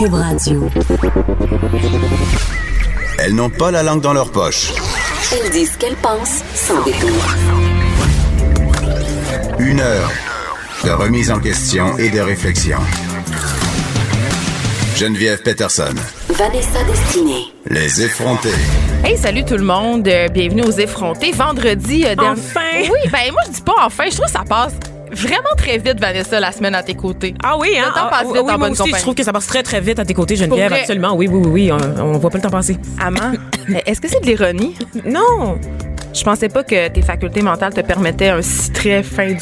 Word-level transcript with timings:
Cube 0.00 0.14
Radio. 0.14 0.66
Elles 3.18 3.34
n'ont 3.34 3.50
pas 3.50 3.70
la 3.70 3.82
langue 3.82 4.00
dans 4.00 4.14
leur 4.14 4.32
poche. 4.32 4.72
Elles 5.30 5.50
disent 5.50 5.72
ce 5.72 5.76
qu'elles 5.76 5.96
pensent 5.96 6.40
sans 6.54 6.82
détour. 6.84 7.10
Une 9.58 9.78
heure 9.80 10.10
de 10.84 10.90
remise 10.90 11.30
en 11.30 11.38
question 11.38 11.98
et 11.98 12.08
de 12.08 12.18
réflexion. 12.20 12.78
Geneviève 14.96 15.42
Peterson. 15.42 15.92
Vanessa 16.30 16.82
Destinée. 16.84 17.44
Les 17.66 18.00
effrontés. 18.00 18.48
Hey, 19.04 19.18
salut 19.18 19.44
tout 19.44 19.58
le 19.58 19.64
monde. 19.64 20.08
Euh, 20.08 20.28
bienvenue 20.28 20.62
aux 20.62 20.70
effrontés. 20.78 21.32
Vendredi. 21.32 22.06
euh, 22.06 22.14
dernier- 22.14 22.40
Enfin! 22.40 22.60
Oui, 22.84 23.10
ben 23.12 23.32
moi 23.32 23.42
je 23.48 23.52
dis 23.52 23.60
pas 23.60 23.74
enfin. 23.84 24.04
Je 24.10 24.14
trouve 24.16 24.24
que 24.26 24.32
ça 24.32 24.44
passe 24.48 24.72
vraiment 25.12 25.54
très 25.56 25.78
vite, 25.78 26.00
Vanessa, 26.00 26.40
la 26.40 26.52
semaine 26.52 26.74
à 26.74 26.82
tes 26.82 26.94
côtés. 26.94 27.34
Ah 27.42 27.56
oui, 27.58 27.68
hein? 27.78 27.84
Le 27.88 27.92
temps 27.94 28.00
Ah, 28.06 28.10
passe 28.10 28.22
vite 28.26 28.30
oui, 28.32 28.38
en 28.40 28.44
moi 28.44 28.56
bonne 28.58 28.72
aussi, 28.72 28.92
je 28.94 29.00
trouve 29.00 29.14
que 29.14 29.22
ça 29.24 29.32
passe 29.32 29.46
très, 29.46 29.62
très 29.62 29.80
vite 29.80 29.98
à 29.98 30.04
tes 30.04 30.14
côtés, 30.14 30.36
Geneviève. 30.36 30.72
Absolument. 30.72 31.14
Oui, 31.14 31.28
oui, 31.30 31.40
oui, 31.46 31.70
oui. 31.70 31.72
On, 31.72 32.02
on 32.02 32.18
voit 32.18 32.30
pas 32.30 32.38
le 32.38 32.42
temps 32.42 32.50
passer. 32.50 32.76
Amand, 32.98 33.32
est-ce 33.86 34.00
que 34.00 34.08
c'est 34.08 34.20
de 34.20 34.26
l'ironie? 34.26 34.76
Non! 35.04 35.58
Je 36.12 36.24
pensais 36.24 36.48
pas 36.48 36.64
que 36.64 36.88
tes 36.88 37.02
facultés 37.02 37.40
mentales 37.40 37.72
te 37.72 37.80
permettaient 37.82 38.30
un 38.30 38.42
si 38.42 38.72
très 38.72 39.00
fin. 39.04 39.32
Qu- 39.32 39.38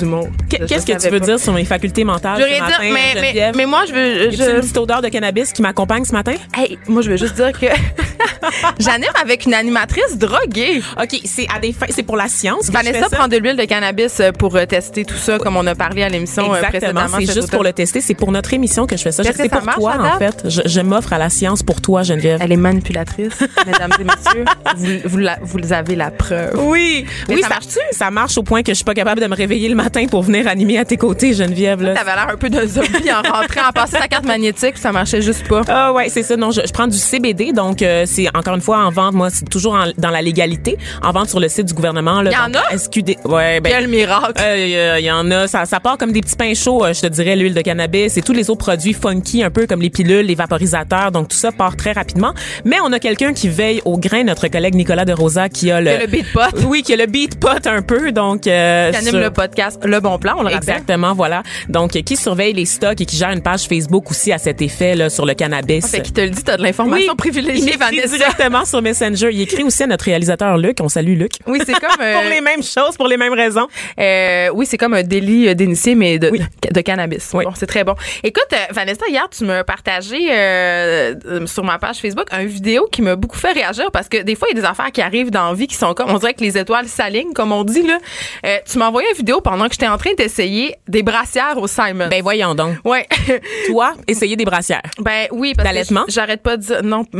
Je- 0.60 0.64
Qu'est-ce 0.66 0.86
je 0.86 0.92
que 0.92 1.00
tu 1.00 1.08
veux 1.08 1.18
pas. 1.18 1.24
dire 1.24 1.38
sur 1.40 1.54
mes 1.54 1.64
facultés 1.64 2.04
mentales 2.04 2.36
Je 2.38 2.42
veux 2.42 2.48
dire, 2.50 2.78
mais, 2.82 3.14
mais, 3.34 3.52
mais 3.56 3.64
moi, 3.66 3.84
je 3.88 3.94
veux. 3.94 4.22
A-t-il 4.28 4.40
une 4.42 4.46
Je, 4.56 4.60
petite 4.60 4.76
odeur 4.76 5.00
de 5.00 5.08
cannabis 5.08 5.52
qui 5.54 5.62
m'accompagne 5.62 6.04
ce 6.04 6.12
matin? 6.12 6.34
hey, 6.54 6.78
moi, 6.86 7.00
je 7.00 7.08
veux 7.10 7.16
juste 7.16 7.36
dire 7.36 7.52
que 7.52 7.66
j'anime 8.78 9.08
avec 9.22 9.46
une 9.46 9.54
animatrice 9.54 10.16
droguée. 10.16 10.82
OK, 11.00 11.20
c'est 11.24 11.46
à 11.54 11.58
des 11.60 11.72
fins, 11.72 11.86
c'est 11.90 12.02
pour 12.02 12.16
la 12.16 12.28
science. 12.28 12.60
que 12.60 12.66
je 12.66 12.72
Vanessa 12.72 12.98
fais 13.04 13.08
ça? 13.10 13.16
prend 13.16 13.28
de 13.28 13.36
l'huile 13.36 13.56
de 13.56 13.64
cannabis 13.64 14.20
euh, 14.20 14.32
pour 14.32 14.56
euh, 14.56 14.66
tester 14.66 15.04
tout 15.04 15.16
ça, 15.16 15.38
comme 15.38 15.56
on 15.56 15.66
a 15.66 15.74
parlé 15.74 16.02
à 16.02 16.08
l'émission 16.08 16.52
euh, 16.52 16.56
Exactement, 16.56 16.92
précédemment. 17.02 17.16
c'est 17.26 17.34
juste 17.34 17.50
pour 17.50 17.62
le 17.62 17.72
tester. 17.72 18.00
C'est 18.00 18.14
pour 18.14 18.32
notre 18.32 18.52
émission 18.54 18.86
que 18.86 18.96
je 18.96 19.02
fais 19.02 19.12
ça. 19.12 19.22
C'est 19.24 19.48
pour 19.48 19.62
marche, 19.62 19.78
toi, 19.78 19.96
en 20.00 20.18
fait. 20.18 20.42
Je, 20.48 20.60
je 20.64 20.80
m'offre 20.80 21.12
à 21.12 21.18
la 21.18 21.30
science 21.30 21.62
pour 21.62 21.80
toi, 21.80 22.02
Geneviève. 22.02 22.38
Elle 22.42 22.52
est 22.52 22.56
manipulatrice, 22.56 23.32
mesdames 23.66 23.92
et 24.00 24.04
messieurs. 24.04 24.44
Vous, 24.76 25.08
vous, 25.08 25.18
la- 25.18 25.38
vous 25.42 25.72
avez 25.72 25.96
la 25.96 26.10
preuve. 26.10 26.52
Oui, 26.58 27.04
Mais 27.28 27.36
oui, 27.36 27.42
ça 27.42 27.48
ça, 27.48 27.54
marche-tu? 27.54 27.78
ça 27.92 28.10
marche 28.10 28.38
au 28.38 28.42
point 28.42 28.62
que 28.62 28.72
je 28.72 28.76
suis 28.76 28.84
pas 28.84 28.94
capable 28.94 29.20
de 29.20 29.26
me 29.26 29.34
réveiller 29.34 29.68
le 29.68 29.74
matin 29.74 30.06
pour 30.10 30.22
venir 30.22 30.46
animer 30.48 30.78
à 30.78 30.84
tes 30.84 30.96
côtés, 30.96 31.32
Geneviève. 31.34 31.82
Là. 31.82 31.94
T'avais 31.94 32.14
l'air 32.14 32.28
un 32.30 32.36
peu 32.36 32.48
d'un 32.50 32.66
zombie 32.66 33.10
en 33.10 33.22
rentrant, 33.22 33.68
en 33.68 33.72
passant 33.72 33.98
ta 33.98 34.08
carte 34.08 34.24
magnétique, 34.26 34.76
ça 34.78 34.92
marchait 34.92 35.22
juste 35.22 35.46
pas. 35.48 35.62
Ah 35.68 35.92
ouais, 35.92 36.08
c'est 36.08 36.22
ça. 36.22 36.36
Non, 36.36 36.50
je, 36.50 36.60
je 36.66 36.72
prends 36.72 36.86
du 36.86 36.96
CBD, 36.98 37.52
donc 37.52 37.82
euh, 37.82 38.04
c'est 38.18 38.36
encore 38.36 38.54
une 38.54 38.60
fois 38.60 38.78
en 38.84 38.90
vente. 38.90 39.14
Moi, 39.14 39.30
c'est 39.30 39.48
toujours 39.48 39.74
en- 39.74 39.86
dans 39.96 40.10
la 40.10 40.22
légalité, 40.22 40.76
en 41.02 41.12
vente 41.12 41.28
sur 41.28 41.38
le 41.40 41.48
site 41.48 41.66
du 41.66 41.74
gouvernement. 41.74 42.20
Là, 42.22 42.30
Y 42.32 42.36
en 42.36 42.54
a? 42.54 42.76
SQD. 42.76 43.16
Ouais, 43.24 43.60
ben. 43.60 43.70
Quel 43.70 43.88
miracle. 43.88 44.42
Il 44.56 45.04
y 45.04 45.10
en 45.10 45.30
a, 45.30 45.46
ça, 45.46 45.64
ça 45.66 45.78
part 45.80 45.98
comme 45.98 46.12
des 46.12 46.20
petits 46.20 46.36
pains 46.36 46.54
chauds, 46.54 46.84
euh, 46.84 46.92
je 46.92 47.00
te 47.02 47.06
dirais, 47.06 47.36
l'huile 47.36 47.54
de 47.54 47.60
cannabis 47.60 48.16
et 48.16 48.22
tous 48.22 48.32
les 48.32 48.50
autres 48.50 48.58
produits 48.64 48.92
funky, 48.94 49.42
un 49.42 49.50
peu 49.50 49.66
comme 49.66 49.80
les 49.82 49.90
pilules, 49.90 50.26
les 50.26 50.34
vaporisateurs, 50.34 51.12
donc 51.12 51.28
tout 51.28 51.36
ça 51.36 51.52
part 51.52 51.76
très 51.76 51.92
rapidement. 51.92 52.32
Mais 52.64 52.76
on 52.84 52.92
a 52.92 52.98
quelqu'un 52.98 53.32
qui 53.32 53.48
veille 53.48 53.80
au 53.84 53.98
grain, 53.98 54.24
notre 54.24 54.48
collègue 54.48 54.74
Nicolas 54.74 55.04
de 55.04 55.12
Rosa, 55.12 55.48
qui 55.48 55.70
a 55.70 55.80
le, 55.80 55.90
Que 55.96 56.00
le 56.02 56.06
beat 56.06 56.32
pot. 56.32 56.40
oui, 56.66 56.82
qui 56.82 56.92
a 56.92 56.96
le 56.96 57.06
beat 57.06 57.38
pot 57.38 57.66
un 57.66 57.82
peu, 57.82 58.10
donc 58.12 58.46
euh, 58.46 58.90
Qui 58.90 58.96
anime 58.96 59.10
sur- 59.10 59.20
le 59.20 59.30
podcast 59.30 59.78
Le 59.84 60.00
Bon 60.00 60.18
Plan, 60.18 60.34
on 60.38 60.42
le 60.42 60.48
rappelle. 60.48 60.58
Exactement, 60.68 61.14
voilà. 61.14 61.42
Donc, 61.68 61.94
euh, 61.96 62.02
qui 62.02 62.16
surveille 62.16 62.52
les 62.52 62.64
stocks 62.66 63.00
et 63.00 63.06
qui 63.06 63.16
gère 63.16 63.30
une 63.30 63.42
page 63.42 63.66
Facebook 63.68 64.10
aussi 64.10 64.32
à 64.32 64.38
cet 64.38 64.60
effet 64.62 64.94
là 64.94 65.10
sur 65.10 65.24
le 65.26 65.34
cannabis. 65.34 65.86
Fait 65.86 66.00
qu'il 66.02 66.12
te 66.12 66.20
le 66.20 66.30
dit, 66.30 66.42
t'as 66.42 66.56
de 66.56 66.62
l'information 66.62 67.12
il 67.12 67.16
privilégiée, 67.16 67.76
Vanessa. 68.02 68.16
directement 68.18 68.64
sur 68.64 68.82
Messenger. 68.82 69.28
Il 69.32 69.40
écrit 69.42 69.62
aussi 69.62 69.82
à 69.82 69.86
notre 69.86 70.04
réalisateur 70.04 70.56
Luc. 70.58 70.78
On 70.80 70.88
salue 70.88 71.16
Luc. 71.16 71.32
Oui, 71.46 71.60
c'est 71.64 71.74
comme. 71.74 71.90
euh, 72.00 72.20
Pour 72.20 72.30
les 72.30 72.40
mêmes 72.40 72.62
choses, 72.62 72.96
pour 72.96 73.08
les 73.08 73.16
mêmes 73.16 73.32
raisons. 73.34 73.66
euh, 73.98 74.48
oui, 74.54 74.66
c'est 74.66 74.78
comme 74.78 74.94
un 74.94 75.02
délit 75.02 75.48
euh, 75.48 75.54
d'initié, 75.54 75.94
mais 75.94 76.18
de, 76.18 76.30
de 76.72 76.80
cannabis. 76.80 77.30
Oui. 77.34 77.44
Bon, 77.44 77.52
c'est 77.54 77.66
très 77.66 77.84
bon. 77.84 77.94
Écoute, 78.22 78.46
euh, 78.52 78.56
Vanessa, 78.72 79.06
hier, 79.08 79.28
tu 79.30 79.44
m'as 79.44 79.64
partagé 79.64 80.28
euh, 80.30 81.14
euh, 81.26 81.46
sur 81.46 81.64
ma 81.64 81.78
page 81.78 81.96
Facebook 81.98 82.26
un 82.30 82.44
vidéo 82.44 82.88
qui 82.90 83.02
m'a 83.02 83.16
beaucoup 83.16 83.36
fait 83.38 83.52
réagir 83.52 83.90
parce 83.92 84.08
que 84.08 84.22
des 84.22 84.34
fois, 84.34 84.48
il 84.50 84.56
y 84.56 84.58
a 84.58 84.62
des 84.62 84.66
affaires 84.68 84.92
qui 84.92 85.00
arrivent 85.02 85.30
dans 85.30 85.48
la 85.48 85.54
vie 85.54 85.66
qui 85.66 85.76
sont 85.76 85.94
comme, 85.94 86.10
on 86.10 86.18
dirait 86.18 86.34
que 86.34 86.42
les 86.42 86.56
étoiles 86.58 86.86
s'alignent, 86.88 87.32
comme 87.32 87.52
on 87.52 87.64
dit, 87.64 87.82
là. 87.82 87.98
Euh, 88.46 88.56
tu 88.70 88.78
m'as 88.78 88.88
envoyé 88.88 89.08
une 89.10 89.16
vidéo 89.16 89.40
pendant 89.40 89.66
que 89.66 89.72
j'étais 89.72 89.88
en 89.88 89.98
train 89.98 90.12
d'essayer 90.16 90.74
des 90.88 91.02
brassières 91.02 91.56
au 91.58 91.66
Simon. 91.66 92.08
Ben 92.08 92.22
voyons 92.22 92.54
donc. 92.54 92.76
ouais. 92.84 93.06
Toi, 93.68 93.94
essayer 94.06 94.36
des 94.36 94.44
brassières. 94.44 94.82
Ben 94.98 95.26
oui, 95.30 95.54
parce 95.56 95.68
D'allaitement? 95.68 96.04
que 96.04 96.12
j'arrête 96.12 96.42
pas 96.42 96.56
de 96.56 96.62
dire 96.62 96.82
non. 96.82 97.04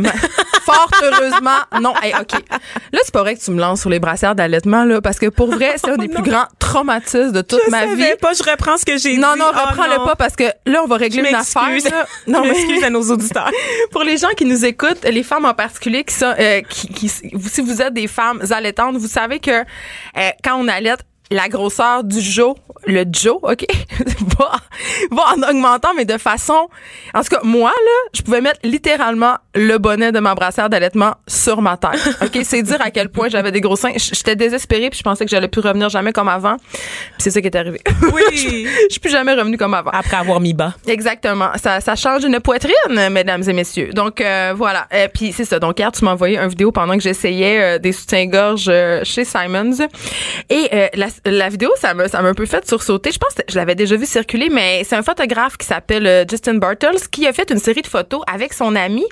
Fort 0.73 0.91
heureusement, 1.03 1.59
non. 1.81 1.95
Hey, 2.03 2.13
ok. 2.21 2.33
Là, 2.93 3.01
c'est 3.03 3.13
pas 3.13 3.23
vrai 3.23 3.35
que 3.37 3.41
tu 3.45 3.51
me 3.51 3.61
lances 3.61 3.81
sur 3.81 3.91
les 3.91 3.99
brassières 4.01 4.35
d'allaitement 4.35 4.85
là, 4.85 5.01
parce 5.01 5.19
que 5.19 5.27
pour 5.27 5.51
vrai, 5.51 5.75
c'est 5.77 5.91
un 5.91 5.97
des 5.97 6.09
plus 6.09 6.23
grands 6.23 6.47
traumatismes 6.59 7.33
de 7.33 7.41
toute 7.43 7.61
je 7.67 7.71
ma 7.71 7.81
savais 7.81 7.95
vie. 7.95 8.17
pas, 8.21 8.33
je 8.35 8.43
reprends 8.49 8.77
ce 8.77 8.85
que 8.85 8.99
j'ai 8.99 9.13
dit. 9.13 9.19
Non, 9.19 9.35
non, 9.37 9.47
Oh, 9.51 9.69
reprends-le 9.69 9.97
non. 9.99 10.05
pas 10.05 10.17
parce 10.17 10.37
que 10.37 10.45
là, 10.67 10.83
on 10.85 10.87
va 10.87 10.97
Je 10.97 11.01
régler 11.05 11.29
une 11.29 11.35
affaire. 11.35 11.63
là. 11.91 12.07
Non, 12.27 12.43
je 12.45 12.49
m'excuse 12.51 12.85
à 12.85 12.91
nos 12.91 13.03
auditeurs. 13.11 13.51
pour 13.91 14.03
les 14.05 14.17
gens 14.19 14.29
qui 14.37 14.45
nous 14.45 14.65
écoutent, 14.65 15.05
les 15.05 15.23
femmes 15.23 15.45
en 15.47 15.55
particulier, 15.55 16.05
qui 16.05 16.15
sont, 16.15 16.35
euh, 16.39 16.61
qui, 16.69 16.89
qui- 16.89 17.09
si 17.09 17.61
vous 17.63 17.81
êtes 17.83 17.95
des 17.95 18.07
femmes 18.07 18.43
allaitantes, 18.51 18.97
vous 18.97 19.09
savez 19.09 19.39
que 19.41 19.51
euh, 19.51 20.31
quand 20.45 20.57
on 20.57 20.69
allaite, 20.69 21.01
la 21.31 21.49
grosseur 21.49 22.05
du 22.05 22.21
jo, 22.21 22.57
le 22.87 23.05
jo, 23.13 23.41
OK, 23.43 23.67
va, 24.39 24.53
va 25.11 25.23
en 25.37 25.51
augmentant, 25.51 25.91
mais 25.97 26.05
de 26.05 26.19
façon... 26.19 26.69
En 27.15 27.23
tout 27.23 27.29
cas, 27.29 27.41
moi, 27.43 27.71
là, 27.71 28.11
je 28.15 28.23
pouvais 28.23 28.41
mettre 28.41 28.61
littéralement 28.65 29.37
le 29.55 29.79
bonnet 29.79 30.13
de 30.13 30.21
ma 30.21 30.35
brassière 30.35 30.69
d'allaitement 30.71 31.15
sur 31.27 31.61
ma 31.61 31.77
tête. 31.77 32.01
OK, 32.23 32.39
c'est 32.45 32.63
dire 32.63 32.81
à 32.81 32.91
quel 32.91 33.11
point 33.11 33.29
j'avais 33.29 33.53
des 33.53 33.61
gros 33.61 33.77
seins. 33.77 33.93
J'étais 33.97 34.37
désespérée, 34.37 34.91
puis 34.91 34.99
je 34.99 35.05
pensais 35.05 35.25
que 35.25 35.31
j'allais 35.31 35.49
plus 35.49 35.61
revenir 35.61 35.89
jamais 35.89 36.13
comme 36.13 36.29
avant. 36.29 36.57
Puis 36.57 37.19
c'est 37.19 37.31
ça 37.31 37.41
qui 37.41 37.47
est 37.47 37.57
arrivé. 37.57 37.81
Oui. 38.13 38.23
je 38.33 38.87
suis 38.91 39.01
plus 39.01 39.11
jamais 39.11 39.35
revenue 39.35 39.59
comme 39.59 39.75
avant. 39.75 39.91
Après 39.91 40.17
avoir 40.17 40.41
mis 40.41 40.55
bas. 40.55 40.75
Exactement. 40.87 41.51
Ça, 41.63 41.81
ça 41.81 41.95
change 41.95 42.25
une 42.25 42.41
poitrine, 42.41 42.73
mesdames 43.11 43.43
et 43.47 43.53
messieurs. 43.53 43.91
Donc 43.93 44.21
euh, 44.21 44.55
voilà. 44.57 44.87
Euh, 44.95 45.09
Puis 45.13 45.33
c'est 45.33 45.45
ça. 45.45 45.59
Donc 45.59 45.79
hier, 45.79 45.93
tu 45.93 46.05
m'as 46.05 46.13
envoyé 46.13 46.39
une 46.39 46.49
vidéo 46.49 46.73
pendant 46.73 46.95
que 46.95 47.03
j'essayais 47.03 47.61
euh, 47.61 47.79
des 47.79 47.93
soutiens-gorge 47.93 48.67
euh, 48.69 49.01
chez 49.05 49.25
Simons. 49.25 49.89
Et 50.49 50.69
euh, 50.73 50.89
la, 50.95 51.07
la 51.25 51.49
vidéo, 51.49 51.71
ça 51.81 51.95
m'a 51.95 52.09
ça 52.09 52.23
m'a 52.23 52.29
un 52.29 52.35
peu 52.35 52.47
fait 52.47 52.67
sursauter. 52.69 53.11
Je 53.13 53.19
pense 53.19 53.35
que 53.35 53.43
je 53.49 53.57
l'avais 53.57 53.75
déjà 53.75 53.97
vu 53.97 54.07
circuler, 54.07 54.49
mais 54.51 54.83
c'est 54.85 54.97
un 54.97 55.03
photographe 55.03 55.57
qui 55.57 55.67
s'appelle 55.67 56.07
euh, 56.07 56.25
Justin 56.29 56.55
Bartels 56.55 57.09
qui 57.11 57.27
a 57.27 57.33
fait 57.33 57.51
une 57.51 57.59
série 57.59 57.83
de 57.83 57.87
photos 57.87 58.23
avec 58.33 58.53
son 58.53 58.75
ami 58.77 59.05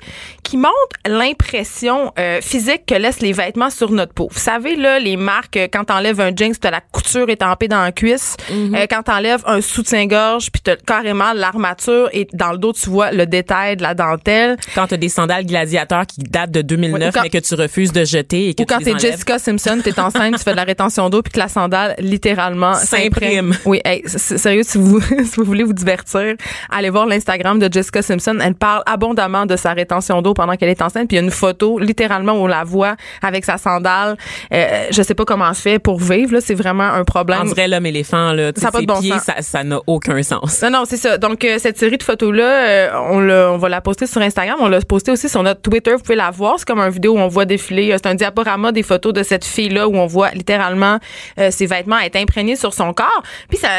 qui 0.43 0.57
montre 0.57 0.73
l'impression 1.05 2.11
euh, 2.19 2.39
physique 2.41 2.85
que 2.87 2.95
laissent 2.95 3.19
les 3.21 3.33
vêtements 3.33 3.69
sur 3.69 3.91
notre 3.91 4.13
peau. 4.13 4.29
Vous 4.31 4.39
savez 4.39 4.75
là, 4.75 4.99
les 4.99 5.17
marques 5.17 5.57
euh, 5.57 5.67
quand 5.71 5.85
t'enlèves 5.85 6.19
un 6.21 6.31
jeans, 6.35 6.55
t'as 6.55 6.71
la 6.71 6.81
couture 6.81 7.29
étampée 7.29 7.67
dans 7.67 7.81
la 7.81 7.91
cuisse. 7.91 8.35
Euh, 8.51 8.85
quand 8.89 9.03
t'enlèves 9.03 9.43
un 9.45 9.61
soutien-gorge, 9.61 10.51
puis 10.51 10.61
t'as 10.61 10.75
carrément 10.75 11.33
l'armature 11.33 12.09
et 12.13 12.27
dans 12.33 12.51
le 12.51 12.57
dos 12.57 12.73
tu 12.73 12.89
vois 12.89 13.11
le 13.11 13.25
détail 13.25 13.77
de 13.77 13.83
la 13.83 13.93
dentelle. 13.93 14.57
Quand 14.75 14.87
t'as 14.87 14.97
des 14.97 15.09
sandales 15.09 15.45
gladiateurs 15.45 16.05
qui 16.05 16.19
datent 16.21 16.51
de 16.51 16.61
2009, 16.61 16.99
Oui, 17.01 17.07
ou 17.07 17.11
quand- 17.11 17.21
mais 17.23 17.29
que 17.29 17.37
tu 17.37 17.55
refuses 17.55 17.91
de 17.91 18.05
jeter 18.05 18.49
et 18.49 18.53
que 18.53 18.63
Ou 18.63 18.65
quand 18.65 18.77
tu 18.79 18.85
t'es. 18.85 18.99
Jessica 18.99 19.39
Simpson, 19.39 19.79
t'es 19.83 19.99
enceinte, 19.99 20.37
tu 20.37 20.43
fais 20.43 20.51
de 20.51 20.55
la 20.55 20.63
rétention 20.63 21.09
d'eau, 21.09 21.21
puis 21.21 21.31
que 21.33 21.39
la 21.39 21.47
sandale 21.47 21.95
littéralement 21.99 22.73
S'imprime. 22.75 23.53
Oui, 23.65 23.81
hey, 23.85 24.03
sérieux, 24.07 24.63
si 24.63 24.77
vous, 24.77 24.99
si 25.01 25.35
vous 25.37 25.43
voulez 25.43 25.63
vous 25.63 25.73
divertir, 25.73 26.35
allez 26.69 26.89
voir 26.89 27.05
l'Instagram 27.05 27.59
de 27.59 27.71
Jessica 27.71 28.01
Simpson. 28.01 28.37
Elle 28.41 28.55
parle 28.55 28.83
abondamment 28.85 29.45
de 29.45 29.55
sa 29.55 29.73
rétention 29.73 30.21
d'eau 30.21 30.33
pendant 30.33 30.55
qu'elle 30.55 30.69
est 30.69 30.81
enceinte, 30.81 31.07
puis 31.07 31.17
il 31.17 31.19
y 31.19 31.21
a 31.21 31.25
une 31.25 31.31
photo 31.31 31.79
littéralement 31.79 32.33
où 32.33 32.43
on 32.43 32.47
la 32.47 32.63
voit 32.63 32.95
avec 33.21 33.45
sa 33.45 33.57
sandale. 33.57 34.17
Euh, 34.53 34.87
je 34.91 35.01
sais 35.01 35.15
pas 35.15 35.25
comment 35.25 35.47
elle 35.49 35.55
fait 35.55 35.79
pour 35.79 35.99
vivre, 35.99 36.33
là, 36.33 36.41
c'est 36.41 36.55
vraiment 36.55 36.83
un 36.83 37.03
problème. 37.03 37.39
On 37.41 37.45
dirait 37.45 37.67
l'homme 37.67 37.85
éléphant, 37.85 38.31
là. 38.33 38.51
Ça 38.55 38.69
ses 38.73 38.85
bon 38.85 38.99
pieds, 38.99 39.11
sens. 39.11 39.23
ça, 39.23 39.35
ça 39.41 39.63
n'a 39.63 39.79
aucun 39.87 40.21
sens. 40.23 40.61
Non, 40.63 40.69
non, 40.69 40.83
c'est 40.85 40.97
ça. 40.97 41.17
Donc, 41.17 41.43
euh, 41.43 41.57
cette 41.59 41.77
série 41.77 41.97
de 41.97 42.03
photos-là, 42.03 42.43
euh, 42.43 42.89
on, 43.09 43.19
l'a- 43.19 43.51
on 43.51 43.57
va 43.57 43.69
la 43.69 43.81
poster 43.81 44.07
sur 44.07 44.21
Instagram. 44.21 44.57
On 44.59 44.67
l'a 44.67 44.79
posté 44.81 45.11
aussi 45.11 45.29
sur 45.29 45.43
notre 45.43 45.61
Twitter. 45.61 45.91
Vous 45.93 45.99
pouvez 46.01 46.15
la 46.15 46.31
voir. 46.31 46.55
C'est 46.57 46.67
comme 46.67 46.79
une 46.79 46.89
vidéo 46.89 47.13
où 47.13 47.19
on 47.19 47.27
voit 47.27 47.45
défiler. 47.45 47.91
euh, 47.91 47.97
C'est 48.01 48.07
un 48.07 48.15
diaporama 48.15 48.71
des 48.71 48.83
photos 48.83 49.13
de 49.13 49.23
cette 49.23 49.45
fille-là 49.45 49.87
où 49.87 49.95
on 49.95 50.05
voit 50.05 50.31
littéralement 50.31 50.99
euh, 51.39 51.51
ses 51.51 51.65
vêtements 51.65 51.86
être 51.95 52.15
imprégnés 52.15 52.55
sur 52.55 52.73
son 52.73 52.93
corps. 52.93 53.23
Puis, 53.49 53.57
ça, 53.57 53.69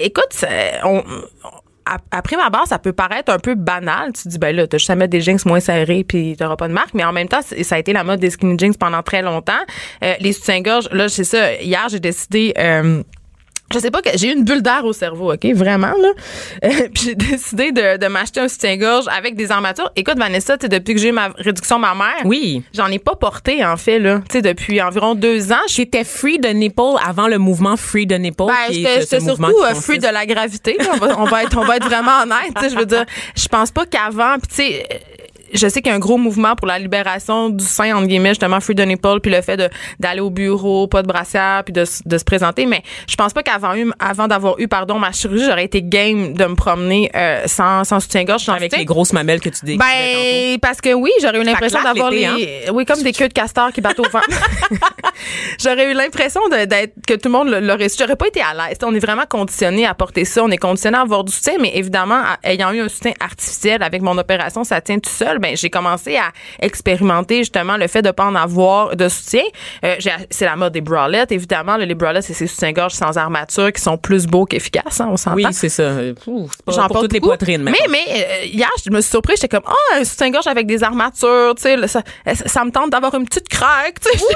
écoute, 0.00 0.28
ça, 0.30 0.48
on, 0.84 1.02
à 1.86 2.22
prime 2.22 2.40
abord, 2.40 2.66
ça 2.66 2.78
peut 2.78 2.92
paraître 2.92 3.32
un 3.32 3.38
peu 3.38 3.54
banal. 3.54 4.12
Tu 4.14 4.22
te 4.22 4.28
dis, 4.28 4.38
ben 4.38 4.54
là, 4.54 4.66
t'as 4.66 4.78
juste 4.78 4.90
à 4.90 4.96
mettre 4.96 5.10
des 5.10 5.20
jeans 5.20 5.38
moins 5.44 5.60
serrés 5.60 6.04
puis 6.04 6.36
t'auras 6.36 6.56
pas 6.56 6.68
de 6.68 6.72
marque. 6.72 6.94
Mais 6.94 7.04
en 7.04 7.12
même 7.12 7.28
temps, 7.28 7.40
ça 7.42 7.74
a 7.74 7.78
été 7.78 7.92
la 7.92 8.04
mode 8.04 8.20
des 8.20 8.30
skinny 8.30 8.58
jeans 8.58 8.74
pendant 8.74 9.02
très 9.02 9.22
longtemps. 9.22 9.52
Euh, 10.02 10.14
les 10.20 10.32
soutiens-gorge, 10.32 10.88
là, 10.92 11.08
c'est 11.08 11.24
ça. 11.24 11.54
Hier, 11.54 11.86
j'ai 11.90 12.00
décidé... 12.00 12.54
euh, 12.58 13.02
je 13.74 13.78
sais 13.80 13.90
pas 13.90 14.00
que 14.02 14.10
j'ai 14.14 14.28
eu 14.28 14.32
une 14.36 14.44
bulle 14.44 14.62
d'air 14.62 14.84
au 14.84 14.92
cerveau, 14.92 15.32
OK? 15.32 15.44
Vraiment, 15.54 15.92
là. 16.00 16.08
Euh, 16.64 16.68
puis 16.94 17.04
j'ai 17.04 17.14
décidé 17.14 17.72
de, 17.72 17.98
de 17.98 18.06
m'acheter 18.06 18.40
un 18.40 18.48
soutien-gorge 18.48 19.06
avec 19.08 19.34
des 19.36 19.50
armatures. 19.50 19.90
Écoute, 19.96 20.16
Vanessa, 20.18 20.56
tu 20.56 20.62
sais, 20.64 20.68
depuis 20.68 20.94
que 20.94 21.00
j'ai 21.00 21.08
eu 21.08 21.12
ma 21.12 21.28
réduction 21.36 21.78
mammaire, 21.78 22.22
Oui. 22.24 22.62
j'en 22.74 22.86
ai 22.88 22.98
pas 22.98 23.16
porté, 23.16 23.64
en 23.64 23.76
fait, 23.76 23.98
là. 23.98 24.20
Tu 24.28 24.34
sais, 24.34 24.42
depuis 24.42 24.80
environ 24.80 25.14
deux 25.14 25.52
ans. 25.52 25.56
J'étais 25.68 26.04
free 26.04 26.38
de 26.38 26.48
nipple 26.48 26.80
avant 27.04 27.28
le 27.28 27.38
mouvement 27.38 27.76
free 27.76 28.06
de 28.06 28.14
nipple. 28.14 28.44
ben, 28.46 28.54
j'étais 28.70 29.20
surtout 29.20 29.42
euh, 29.62 29.74
free 29.74 29.98
de 29.98 30.08
la 30.08 30.24
gravité. 30.26 30.76
là. 30.78 30.86
On 30.94 30.96
va, 30.98 31.18
on 31.20 31.24
va 31.24 31.42
être, 31.42 31.58
on 31.58 31.64
va 31.64 31.76
être 31.76 31.86
vraiment 31.86 32.22
honnête. 32.22 32.52
tu 32.56 32.62
sais, 32.62 32.70
Je 32.70 32.76
veux 32.78 32.86
dire, 32.86 33.04
je 33.36 33.48
pense 33.48 33.70
pas 33.70 33.86
qu'avant, 33.86 34.36
puis 34.38 34.48
tu 34.48 34.54
sais, 34.54 34.88
je 35.52 35.68
sais 35.68 35.82
qu'il 35.82 35.90
y 35.90 35.92
a 35.92 35.96
un 35.96 36.00
gros 36.00 36.16
mouvement 36.16 36.54
pour 36.56 36.66
la 36.66 36.78
libération 36.78 37.48
du 37.50 37.64
sein, 37.64 37.94
entre 37.96 38.06
guillemets, 38.06 38.30
justement, 38.30 38.60
free 38.60 38.74
de 38.74 38.82
nipple, 38.84 39.20
puis 39.20 39.30
le 39.30 39.42
fait 39.42 39.56
de- 39.56 39.68
d'aller 40.00 40.20
au 40.20 40.30
bureau, 40.30 40.86
pas 40.86 41.02
de 41.02 41.06
brassière, 41.08 41.62
puis 41.64 41.72
de, 41.72 41.84
de 42.06 42.18
se 42.18 42.24
présenter. 42.24 42.66
Mais 42.66 42.82
je 43.08 43.14
pense 43.16 43.32
pas 43.32 43.42
qu'avant 43.42 43.74
eu- 43.74 43.90
avant 43.98 44.28
d'avoir 44.28 44.58
eu, 44.58 44.68
pardon, 44.68 44.98
ma 44.98 45.12
chirurgie, 45.12 45.44
j'aurais 45.46 45.64
été 45.64 45.82
game 45.82 46.32
de 46.34 46.44
me 46.46 46.54
promener 46.54 47.10
euh, 47.14 47.42
sans, 47.46 47.84
sans 47.84 48.00
soutien-gorge. 48.00 48.48
avec 48.48 48.62
soutien. 48.64 48.78
les 48.78 48.84
grosses 48.84 49.12
mamelles 49.12 49.40
que 49.40 49.48
tu 49.50 49.64
décrivais 49.64 49.84
Ben, 50.52 50.58
parce 50.60 50.80
que 50.80 50.92
oui, 50.92 51.10
j'aurais 51.20 51.38
eu 51.40 51.44
l'impression 51.44 51.82
d'avoir 51.82 52.10
les. 52.10 52.26
l'été, 52.26 52.70
Oui, 52.72 52.84
comme 52.84 53.02
des 53.02 53.12
queues 53.12 53.28
de 53.28 53.32
castor 53.34 53.72
qui 53.72 53.80
battent 53.80 54.00
au 54.00 54.08
vent. 54.08 54.20
j'aurais 55.62 55.90
eu 55.90 55.94
l'impression 55.94 56.40
d'être. 56.48 56.92
que 57.06 57.14
tout 57.14 57.28
le 57.28 57.30
monde 57.32 57.48
l'aurait 57.48 57.88
su. 57.88 57.96
J'aurais 57.98 58.16
pas 58.16 58.26
été 58.28 58.40
à 58.40 58.54
l'aise. 58.54 58.78
On 58.82 58.94
est 58.94 58.98
vraiment 58.98 59.24
conditionné 59.28 59.86
à 59.86 59.94
porter 59.94 60.24
ça. 60.24 60.42
On 60.42 60.50
est 60.50 60.56
conditionné 60.58 60.96
à 60.98 61.02
avoir 61.02 61.24
du 61.24 61.32
soutien, 61.32 61.54
mais 61.60 61.72
évidemment, 61.76 62.16
à- 62.22 62.38
ayant 62.50 62.72
eu 62.72 62.80
un 62.80 62.88
soutien 62.88 63.12
artificiel 63.20 63.82
avec 63.82 64.02
mon 64.02 64.16
opération, 64.18 64.64
ça 64.64 64.80
tient 64.80 64.98
tout 64.98 65.10
seul. 65.10 65.33
Ben, 65.38 65.56
j'ai 65.56 65.70
commencé 65.70 66.16
à 66.16 66.30
expérimenter 66.60 67.38
justement 67.38 67.76
le 67.76 67.86
fait 67.86 68.02
de 68.02 68.10
pas 68.10 68.24
en 68.24 68.34
avoir 68.34 68.96
de 68.96 69.08
soutien. 69.08 69.42
Euh, 69.84 69.96
c'est 70.30 70.44
la 70.44 70.56
mode 70.56 70.72
des 70.72 70.80
bralettes, 70.80 71.32
évidemment. 71.32 71.76
Là, 71.76 71.84
les 71.84 71.94
bralettes, 71.94 72.24
c'est 72.24 72.34
ces 72.34 72.46
soutiens-gorge 72.46 72.92
sans 72.92 73.16
armature 73.16 73.72
qui 73.72 73.82
sont 73.82 73.96
plus 73.96 74.26
beaux 74.26 74.46
qu'efficaces, 74.46 75.00
hein, 75.00 75.08
on 75.10 75.16
s'entend. 75.16 75.36
Oui, 75.36 75.46
c'est 75.52 75.68
ça. 75.68 75.92
Pas 76.64 76.72
J'en 76.72 76.88
porte 76.88 77.02
toutes 77.02 77.12
les 77.12 77.20
poitrines. 77.20 77.62
Mais, 77.62 77.72
mais 77.90 78.04
euh, 78.08 78.44
hier, 78.46 78.70
je 78.84 78.90
me 78.90 79.00
suis 79.00 79.10
surprise. 79.10 79.38
J'étais 79.40 79.56
comme, 79.56 79.66
ah, 79.66 79.98
un 79.98 80.04
soutien-gorge 80.04 80.46
avec 80.46 80.66
des 80.66 80.82
armatures, 80.82 81.54
tu 81.56 81.62
sais, 81.62 81.88
ça, 81.88 82.02
ça, 82.26 82.46
ça 82.46 82.64
me 82.64 82.70
tente 82.70 82.90
d'avoir 82.90 83.14
une 83.14 83.24
petite 83.24 83.48
craque, 83.48 84.00
tu 84.00 84.18
sais. 84.18 84.24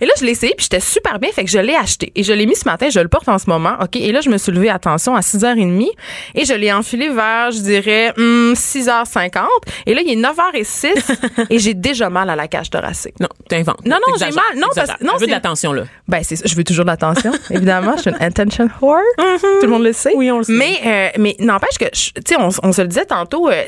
Et 0.00 0.06
là, 0.06 0.12
je 0.18 0.24
l'ai 0.24 0.32
essayé, 0.32 0.54
puis 0.56 0.64
j'étais 0.64 0.80
super 0.80 1.18
bien, 1.18 1.30
fait 1.32 1.44
que 1.44 1.50
je 1.50 1.58
l'ai 1.58 1.74
acheté. 1.74 2.12
Et 2.14 2.22
je 2.22 2.32
l'ai 2.32 2.46
mis 2.46 2.56
ce 2.56 2.64
matin, 2.64 2.88
je 2.90 3.00
le 3.00 3.08
porte 3.08 3.28
en 3.28 3.38
ce 3.38 3.48
moment, 3.48 3.76
OK? 3.80 3.96
Et 3.96 4.12
là, 4.12 4.20
je 4.20 4.30
me 4.30 4.38
suis 4.38 4.52
levée, 4.52 4.70
attention, 4.70 5.14
à 5.14 5.20
6h30, 5.20 5.88
et 6.34 6.44
je 6.44 6.54
l'ai 6.54 6.72
enfilé 6.72 7.08
vers, 7.08 7.50
je 7.50 7.60
dirais, 7.60 8.12
hum, 8.16 8.54
6h50. 8.54 9.46
Et 9.86 9.94
là, 9.94 10.00
il 10.04 10.12
est 10.12 10.20
9h06, 10.20 11.46
et 11.50 11.58
j'ai 11.58 11.74
déjà 11.74 12.10
mal 12.10 12.30
à 12.30 12.36
la 12.36 12.48
cage 12.48 12.70
thoracique. 12.70 13.14
Non, 13.20 13.28
t'inventes. 13.48 13.84
Non, 13.84 13.96
non, 14.06 14.14
j'ai 14.18 14.26
mal. 14.26 14.44
Non, 14.56 14.68
parce- 14.74 15.00
non, 15.00 15.16
veut 15.18 15.26
de 15.26 15.30
l'attention, 15.30 15.72
là. 15.72 15.84
Ben, 16.08 16.22
c'est 16.22 16.36
ça. 16.36 16.44
Je 16.46 16.54
veux 16.54 16.64
toujours 16.64 16.84
de 16.84 16.90
l'attention, 16.90 17.32
évidemment. 17.50 17.96
Je 17.96 18.02
suis 18.02 18.10
une 18.10 18.22
attention 18.22 18.68
whore. 18.80 18.98
Tout 19.16 19.66
le 19.66 19.68
monde 19.68 19.84
le 19.84 19.92
sait. 19.92 20.10
Mm-hmm. 20.10 20.16
Oui, 20.16 20.30
on 20.30 20.38
le 20.38 20.44
sait. 20.44 20.52
Mais, 20.52 20.80
euh, 20.84 21.08
mais 21.18 21.36
n'empêche 21.38 21.78
que, 21.78 21.86
tu 21.90 22.12
sais, 22.26 22.36
on, 22.38 22.50
on 22.62 22.72
se 22.72 22.82
le 22.82 22.88
disait 22.88 23.06
tantôt, 23.06 23.48
euh, 23.48 23.62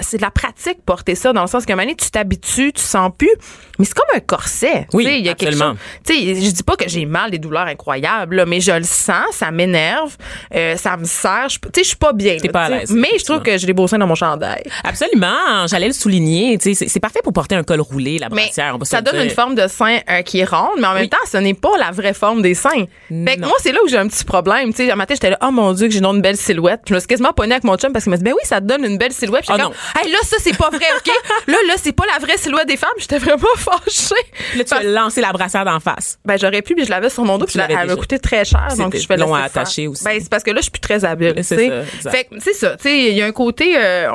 c'est 0.00 0.16
de 0.16 0.22
la 0.22 0.30
pratique 0.30 0.84
porter 0.84 1.14
ça, 1.14 1.32
dans 1.32 1.42
le 1.42 1.48
sens 1.48 1.64
qu'à 1.66 1.72
un 1.72 1.76
moment 1.76 1.86
donné, 1.86 1.96
tu 1.96 2.10
t'habitues, 2.10 2.72
tu 2.72 2.82
sens 2.82 3.10
plus. 3.16 3.30
Mais 3.78 3.84
c'est 3.86 3.94
comme 3.94 4.14
un 4.14 4.20
corset. 4.20 4.86
Oui, 4.92 5.06
il 5.08 5.24
y 5.24 5.28
a 5.28 5.34
quelque 5.34 5.56
chose. 5.56 5.76
Tu 6.04 6.14
sais, 6.14 6.34
je 6.34 6.50
dis 6.50 6.62
pas 6.62 6.76
que 6.76 6.88
j'ai 6.88 7.06
mal, 7.06 7.30
des 7.30 7.38
douleurs 7.38 7.66
incroyables, 7.66 8.36
là, 8.36 8.46
mais 8.46 8.60
je 8.60 8.72
le 8.72 8.82
sens, 8.82 9.26
ça 9.32 9.50
m'énerve, 9.50 10.16
euh, 10.54 10.76
ça 10.76 10.96
me 10.96 11.04
serre. 11.04 11.46
Tu 11.48 11.58
sais, 11.74 11.82
je 11.82 11.88
suis 11.88 11.96
pas 11.96 12.12
bien. 12.12 12.36
T'es 12.36 12.48
là, 12.48 12.52
pas 12.52 12.64
à 12.64 12.68
l'aise, 12.70 12.90
Mais 12.90 13.08
je 13.18 13.24
trouve 13.24 13.40
que 13.42 13.56
j'ai 13.56 13.66
des 13.66 13.72
beaux 13.72 13.86
seins 13.88 13.98
dans 13.98 14.06
mon 14.06 14.14
chandail. 14.14 14.62
Absolument. 14.84 15.34
J'allais 15.66 15.86
le 15.88 15.92
souligner. 15.92 16.58
C'est 16.60 17.00
parfait 17.00 17.20
pour 17.22 17.32
porter 17.32 17.54
un 17.54 17.62
col 17.62 17.80
roulé, 17.80 18.18
la 18.18 18.28
brassière. 18.28 18.76
ça 18.82 19.00
donne 19.02 19.14
dire. 19.14 19.24
une 19.24 19.30
forme 19.30 19.54
de 19.54 19.66
sein 19.68 19.98
euh, 20.10 20.22
qui 20.22 20.40
est 20.40 20.44
ronde, 20.44 20.78
mais 20.78 20.86
en 20.86 20.92
même 20.94 21.02
Oui. 21.02 21.08
temps, 21.08 21.16
ce 21.30 21.36
n'est 21.38 21.54
pas 21.54 21.76
la 21.78 21.90
vraie 21.90 22.14
forme 22.14 22.42
des 22.42 22.54
seins. 22.54 22.84
Fait 23.08 23.36
que 23.36 23.40
moi, 23.40 23.54
c'est 23.60 23.72
là 23.72 23.78
où 23.84 23.88
j'ai 23.88 23.98
un 23.98 24.08
petit 24.08 24.24
problème. 24.24 24.70
Tu 24.72 24.84
sais, 24.86 24.90
un 24.90 24.96
matin, 24.96 25.14
j'étais 25.14 25.30
là, 25.30 25.38
oh 25.42 25.50
mon 25.50 25.72
Dieu, 25.72 25.88
que 25.88 25.92
j'ai 25.94 26.02
une 26.02 26.20
belle 26.22 26.36
silhouette. 26.36 26.80
Puis 26.84 26.90
je 26.90 26.94
me 26.94 27.00
suis 27.00 27.08
quasiment 27.08 27.32
pognée 27.32 27.52
avec 27.52 27.64
mon 27.64 27.76
chum 27.76 27.92
parce 27.92 28.04
qu'il 28.04 28.10
m'a 28.10 28.16
dit, 28.16 28.24
ben 28.24 28.32
oui, 28.32 28.40
ça 28.44 28.60
te 28.60 28.66
donne 28.66 28.84
une 28.84 28.98
belle 28.98 29.12
silhouette. 29.12 29.44
Puis 29.46 29.56
comme, 29.56 29.72
hey, 30.02 30.10
là, 30.10 30.18
ça, 30.24 30.36
c'est 30.40 30.56
pas 30.56 30.68
vrai, 30.70 30.86
OK? 30.96 31.12
là, 31.46 31.56
là, 31.68 31.74
c'est 31.76 31.92
pas 31.92 32.04
la 32.12 32.18
vraie 32.24 32.36
silhouette 32.38 32.68
des 32.68 32.76
femmes. 32.76 32.90
J'étais 32.98 33.18
vraiment 33.18 33.42
fâchée. 33.56 34.14
Là, 34.56 34.64
tu 34.64 34.70
Parce- 34.70 34.72
as 34.72 34.84
lancé 34.84 35.20
la 35.20 35.32
brassière 35.32 35.64
d'en 35.64 35.80
face. 35.80 36.18
ben, 36.24 36.38
j'aurais 36.38 36.62
pu, 36.62 36.74
puis 36.74 36.84
je 36.84 36.90
l'avais 36.90 37.10
sur 37.10 37.24
mon 37.24 37.38
dos, 37.38 37.46
puis 37.46 37.58
elle 37.58 37.86
m'a 37.86 37.96
coûté 37.96 38.18
très 38.18 38.44
cher, 38.44 38.68
donc 38.78 38.96
je 38.96 39.06
fais 39.06 39.16
long 39.16 39.34
à 39.34 39.42
attacher 39.42 39.86
aussi. 39.86 40.04
Ben, 40.04 40.18
c'est 40.20 40.28
parce 40.30 40.42
que 40.42 40.50
là, 40.50 40.56
je 40.58 40.62
suis 40.62 40.70
plus 40.70 40.80
très 40.80 41.04
habile. 41.04 41.34
C'est 41.42 41.68
ça. 42.02 42.10
Fait 42.10 42.28
c'est 42.38 42.54
ça. 42.54 42.76
Tu 42.76 42.82
sais, 42.84 42.98
il 43.10 43.16
y 43.16 43.22
a 43.22 43.26
un 43.26 43.32
côté, 43.32 43.74
euh, 43.76 44.08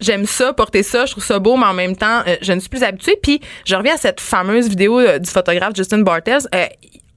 J'aime 0.00 0.26
ça, 0.26 0.52
porter 0.52 0.82
ça, 0.82 1.06
je 1.06 1.12
trouve 1.12 1.24
ça 1.24 1.38
beau, 1.38 1.56
mais 1.56 1.66
en 1.66 1.74
même 1.74 1.96
temps, 1.96 2.20
euh, 2.26 2.36
je 2.42 2.52
ne 2.52 2.60
suis 2.60 2.68
plus 2.68 2.82
habituée. 2.82 3.16
Puis, 3.22 3.40
je 3.64 3.76
reviens 3.76 3.94
à 3.94 3.96
cette 3.96 4.20
fameuse 4.20 4.68
vidéo 4.68 4.98
euh, 4.98 5.18
du 5.18 5.30
photographe 5.30 5.72
Justin 5.76 5.98
Bartels. 5.98 6.42
Euh, 6.54 6.66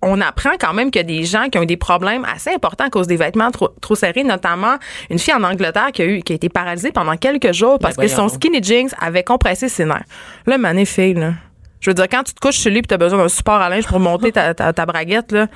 on 0.04 0.22
apprend 0.22 0.52
quand 0.60 0.74
même 0.74 0.92
qu'il 0.92 1.02
y 1.02 1.06
a 1.06 1.08
des 1.20 1.26
gens 1.26 1.50
qui 1.50 1.58
ont 1.58 1.64
eu 1.64 1.68
des 1.68 1.78
problèmes 1.78 2.24
assez 2.26 2.52
importants 2.52 2.86
à 2.86 2.90
cause 2.92 3.08
des 3.08 3.16
vêtements 3.16 3.50
trop, 3.50 3.70
trop 3.82 3.96
serrés, 3.96 4.24
notamment 4.24 4.78
une 5.10 5.18
fille 5.18 5.34
en 5.34 5.44
Angleterre 5.44 5.92
qui 5.92 6.04
a 6.04 6.06
eu 6.06 6.22
qui 6.22 6.34
a 6.34 6.36
été 6.36 6.50
paralysée 6.50 6.92
pendant 6.92 7.18
quelques 7.18 7.52
jours 7.52 7.80
parce 7.80 7.96
Ben 7.96 8.04
que 8.04 8.08
son 8.10 8.30
skinny 8.30 8.62
jeans 8.62 8.90
avait 9.02 9.24
compressé 9.24 9.70
ses 9.70 9.86
nerfs. 9.86 10.06
Là, 10.46 10.60
magnifique, 10.60 11.18
là. 11.18 11.34
Je 11.80 11.90
veux 11.90 11.94
dire, 11.96 12.08
quand 12.10 12.24
tu 12.24 12.34
te 12.34 12.40
couches 12.40 12.58
sur 12.58 12.70
lui 12.70 12.80
et 12.80 12.82
tu 12.84 12.94
as 12.94 12.98
besoin 12.98 13.20
d'un 13.20 13.28
support 13.28 13.56
à 13.56 13.70
linge 13.70 13.88
pour 13.88 14.00
monter 14.00 14.32
ta, 14.32 14.54
ta, 14.54 14.72
ta 14.74 14.86
braguette, 14.86 15.32
là, 15.32 15.48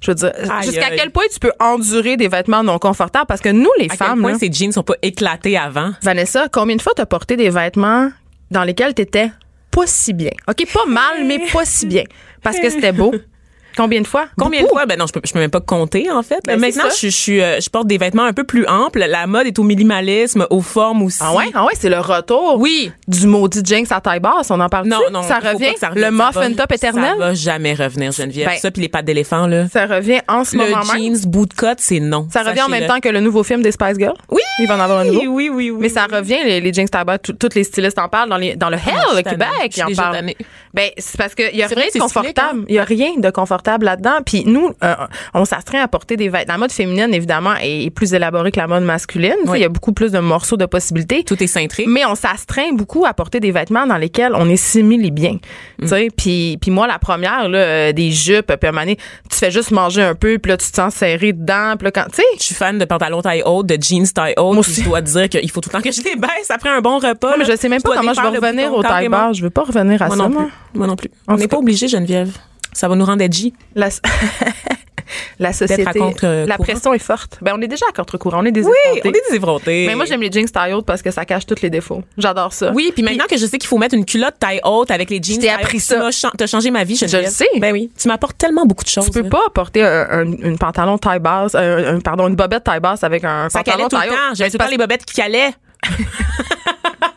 je 0.00 0.10
veux 0.10 0.14
dire, 0.14 0.32
jusqu'à 0.62 0.90
quel 0.96 1.10
point 1.10 1.24
tu 1.32 1.38
peux 1.38 1.52
endurer 1.60 2.16
des 2.16 2.28
vêtements 2.28 2.62
non 2.62 2.78
confortables? 2.78 3.26
Parce 3.26 3.40
que 3.40 3.50
nous, 3.50 3.70
les 3.78 3.84
À 3.86 3.88
quel 3.88 3.96
femmes, 3.96 4.20
point 4.20 4.32
là, 4.32 4.38
ces 4.38 4.50
jeans 4.50 4.72
sont 4.72 4.82
pas 4.82 4.96
éclatés 5.02 5.56
avant? 5.58 5.92
Vanessa, 6.02 6.48
combien 6.50 6.76
de 6.76 6.82
fois 6.82 6.92
t'as 6.96 7.06
porté 7.06 7.36
des 7.36 7.50
vêtements 7.50 8.10
dans 8.50 8.64
lesquels 8.64 8.94
t'étais 8.94 9.30
pas 9.70 9.86
si 9.86 10.12
bien? 10.12 10.32
OK, 10.48 10.66
pas 10.72 10.86
mal, 10.86 11.24
mais 11.26 11.46
pas 11.52 11.64
si 11.64 11.86
bien. 11.86 12.04
Parce 12.42 12.58
que 12.58 12.70
c'était 12.70 12.92
beau. 12.92 13.14
Combien 13.76 14.00
de 14.00 14.06
fois? 14.06 14.26
Combien 14.38 14.62
de 14.62 14.68
fois? 14.68 14.86
Ben 14.86 14.98
non, 14.98 15.06
je 15.06 15.12
peux, 15.12 15.20
je 15.24 15.32
peux 15.32 15.38
même 15.38 15.50
pas 15.50 15.60
compter, 15.60 16.10
en 16.10 16.22
fait. 16.22 16.38
Ben, 16.46 16.58
Maintenant, 16.58 16.84
je, 16.90 17.06
je, 17.06 17.08
suis, 17.08 17.40
euh, 17.40 17.60
je 17.60 17.68
porte 17.70 17.86
des 17.86 17.98
vêtements 17.98 18.24
un 18.24 18.32
peu 18.32 18.44
plus 18.44 18.66
amples. 18.66 19.04
La 19.08 19.26
mode 19.26 19.46
est 19.46 19.58
au 19.58 19.62
minimalisme, 19.62 20.46
aux 20.50 20.60
formes 20.60 21.02
aussi. 21.02 21.18
Ah 21.20 21.34
ouais? 21.34 21.46
Ah 21.54 21.64
ouais, 21.64 21.72
c'est 21.78 21.88
le 21.88 21.98
retour 21.98 22.56
Oui. 22.58 22.92
du 23.08 23.26
maudit 23.26 23.62
Jinx 23.64 23.90
à 23.92 24.00
taille 24.00 24.20
basse. 24.20 24.50
On 24.50 24.60
en 24.60 24.68
parle 24.68 24.86
Non, 24.88 24.98
non. 25.12 25.22
Ça 25.22 25.38
revient? 25.38 25.72
ça 25.78 25.88
revienne. 25.90 26.10
Le 26.10 26.16
muffin 26.16 26.52
top 26.54 26.72
éternel? 26.72 27.12
Ça 27.12 27.16
va 27.18 27.34
jamais 27.34 27.74
revenir, 27.74 28.12
Geneviève. 28.12 28.48
Ben, 28.48 28.58
ça, 28.58 28.70
puis 28.70 28.82
les 28.82 28.88
pattes 28.88 29.04
d'éléphant, 29.04 29.46
là. 29.46 29.68
Ça 29.68 29.86
revient 29.86 30.20
en 30.28 30.44
ce 30.44 30.56
Le 30.56 30.64
moment 30.64 30.82
même? 30.92 31.14
jeans 31.14 31.26
bootcut, 31.30 31.66
c'est 31.78 32.00
non. 32.00 32.28
Ça 32.32 32.42
revient 32.42 32.62
en 32.62 32.68
même 32.68 32.86
temps 32.86 33.00
que 33.00 33.08
le 33.08 33.20
nouveau 33.20 33.42
film 33.42 33.62
des 33.62 33.72
Spice 33.72 33.96
Girls? 33.98 34.16
Oui! 34.30 34.40
Il 34.58 34.66
va 34.66 34.76
en 34.76 34.80
avoir 34.80 34.98
un 35.00 35.04
nouveau? 35.04 35.20
Oui, 35.26 35.48
oui, 35.48 35.70
oui. 35.70 35.76
Mais 35.80 35.88
ça 35.88 36.06
revient, 36.10 36.38
les, 36.44 36.60
les 36.60 36.72
jeans 36.72 36.88
taille 36.88 37.04
basse, 37.04 37.18
tout- 37.22 37.32
tous 37.34 37.54
les 37.54 37.64
stylistes 37.64 37.98
en 37.98 38.08
parlent 38.08 38.28
dans, 38.28 38.36
les, 38.36 38.56
dans 38.56 38.68
le 38.68 38.76
je 38.76 38.88
Hell, 38.90 39.16
le. 39.16 39.22
Québec, 39.22 39.48
ils 39.76 39.82
en 39.82 39.94
parlent. 39.94 40.32
Ben, 40.74 40.88
c'est 40.98 41.16
parce 41.18 41.34
qu'il 41.34 41.54
y 41.56 41.62
a 41.62 41.66
rien 41.66 41.86
de 41.94 41.98
confortable. 42.00 42.64
Il 42.68 42.74
y 42.74 42.78
a 42.78 42.84
rien 42.84 43.12
de 43.16 43.30
confortable 43.30 43.59
là-dedans. 43.82 44.18
Puis 44.24 44.44
nous, 44.46 44.70
euh, 44.82 44.94
on 45.34 45.44
s'astreint 45.44 45.82
à 45.82 45.88
porter 45.88 46.16
des 46.16 46.28
vêtements. 46.28 46.54
La 46.54 46.58
mode 46.58 46.72
féminine, 46.72 47.14
évidemment, 47.14 47.54
est, 47.60 47.84
est 47.84 47.90
plus 47.90 48.12
élaborée 48.14 48.50
que 48.50 48.58
la 48.58 48.66
mode 48.66 48.82
masculine. 48.82 49.34
Oui. 49.46 49.58
Il 49.58 49.62
y 49.62 49.64
a 49.64 49.68
beaucoup 49.68 49.92
plus 49.92 50.10
de 50.12 50.18
morceaux 50.18 50.56
de 50.56 50.66
possibilités. 50.66 51.22
Tout 51.24 51.40
est 51.42 51.46
cintré. 51.46 51.84
Mais 51.86 52.04
on 52.06 52.14
s'astreint 52.14 52.72
beaucoup 52.72 53.04
à 53.06 53.14
porter 53.14 53.40
des 53.40 53.50
vêtements 53.52 53.86
dans 53.86 53.96
lesquels 53.96 54.32
on 54.34 54.48
est 54.48 54.56
simili 54.56 55.10
bien. 55.10 55.38
Tu 55.80 55.88
sais, 55.88 56.08
puis 56.16 56.58
puis 56.60 56.70
moi 56.70 56.86
la 56.86 56.98
première 56.98 57.48
là, 57.48 57.58
euh, 57.58 57.92
des 57.92 58.10
jupes, 58.10 58.46
puis 58.46 58.56
à 58.62 58.68
un 58.68 58.72
moment 58.72 58.82
donné, 58.82 58.96
tu 59.30 59.36
fais 59.36 59.50
juste 59.50 59.70
manger 59.70 60.02
un 60.02 60.14
peu, 60.14 60.38
puis 60.38 60.50
là 60.50 60.56
tu 60.56 60.70
te 60.70 60.76
sens 60.76 60.94
serré 60.94 61.32
dedans, 61.32 61.74
puis 61.78 61.84
là 61.86 61.90
quand 61.90 62.04
tu 62.10 62.16
sais, 62.16 62.22
Je 62.38 62.42
suis 62.42 62.54
fan 62.54 62.78
de 62.78 62.84
pantalons 62.84 63.22
taille 63.22 63.42
haute, 63.44 63.66
de 63.66 63.76
jeans 63.80 64.06
taille 64.12 64.34
haute. 64.36 64.52
Moi 64.54 64.60
aussi. 64.60 64.82
Je 64.82 64.88
dois 64.88 65.00
dire 65.00 65.28
qu'il 65.28 65.50
faut 65.50 65.60
tout 65.60 65.70
le 65.72 65.78
temps 65.78 65.82
que 65.82 65.92
je 65.92 66.02
les 66.02 66.16
baisse 66.16 66.50
après 66.50 66.70
un 66.70 66.80
bon 66.80 66.98
repas. 66.98 67.30
Ouais, 67.30 67.36
mais 67.38 67.44
je 67.44 67.56
sais 67.56 67.68
même 67.68 67.82
pas 67.82 67.94
comment 67.96 68.14
je 68.14 68.20
vais 68.20 68.28
revenir 68.38 68.72
au 68.72 68.82
taille 68.82 69.08
basse. 69.08 69.36
Je 69.36 69.42
veux 69.42 69.50
pas 69.50 69.62
revenir 69.62 70.00
à 70.02 70.06
Moi 70.06 70.16
ça. 70.16 70.22
non 70.24 70.30
moi. 70.30 70.42
plus. 70.44 70.78
Moi 70.78 70.86
non 70.86 70.96
plus. 70.96 71.10
On 71.28 71.36
n'est 71.36 71.48
pas 71.48 71.58
obligé, 71.58 71.88
Geneviève. 71.88 72.36
Ça 72.72 72.88
va 72.88 72.94
nous 72.96 73.04
rendre 73.04 73.22
edgy. 73.22 73.52
La, 73.74 73.88
la 75.40 75.52
société, 75.52 75.84
à 75.86 76.46
la 76.46 76.58
pression 76.58 76.94
est 76.94 76.98
forte. 77.00 77.38
Ben 77.42 77.52
on 77.56 77.60
est 77.60 77.66
déjà 77.66 77.84
à 77.88 77.92
contre-courant, 77.92 78.40
on 78.42 78.44
est 78.44 78.52
des 78.52 78.64
Oui, 78.64 78.72
on 78.92 79.08
est 79.08 79.12
des 79.30 79.36
effrontés. 79.36 79.86
Mais 79.88 79.94
moi 79.96 80.04
j'aime 80.04 80.20
les 80.20 80.30
jeans 80.30 80.48
taille 80.48 80.72
haute 80.72 80.86
parce 80.86 81.02
que 81.02 81.10
ça 81.10 81.24
cache 81.24 81.46
tous 81.46 81.60
les 81.62 81.70
défauts. 81.70 82.02
J'adore 82.16 82.52
ça. 82.52 82.70
Oui, 82.72 82.92
puis 82.94 83.02
maintenant 83.02 83.24
que 83.28 83.36
je 83.36 83.44
sais 83.46 83.58
qu'il 83.58 83.66
faut 83.68 83.78
mettre 83.78 83.94
une 83.96 84.04
culotte 84.04 84.34
taille 84.38 84.60
haute 84.64 84.90
avec 84.90 85.10
les 85.10 85.20
jeans, 85.22 85.36
Je 85.40 85.46
taille 85.46 85.50
appris 85.56 85.80
ça. 85.80 86.08
T'as 86.38 86.46
changé 86.46 86.70
ma 86.70 86.84
vie, 86.84 86.94
Geneviève. 86.96 87.24
le 87.24 87.30
sais. 87.30 87.48
Ben 87.58 87.72
oui. 87.72 87.90
Tu 87.98 88.06
m'apportes 88.08 88.38
tellement 88.38 88.66
beaucoup 88.66 88.84
de 88.84 88.88
choses. 88.90 89.06
Tu 89.06 89.10
peux 89.10 89.22
là. 89.22 89.28
pas 89.30 89.42
porter 89.52 89.82
un, 89.82 90.06
un- 90.10 90.32
une 90.32 90.58
pantalon 90.58 90.96
taille 90.98 91.18
basse, 91.20 91.54
un, 91.56 91.96
un- 91.96 92.00
pardon, 92.00 92.28
une 92.28 92.36
bobette 92.36 92.64
taille 92.64 92.80
basse 92.80 93.02
avec 93.02 93.24
un 93.24 93.48
Ça 93.48 93.58
pantalon 93.64 93.88
calait 93.88 93.88
tout 93.88 93.96
le 93.96 94.00
taille 94.02 94.10
haute. 94.10 94.14
temps. 94.16 94.28
Ben, 94.28 94.34
J'avais 94.36 94.50
tout 94.50 94.58
le 94.58 94.64
temps 94.64 94.70
les 94.70 94.78
bobettes 94.78 95.04
qui 95.04 95.14
calaient. 95.14 95.50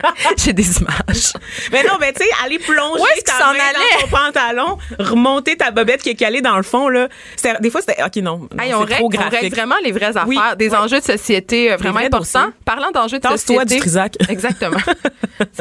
J'ai 0.38 0.54
des 0.54 0.78
images. 0.80 1.34
Mais 1.72 1.84
non, 1.84 1.94
ben 2.00 2.14
tu 2.14 2.24
sais, 2.24 2.30
aller 2.44 2.60
plonger 2.60 3.02
Où 3.02 3.22
ta 3.26 3.54
main 3.54 3.60
dans 3.74 4.02
ton 4.02 4.08
pantalon, 4.08 4.78
remonter 5.00 5.56
ta 5.58 5.72
bobette 5.72 6.02
qui 6.02 6.10
est 6.10 6.16
calée 6.16 6.42
dans 6.42 6.58
le 6.58 6.64
fond 6.64 6.90
là. 6.90 7.08
Des 7.60 7.70
fois 7.70 7.82
c'était 7.82 8.02
OK 8.04 8.16
non, 8.18 8.40
non, 8.40 8.64
Hey, 8.64 8.74
on, 8.74 8.80
règle, 8.80 8.94
trop 8.96 9.06
on 9.06 9.10
graphique. 9.10 9.40
règle 9.42 9.56
vraiment 9.56 9.76
les 9.84 9.92
vraies 9.92 10.06
affaires, 10.08 10.28
Oui, 10.28 10.38
des 10.58 10.70
oui. 10.70 10.76
enjeux 10.76 11.00
de 11.00 11.06
société 11.06 11.72
euh, 11.72 11.78
vraiment 11.78 12.00
importants. 12.00 12.48
Parlant 12.66 12.92
d'enjeux 12.92 13.20
de 13.20 13.28
société. 13.28 13.80
du. 13.80 13.84
Exactement. 14.30 14.78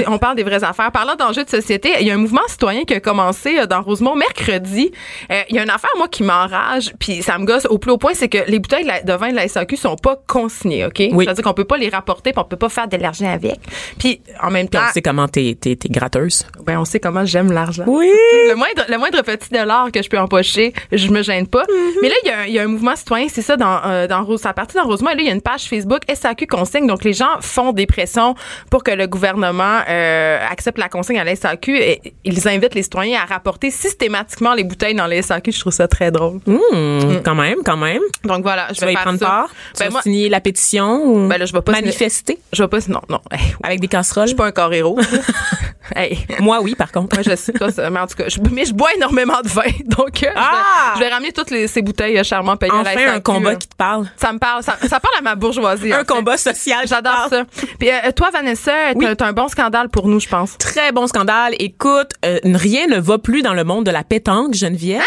On 0.06 0.18
parle 0.18 0.36
des 0.36 0.42
vraies 0.42 0.64
affaires. 0.64 0.90
Parlant 0.92 1.14
d'enjeux 1.16 1.44
de 1.44 1.50
société, 1.50 1.92
il 2.00 2.06
y 2.06 2.10
a 2.10 2.14
un 2.14 2.18
mouvement 2.18 2.46
citoyen 2.48 2.84
qui 2.84 2.94
a 2.94 3.00
commencé 3.00 3.58
euh, 3.58 3.66
dans 3.66 3.82
Rosemont 3.82 4.14
mercredi. 4.14 4.92
Euh, 5.30 5.42
Il 5.48 5.56
y 5.56 5.58
a 5.58 5.62
une 5.62 5.70
affaire, 5.70 5.90
moi, 5.96 6.08
qui 6.08 6.22
m'enrage, 6.22 6.92
puis 6.98 7.22
ça 7.22 7.38
me 7.38 7.44
gosse 7.44 7.66
au 7.66 7.78
plus 7.78 7.90
haut 7.92 7.98
point, 7.98 8.12
c'est 8.14 8.28
que 8.28 8.38
les 8.46 8.58
bouteilles 8.58 8.82
de 8.84 8.88
la- 8.88 9.02
de 9.02 9.12
vin 9.12 9.30
de 9.30 9.36
la 9.36 9.48
SAQ 9.48 9.76
sont 9.76 9.96
pas 9.96 10.16
consignées, 10.26 10.84
OK? 10.86 11.02
Oui. 11.12 11.24
C'est-à-dire 11.24 11.44
qu'on 11.44 11.54
peut 11.54 11.64
pas 11.64 11.76
les 11.76 11.88
rapporter, 11.88 12.32
puis 12.32 12.40
on 12.40 12.44
peut 12.44 12.56
pas 12.56 12.68
faire 12.68 12.88
de 12.88 12.96
l'argent 12.96 13.30
avec. 13.32 13.58
Puis 13.98 14.20
en 14.42 14.50
même 14.50 14.68
temps, 14.68 14.80
on 14.88 14.92
sait 14.92 15.02
comment 15.02 15.28
t'es, 15.28 15.56
t'es, 15.60 15.76
t'es 15.76 15.88
gratteuse. 15.88 16.46
ben, 16.64 16.78
on 16.78 16.84
sait 16.84 17.00
comment 17.00 17.24
j'aime 17.24 17.50
l'argent. 17.52 17.84
Oui. 17.86 18.08
Le 18.48 18.54
moindre, 18.54 18.84
le 18.88 18.98
moindre 18.98 19.22
petit 19.22 19.48
dollar 19.50 19.90
que 19.92 20.02
je 20.02 20.08
peux 20.08 20.18
empocher, 20.18 20.72
je 20.92 21.08
me 21.08 21.22
gêne 21.22 21.46
pas. 21.46 21.62
Mm-hmm. 21.62 21.98
Mais 22.02 22.08
là, 22.08 22.14
il 22.24 22.26
y 22.28 22.30
a 22.30 22.46
il 22.46 22.54
y, 22.54 22.58
a 22.58 22.62
un 22.62 22.66
mouvement 22.66 22.96
citoyen, 22.96 23.26
c'est 23.30 23.42
ça, 23.42 23.56
dans, 23.56 23.80
euh, 23.86 24.06
dans 24.06 24.24
Rose, 24.24 24.44
à 24.46 24.52
partir 24.52 24.82
dans 24.82 24.88
Rosemont. 24.88 25.10
Et 25.10 25.14
là, 25.14 25.20
il 25.22 25.26
y 25.26 25.30
a 25.30 25.32
une 25.32 25.40
page 25.40 25.62
Facebook 25.68 26.02
SAQ 26.12 26.46
Consigne. 26.46 26.86
Donc, 26.86 27.04
les 27.04 27.12
gens 27.12 27.40
font 27.40 27.72
des 27.72 27.86
pressions 27.86 28.34
pour 28.70 28.82
que 28.84 28.90
le 28.90 29.06
gouvernement 29.06 29.80
euh, 29.88 30.38
accepte 30.50 30.78
la 30.78 30.88
consigne 30.88 31.18
à 31.18 31.24
la 31.24 31.34
SAQ. 31.36 31.76
Et 31.78 32.00
ils 32.24 32.48
invitent 32.48 32.74
les 32.74 32.82
citoyens 32.82 33.20
à 33.22 33.26
rapporter 33.26 33.70
systématiquement 33.70 34.54
les 34.54 34.64
bouteilles 34.64 34.94
dans 34.94 35.06
les 35.06 35.22
SAQ. 35.22 35.52
Je 35.52 35.60
trouve 35.60 35.72
ça 35.72 35.88
très 35.88 36.10
drôle. 36.10 36.40
Mmh, 36.46 37.20
Quand 37.24 37.34
même, 37.34 37.58
quand 37.64 37.76
même. 37.76 38.02
Donc, 38.24 38.42
voilà, 38.42 38.68
je 38.70 38.74
Tu 38.80 38.84
vais 38.84 38.92
y 38.92 38.96
prendre 38.96 39.18
ça. 39.18 39.26
part? 39.26 39.48
Tu 39.74 39.78
Ben, 39.80 39.84
vas 39.86 39.90
moi, 39.92 40.02
signer 40.02 40.28
la 40.28 40.40
pétition 40.40 41.04
ou 41.04 41.28
Ben 41.28 41.38
là, 41.38 41.46
je 41.46 41.52
vais 41.52 41.62
pas 41.62 41.72
signer- 41.74 41.86
manifester? 41.86 42.38
Je 42.52 42.62
vais 42.62 42.68
pas, 42.68 42.78
non, 42.88 43.00
non. 43.08 43.20
Avec 43.62 43.80
des 43.80 43.88
casseroles? 43.88 44.21
Je 44.22 44.28
suis 44.28 44.36
pas 44.36 44.46
un 44.46 44.52
corps 44.52 44.72
héros. 44.72 44.98
hey. 45.96 46.18
Moi, 46.40 46.60
oui, 46.60 46.74
par 46.74 46.90
contre. 46.92 47.16
Moi, 47.16 47.22
je 47.28 47.36
sais 47.36 47.52
pas 47.52 47.70
ça, 47.70 47.88
mais 47.90 48.00
en 48.00 48.06
tout 48.06 48.16
cas, 48.16 48.24
je, 48.28 48.38
mais 48.50 48.64
je 48.64 48.72
bois 48.72 48.88
énormément 48.96 49.40
de 49.42 49.48
vin. 49.48 49.62
Donc, 49.86 50.22
euh, 50.22 50.26
je 50.26 50.26
vais- 50.26 50.32
Ah! 50.36 50.92
je, 50.94 51.00
vais, 51.00 51.08
ramener 51.08 51.32
toutes 51.32 51.50
les, 51.50 51.66
ces 51.66 51.82
bouteilles 51.82 52.18
euh, 52.18 52.22
charmant 52.24 52.56
payées 52.56 52.72
à 52.72 52.82
la 52.82 52.90
Enfin, 52.92 53.14
un 53.14 53.20
combat 53.20 53.54
qui 53.56 53.68
te 53.68 53.76
parle. 53.76 54.06
Ça 54.16 54.32
me 54.32 54.38
parle, 54.38 54.62
ça, 54.62 54.76
ça 54.80 55.00
parle 55.00 55.14
à 55.18 55.22
ma 55.22 55.34
bourgeoisie. 55.34 55.92
en 55.92 55.96
Un 55.96 55.98
fait. 56.00 56.06
combat 56.08 56.36
social. 56.36 56.86
J'adore 56.86 57.26
ça. 57.30 57.44
Puis 57.78 57.90
euh, 57.90 58.10
toi, 58.14 58.30
Vanessa, 58.32 58.72
Oui. 58.94 59.06
t'as 59.16 59.26
un 59.26 59.32
bon 59.32 59.48
scandale 59.48 59.88
pour 59.88 60.08
nous, 60.08 60.20
je 60.20 60.28
pense. 60.28 60.56
Très 60.58 60.92
bon 60.92 61.06
scandale. 61.06 61.54
Écoute, 61.58 62.12
euh, 62.24 62.38
rien 62.44 62.86
ne 62.86 62.98
va 62.98 63.18
plus 63.18 63.42
dans 63.42 63.54
le 63.54 63.64
monde 63.64 63.84
de 63.86 63.90
la 63.90 64.04
pétanque, 64.04 64.54
Geneviève. 64.54 65.02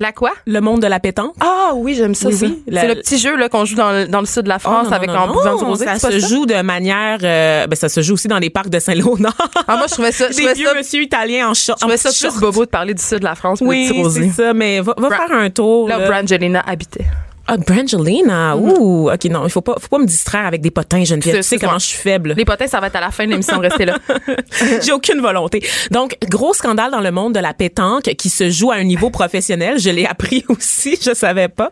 La 0.00 0.12
quoi? 0.12 0.30
Le 0.46 0.60
monde 0.60 0.80
de 0.80 0.86
la 0.86 1.00
pétanque. 1.00 1.34
Ah 1.40 1.72
oui, 1.74 1.94
j'aime 1.96 2.14
ça. 2.14 2.28
Oui, 2.28 2.36
oui, 2.40 2.62
C'est 2.72 2.86
le 2.88 2.94
petit 2.96 3.18
jeu 3.18 3.36
là 3.36 3.48
qu'on 3.48 3.64
joue 3.64 3.74
dans 3.74 3.90
le, 3.90 4.06
dans 4.06 4.20
le 4.20 4.26
sud 4.26 4.42
de 4.44 4.48
la 4.48 4.60
France 4.60 4.84
Oh, 4.86 4.90
non, 4.90 4.92
avec 4.96 5.08
non, 5.10 5.16
en 5.16 5.26
non, 5.26 5.56
du 5.56 5.64
rosé. 5.64 5.86
Ça 5.86 5.98
se 5.98 6.18
joue 6.20 6.46
de 6.46 6.60
manière, 6.62 7.18
euh, 7.22 7.66
ben 7.66 7.74
ça 7.74 7.88
se 7.88 8.00
joue 8.00 8.14
aussi 8.14 8.28
dans 8.28 8.38
les 8.38 8.48
parcs 8.50 8.68
de 8.68 8.78
Saint-Léonard. 8.78 9.34
Ah, 9.66 9.76
moi, 9.76 9.86
je 9.88 9.94
trouvais 9.94 10.12
ça, 10.12 10.26
je 10.30 10.32
Des 10.36 10.42
trouvais 10.42 10.54
vieux 10.54 10.68
ça, 10.68 10.74
monsieur 10.74 11.02
italiens 11.02 11.48
en 11.50 11.54
short. 11.54 11.78
je 11.78 11.82
trouvais 11.84 11.96
ça 11.96 12.10
en 12.10 12.30
plus 12.30 12.40
bobo 12.40 12.64
de 12.64 12.70
parler 12.70 12.94
du 12.94 13.02
sud 13.02 13.18
de 13.18 13.24
la 13.24 13.34
France 13.34 13.58
Oui, 13.60 13.90
c'est 14.10 14.30
ça, 14.30 14.54
mais 14.54 14.80
va, 14.80 14.94
va 14.96 15.08
faire 15.10 15.32
un 15.32 15.50
tour. 15.50 15.88
Là, 15.88 15.98
là. 15.98 16.08
Brangelina 16.08 16.60
habitait. 16.66 17.06
Ah, 17.50 17.56
Brangelina. 17.56 18.56
Ouh, 18.56 19.10
OK, 19.10 19.24
non, 19.24 19.44
il 19.44 19.50
faut 19.50 19.62
pas, 19.62 19.74
faut 19.80 19.88
pas 19.88 19.98
me 19.98 20.04
distraire 20.04 20.44
avec 20.44 20.60
des 20.60 20.70
potins, 20.70 21.02
Geneviève. 21.02 21.36
Tu 21.36 21.42
sais 21.42 21.58
comment 21.58 21.78
je 21.78 21.86
suis 21.86 21.96
faible. 21.98 22.34
Les 22.36 22.44
potins, 22.44 22.66
ça 22.66 22.78
va 22.78 22.88
être 22.88 22.96
à 22.96 23.00
la 23.00 23.10
fin 23.10 23.24
de 23.24 23.30
l'émission, 23.30 23.58
restez 23.58 23.86
là. 23.86 23.98
J'ai 24.82 24.92
aucune 24.92 25.20
volonté. 25.20 25.66
Donc, 25.90 26.16
gros 26.28 26.52
scandale 26.52 26.90
dans 26.90 27.00
le 27.00 27.10
monde 27.10 27.34
de 27.34 27.40
la 27.40 27.54
pétanque 27.54 28.02
qui 28.02 28.28
se 28.28 28.50
joue 28.50 28.70
à 28.70 28.74
un 28.74 28.84
niveau 28.84 29.08
professionnel. 29.08 29.78
Je 29.78 29.88
l'ai 29.88 30.04
appris 30.04 30.44
aussi, 30.48 30.98
je 31.02 31.14
savais 31.14 31.48
pas. 31.48 31.70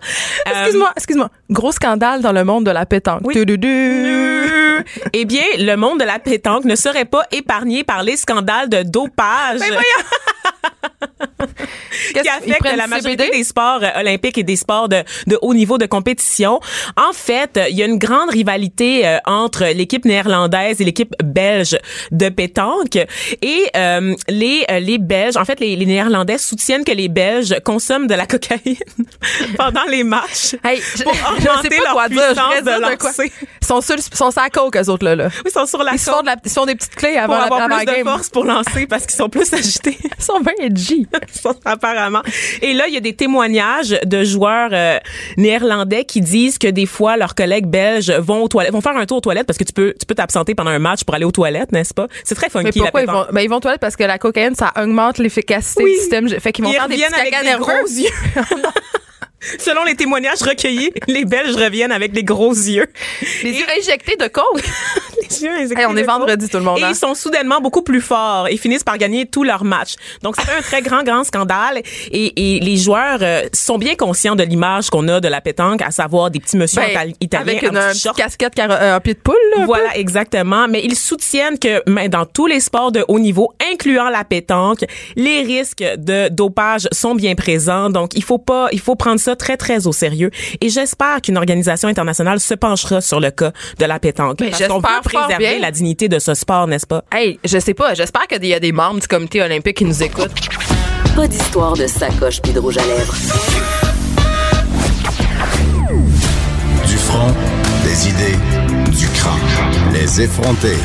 Euh, 0.48 0.50
Excuse-moi, 0.50 0.90
excuse-moi. 0.96 1.30
Gros 1.50 1.72
scandale 1.72 2.22
dans 2.22 2.32
le 2.32 2.44
monde 2.44 2.64
de 2.64 2.70
la 2.70 2.86
pétanque. 2.86 3.20
Oui. 3.24 3.34
Eh 5.12 5.24
bien, 5.24 5.42
le 5.58 5.74
monde 5.76 6.00
de 6.00 6.04
la 6.04 6.18
pétanque 6.18 6.64
ne 6.64 6.76
serait 6.76 7.06
pas 7.06 7.22
épargné 7.32 7.82
par 7.82 8.02
les 8.02 8.16
scandales 8.16 8.68
de 8.68 8.82
dopage 8.82 9.60
affectent 12.28 12.58
prennent 12.60 12.76
la 12.76 12.86
majorité 12.86 13.30
des 13.30 13.44
sports 13.44 13.80
euh, 13.82 14.00
olympiques 14.00 14.38
et 14.38 14.42
des 14.42 14.56
sports 14.56 14.88
de, 14.88 15.02
de 15.26 15.38
haut 15.42 15.54
niveau 15.54 15.78
de 15.78 15.86
compétition. 15.86 16.60
En 16.96 17.12
fait, 17.12 17.56
euh, 17.56 17.68
il 17.68 17.76
y 17.76 17.82
a 17.82 17.86
une 17.86 17.98
grande 17.98 18.30
rivalité 18.30 19.06
euh, 19.06 19.18
entre 19.26 19.64
l'équipe 19.66 20.04
néerlandaise 20.04 20.80
et 20.80 20.84
l'équipe 20.84 21.14
belge 21.22 21.78
de 22.10 22.28
pétanque. 22.28 22.96
Et 23.42 23.70
euh, 23.76 24.14
les, 24.28 24.64
les 24.80 24.98
Belges, 24.98 25.36
en 25.36 25.44
fait, 25.44 25.60
les, 25.60 25.76
les 25.76 25.86
Néerlandais 25.86 26.38
soutiennent 26.38 26.84
que 26.84 26.92
les 26.92 27.08
Belges 27.08 27.56
consomment 27.64 28.06
de 28.06 28.14
la 28.14 28.26
cocaïne 28.26 28.76
pendant 29.56 29.84
les 29.88 30.04
matchs. 30.04 30.54
Hey, 30.64 30.80
je, 30.96 31.02
Pour 31.02 31.12
je 31.14 31.18
sais 31.18 31.48
augmenter 31.50 31.68
pas 31.76 31.84
leur 31.84 31.92
quoi 31.92 32.08
dire. 32.08 32.20
Je 32.20 32.34
puissance 32.34 32.54
de 32.56 32.90
de 32.90 32.96
quoi? 32.96 33.08
lancer. 33.10 33.32
Ils 33.62 33.66
sont 33.66 33.80
sur, 33.80 33.96
sont 33.98 34.30
sur 34.30 34.40
la 34.40 34.50
coke, 34.50 34.76
eux 34.76 34.88
autres, 34.90 35.04
là. 35.04 35.14
là. 35.16 35.28
Oui, 35.28 35.42
ils 35.46 35.50
sont 35.52 35.66
sur 35.66 35.82
la 35.82 35.92
Ils 35.92 35.98
font, 35.98 36.20
de 36.22 36.26
la- 36.26 36.36
ils 36.44 36.50
font 36.50 36.66
des 36.66 36.74
petites 36.74 36.94
clés 36.94 37.16
avant 37.16 37.26
pour 37.34 37.36
la, 37.36 37.44
avoir 37.44 37.62
avant 37.62 37.76
plus 37.76 37.86
la 37.86 37.92
de 37.92 37.96
game. 37.98 38.06
force 38.06 38.28
pour 38.30 38.44
lancer 38.44 38.86
parce 38.86 39.06
qu'ils 39.06 39.16
sont 39.16 39.28
plus 39.28 39.52
agités. 39.52 39.98
Ils 40.18 40.24
sont 40.24 40.35
bien 40.40 40.52
edgy. 40.60 41.06
apparemment. 41.64 42.22
Et 42.62 42.72
là, 42.74 42.88
il 42.88 42.94
y 42.94 42.96
a 42.96 43.00
des 43.00 43.14
témoignages 43.14 43.98
de 44.04 44.24
joueurs 44.24 44.70
euh, 44.72 44.98
néerlandais 45.36 46.04
qui 46.04 46.20
disent 46.20 46.58
que 46.58 46.68
des 46.68 46.86
fois 46.86 47.16
leurs 47.16 47.34
collègues 47.34 47.66
belges 47.66 48.10
vont 48.10 48.42
aux 48.42 48.48
toilettes, 48.48 48.72
vont 48.72 48.80
faire 48.80 48.96
un 48.96 49.06
tour 49.06 49.18
aux 49.18 49.22
toilettes 49.22 49.46
parce 49.46 49.58
que 49.58 49.64
tu 49.64 49.72
peux 49.72 49.94
tu 49.98 50.06
peux 50.06 50.14
t'absenter 50.14 50.54
pendant 50.54 50.70
un 50.70 50.78
match 50.78 51.04
pour 51.04 51.14
aller 51.14 51.24
aux 51.24 51.32
toilettes, 51.32 51.72
n'est-ce 51.72 51.94
pas? 51.94 52.06
C'est 52.24 52.34
très 52.34 52.50
funky 52.50 52.64
Mais 52.78 52.82
pourquoi 52.82 53.00
la 53.00 53.06
ils 53.06 53.10
vont, 53.12 53.26
ben, 53.32 53.40
ils 53.40 53.48
vont 53.48 53.56
aux 53.56 53.60
toilettes 53.60 53.80
parce 53.80 53.96
que 53.96 54.04
la 54.04 54.18
cocaïne, 54.18 54.54
ça 54.54 54.72
augmente 54.76 55.18
l'efficacité 55.18 55.84
Oui. 55.84 55.92
du 55.92 55.98
système. 55.98 56.28
Fait 56.28 56.52
qu'ils 56.52 56.64
vont 56.64 56.70
Ils 56.70 56.76
faire 56.76 56.88
des 56.88 56.96
petits 56.96 57.04
avec 57.20 57.34
des 57.38 57.46
nerveux. 57.46 57.64
gros 57.64 57.86
yeux. 57.86 58.10
Selon 59.58 59.84
les 59.84 59.94
témoignages 59.94 60.42
recueillis, 60.42 60.90
les 61.06 61.24
Belges 61.24 61.54
reviennent 61.54 61.92
avec 61.92 62.12
des 62.12 62.24
gros 62.24 62.52
yeux. 62.52 62.86
Les 63.44 63.52
yeux 63.52 63.66
injectés 63.78 64.16
de 64.16 64.26
coke. 64.28 64.62
Hey, 65.76 65.86
on 65.88 65.96
est 65.96 66.02
vendredi, 66.02 66.48
tout 66.48 66.56
le 66.58 66.62
monde. 66.62 66.78
Et 66.78 66.84
hein? 66.84 66.88
ils 66.90 66.96
sont 66.96 67.14
soudainement 67.14 67.60
beaucoup 67.60 67.82
plus 67.82 68.00
forts 68.00 68.48
et 68.48 68.56
finissent 68.56 68.84
par 68.84 68.98
gagner 68.98 69.26
tous 69.26 69.42
leurs 69.42 69.64
matchs. 69.64 69.94
Donc, 70.22 70.36
c'est 70.38 70.50
un 70.56 70.62
très 70.62 70.82
grand, 70.82 71.02
grand 71.02 71.24
scandale. 71.24 71.82
Et, 72.10 72.56
et 72.56 72.60
les 72.60 72.76
joueurs 72.76 73.18
euh, 73.22 73.42
sont 73.52 73.78
bien 73.78 73.94
conscients 73.94 74.36
de 74.36 74.42
l'image 74.42 74.90
qu'on 74.90 75.06
a 75.08 75.20
de 75.20 75.28
la 75.28 75.40
pétanque, 75.40 75.82
à 75.82 75.90
savoir 75.90 76.30
des 76.30 76.40
petits 76.40 76.56
monsieur 76.56 76.80
Ben, 76.80 76.90
itali- 76.90 77.14
italiens 77.20 77.52
avec 77.52 77.62
une, 77.62 77.76
un 77.76 78.12
casquette 78.16 78.58
euh, 78.58 78.96
en 78.96 79.00
pied 79.00 79.14
de 79.14 79.18
poule. 79.18 79.34
Là, 79.56 79.62
un 79.62 79.66
Voilà, 79.66 79.96
exactement. 79.96 80.66
Mais 80.68 80.82
ils 80.84 80.96
soutiennent 80.96 81.58
que 81.58 81.82
mais 81.88 82.08
dans 82.08 82.26
tous 82.26 82.46
les 82.46 82.60
sports 82.60 82.92
de 82.92 83.04
haut 83.08 83.18
niveau, 83.18 83.52
incluant 83.72 84.08
la 84.08 84.24
pétanque, 84.24 84.84
les 85.16 85.42
risques 85.42 85.84
de 85.98 86.28
dopage 86.28 86.88
sont 86.92 87.14
bien 87.14 87.34
présents. 87.34 87.90
Donc, 87.90 88.12
il 88.14 88.22
faut 88.24 88.38
pas, 88.38 88.68
il 88.72 88.80
faut 88.80 88.96
prendre 88.96 89.20
ça 89.20 89.36
très, 89.36 89.56
très 89.56 89.86
au 89.86 89.92
sérieux. 89.92 90.30
Et 90.60 90.68
j'espère 90.68 91.20
qu'une 91.22 91.36
organisation 91.36 91.88
internationale 91.88 92.40
se 92.40 92.54
penchera 92.54 93.00
sur 93.00 93.20
le 93.20 93.30
cas 93.30 93.52
de 93.78 93.84
la 93.84 93.98
pétanque. 93.98 94.38
Mais 94.40 94.50
parce 94.50 94.62
qu'on 94.66 94.74
veut 94.76 94.82
j'espère 94.82 95.02
fort 95.12 95.15
préserver 95.20 95.50
bien. 95.50 95.58
la 95.60 95.70
dignité 95.70 96.08
de 96.08 96.18
ce 96.18 96.34
sport, 96.34 96.66
n'est-ce 96.66 96.86
pas? 96.86 97.04
Hey, 97.12 97.38
je 97.44 97.58
sais 97.58 97.74
pas. 97.74 97.94
J'espère 97.94 98.26
qu'il 98.26 98.44
y 98.44 98.54
a 98.54 98.60
des 98.60 98.72
membres 98.72 99.00
du 99.00 99.08
comité 99.08 99.42
olympique 99.42 99.76
qui 99.78 99.84
nous 99.84 100.02
écoutent. 100.02 100.32
Pas 101.14 101.26
d'histoire 101.26 101.74
de 101.74 101.86
sacoche 101.86 102.40
puis 102.42 102.52
de 102.52 102.58
rouge 102.60 102.76
à 102.78 102.84
lèvres. 102.84 103.14
Du 106.86 106.96
front, 106.96 107.32
des 107.84 108.08
idées, 108.08 108.38
du 108.90 109.08
crâne. 109.08 109.92
Les 109.92 110.20
effronter. 110.20 110.76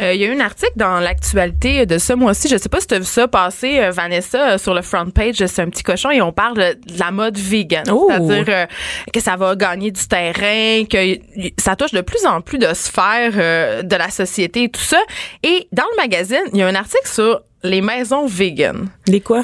Euh, 0.00 0.14
Il 0.14 0.20
y 0.20 0.24
a 0.24 0.28
eu 0.28 0.36
un 0.36 0.40
article 0.40 0.72
dans 0.76 1.00
l'actualité 1.00 1.86
de 1.86 1.98
ce 1.98 2.12
mois-ci. 2.12 2.48
Je 2.48 2.56
sais 2.56 2.68
pas 2.68 2.80
si 2.80 2.86
tu 2.86 2.94
as 2.94 2.98
vu 2.98 3.04
ça 3.04 3.28
passer, 3.28 3.78
euh, 3.78 3.90
Vanessa, 3.90 4.52
euh, 4.52 4.58
sur 4.58 4.74
le 4.74 4.82
front 4.82 5.10
page 5.10 5.38
de 5.38 5.46
C'est 5.46 5.62
un 5.62 5.70
petit 5.70 5.82
cochon 5.82 6.10
et 6.10 6.20
on 6.20 6.32
parle 6.32 6.56
de 6.56 6.98
la 6.98 7.10
mode 7.10 7.38
vegan. 7.38 7.84
Oh. 7.90 8.08
C'est-à-dire 8.10 8.44
euh, 8.48 8.66
que 9.12 9.20
ça 9.20 9.36
va 9.36 9.56
gagner 9.56 9.90
du 9.90 10.06
terrain, 10.06 10.84
que 10.84 11.18
ça 11.58 11.76
touche 11.76 11.92
de 11.92 12.00
plus 12.00 12.24
en 12.26 12.40
plus 12.40 12.58
de 12.58 12.72
sphères 12.74 13.82
de 13.82 13.96
la 13.96 14.10
société 14.10 14.64
et 14.64 14.68
tout 14.68 14.80
ça. 14.80 15.00
Et 15.42 15.68
dans 15.72 15.84
le 15.92 16.02
magazine, 16.02 16.44
il 16.52 16.58
y 16.58 16.62
a 16.62 16.66
un 16.66 16.74
article 16.74 17.08
sur 17.08 17.40
les 17.62 17.80
maisons 17.80 18.26
vegan. 18.26 18.88
Les 19.08 19.20
quoi? 19.20 19.42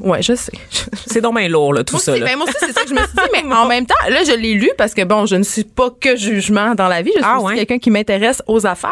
Ouais, 0.00 0.22
je 0.22 0.34
sais. 0.34 0.52
C'est 1.06 1.20
donc 1.20 1.36
bien 1.36 1.48
lourd, 1.48 1.72
là, 1.74 1.82
tout 1.84 1.94
Moi 1.94 2.00
ça. 2.00 2.12
aussi, 2.12 2.20
là. 2.20 2.26
ben, 2.26 2.36
moi 2.36 2.46
aussi, 2.46 2.56
c'est 2.60 2.72
ça 2.72 2.82
que 2.82 2.88
je 2.88 2.94
me 2.94 2.98
suis 3.00 3.08
dit, 3.08 3.22
mais 3.32 3.54
en 3.54 3.66
même 3.66 3.86
temps, 3.86 3.94
là, 4.08 4.22
je 4.24 4.32
l'ai 4.32 4.54
lu 4.54 4.70
parce 4.76 4.94
que, 4.94 5.02
bon, 5.02 5.26
je 5.26 5.36
ne 5.36 5.42
suis 5.42 5.64
pas 5.64 5.90
que 5.90 6.16
jugement 6.16 6.74
dans 6.74 6.88
la 6.88 7.02
vie. 7.02 7.10
Je 7.14 7.20
suis 7.20 7.28
Ah, 7.28 7.40
ouais? 7.40 7.54
quelqu'un 7.56 7.78
qui 7.78 7.90
m'intéresse 7.90 8.42
aux 8.46 8.66
affaires. 8.66 8.90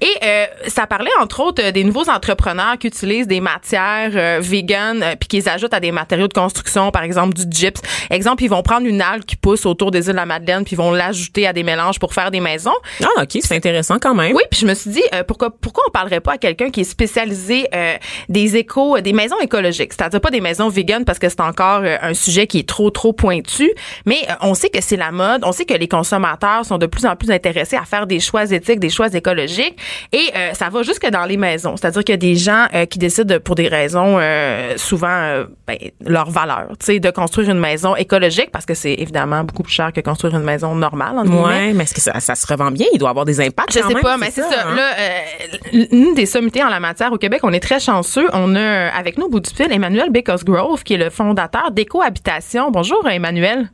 Et 0.00 0.06
euh, 0.22 0.46
ça 0.68 0.86
parlait, 0.86 1.10
entre 1.20 1.40
autres, 1.40 1.70
des 1.70 1.84
nouveaux 1.84 2.08
entrepreneurs 2.08 2.78
qui 2.78 2.86
utilisent 2.88 3.26
des 3.26 3.40
matières 3.40 4.10
euh, 4.14 4.38
vegan 4.40 5.02
euh, 5.02 5.14
puis 5.18 5.28
qui 5.28 5.36
les 5.36 5.48
ajoutent 5.48 5.74
à 5.74 5.80
des 5.80 5.92
matériaux 5.92 6.28
de 6.28 6.32
construction, 6.32 6.90
par 6.90 7.02
exemple 7.02 7.34
du 7.34 7.44
gyps. 7.50 7.80
Exemple, 8.10 8.42
ils 8.44 8.50
vont 8.50 8.62
prendre 8.62 8.86
une 8.86 9.02
algue 9.02 9.24
qui 9.24 9.36
pousse 9.36 9.66
autour 9.66 9.90
des 9.90 10.06
îles 10.06 10.12
de 10.12 10.16
la 10.16 10.26
Madeleine 10.26 10.64
puis 10.64 10.74
ils 10.74 10.78
vont 10.78 10.92
l'ajouter 10.92 11.46
à 11.46 11.52
des 11.52 11.62
mélanges 11.62 11.98
pour 11.98 12.14
faire 12.14 12.30
des 12.30 12.40
maisons. 12.40 12.74
Ah, 13.02 13.22
OK, 13.22 13.38
c'est 13.42 13.54
intéressant 13.56 13.98
quand 14.00 14.14
même. 14.14 14.34
Oui, 14.34 14.42
puis 14.50 14.60
je 14.60 14.66
me 14.66 14.74
suis 14.74 14.90
dit 14.90 15.02
euh, 15.14 15.22
pourquoi 15.24 15.50
pourquoi 15.50 15.84
on 15.88 15.90
parlerait 15.90 16.20
pas 16.20 16.32
à 16.32 16.38
quelqu'un 16.38 16.70
qui 16.70 16.80
est 16.82 16.84
spécialisé 16.84 17.66
euh, 17.74 17.94
des 18.28 18.56
échos, 18.56 19.00
des 19.00 19.12
maisons 19.12 19.38
écologiques, 19.40 19.92
c'est-à-dire 19.92 20.20
pas 20.20 20.30
des 20.30 20.40
maisons 20.40 20.68
vegan 20.68 21.04
parce 21.04 21.18
que 21.18 21.28
c'est 21.28 21.40
encore 21.40 21.80
euh, 21.84 21.96
un 22.02 22.14
sujet 22.14 22.46
qui 22.46 22.58
est 22.60 22.68
trop 22.68 22.90
trop 22.90 23.12
pointu, 23.12 23.70
mais 24.06 24.16
euh, 24.28 24.34
on 24.42 24.54
sait 24.54 24.68
que 24.70 24.80
c'est 24.80 24.96
la 24.96 25.10
mode, 25.12 25.42
on 25.44 25.52
sait 25.52 25.64
que 25.64 25.74
les 25.74 25.88
consommateurs 25.88 26.64
sont 26.64 26.78
de 26.78 26.86
plus 26.86 27.06
en 27.06 27.16
plus 27.16 27.30
intéressés 27.30 27.76
à 27.76 27.84
faire 27.84 28.06
des 28.06 28.20
choix 28.20 28.44
éthiques, 28.50 28.80
des 28.80 28.90
choix 28.90 29.08
écologiques 29.12 29.76
et 30.12 30.30
euh, 30.36 30.52
ça 30.54 30.68
va 30.68 30.82
jusque 30.82 31.08
dans 31.10 31.24
les 31.24 31.36
maisons, 31.36 31.76
c'est-à-dire 31.76 32.02
qu'il 32.04 32.12
y 32.12 32.14
a 32.14 32.16
des 32.18 32.36
gens 32.36 32.66
euh, 32.74 32.86
qui 32.86 32.98
décident 32.98 33.34
de- 33.34 33.38
pour 33.38 33.54
des 33.54 33.68
raisons 33.68 34.18
euh, 34.18 34.76
souvent 34.76 35.08
euh, 35.08 35.44
ben, 35.66 35.76
leur 36.04 36.30
valeur, 36.30 36.68
tu 36.80 36.86
sais 36.86 37.00
de 37.00 37.10
construire 37.10 37.50
une 37.50 37.58
maison 37.60 37.94
écologique 37.96 38.50
parce 38.50 38.66
que 38.66 38.74
c'est 38.74 38.94
évidemment 38.94 39.44
beaucoup 39.44 39.62
plus 39.62 39.72
cher 39.72 39.92
que 39.92 40.00
construire 40.00 40.34
une 40.36 40.42
maison 40.44 40.74
normale 40.74 41.16
guillemets. 41.24 41.42
Ouais, 41.42 41.72
mais 41.72 41.84
est-ce 41.84 41.94
que 41.94 42.00
ça, 42.00 42.18
ça 42.20 42.34
se 42.34 42.46
revend 42.46 42.70
bien? 42.70 42.86
Il 42.92 42.98
doit 42.98 43.10
avoir 43.10 43.24
des 43.24 43.40
impacts 43.40 43.72
Je 43.72 43.78
sais 43.80 43.86
même, 43.94 44.02
pas, 44.02 44.16
mais 44.16 44.30
c'est 44.30 44.42
ça. 44.42 44.66
hein? 44.66 44.74
Là, 44.74 44.90
euh, 44.98 45.84
une 45.92 46.14
des 46.14 46.26
sommités 46.26 46.62
en 46.62 46.68
la 46.68 46.80
matière 46.80 47.12
au 47.12 47.18
Québec, 47.18 47.40
on 47.42 47.52
est 47.52 47.60
très 47.60 47.80
chanceux. 47.88 48.28
On 48.34 48.54
a 48.54 48.88
avec 48.88 49.16
nous 49.16 49.26
au 49.26 49.28
bout 49.30 49.40
du 49.40 49.48
fil 49.48 49.72
Emmanuel 49.72 50.10
Grove, 50.44 50.82
qui 50.84 50.94
est 50.94 50.98
le 50.98 51.08
fondateur 51.08 51.70
d'Écohabitation. 51.70 52.70
Bonjour, 52.70 53.08
Emmanuel. 53.08 53.70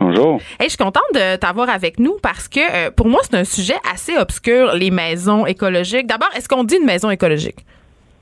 Bonjour. 0.00 0.40
Hey, 0.58 0.64
je 0.64 0.68
suis 0.70 0.78
contente 0.78 1.02
de 1.12 1.36
t'avoir 1.36 1.68
avec 1.68 1.98
nous 1.98 2.16
parce 2.22 2.48
que 2.48 2.60
euh, 2.60 2.90
pour 2.90 3.08
moi, 3.08 3.20
c'est 3.24 3.36
un 3.36 3.44
sujet 3.44 3.76
assez 3.92 4.16
obscur, 4.16 4.72
les 4.74 4.90
maisons 4.90 5.44
écologiques. 5.44 6.06
D'abord, 6.06 6.30
est-ce 6.34 6.48
qu'on 6.48 6.64
dit 6.64 6.76
une 6.76 6.86
maison 6.86 7.10
écologique? 7.10 7.58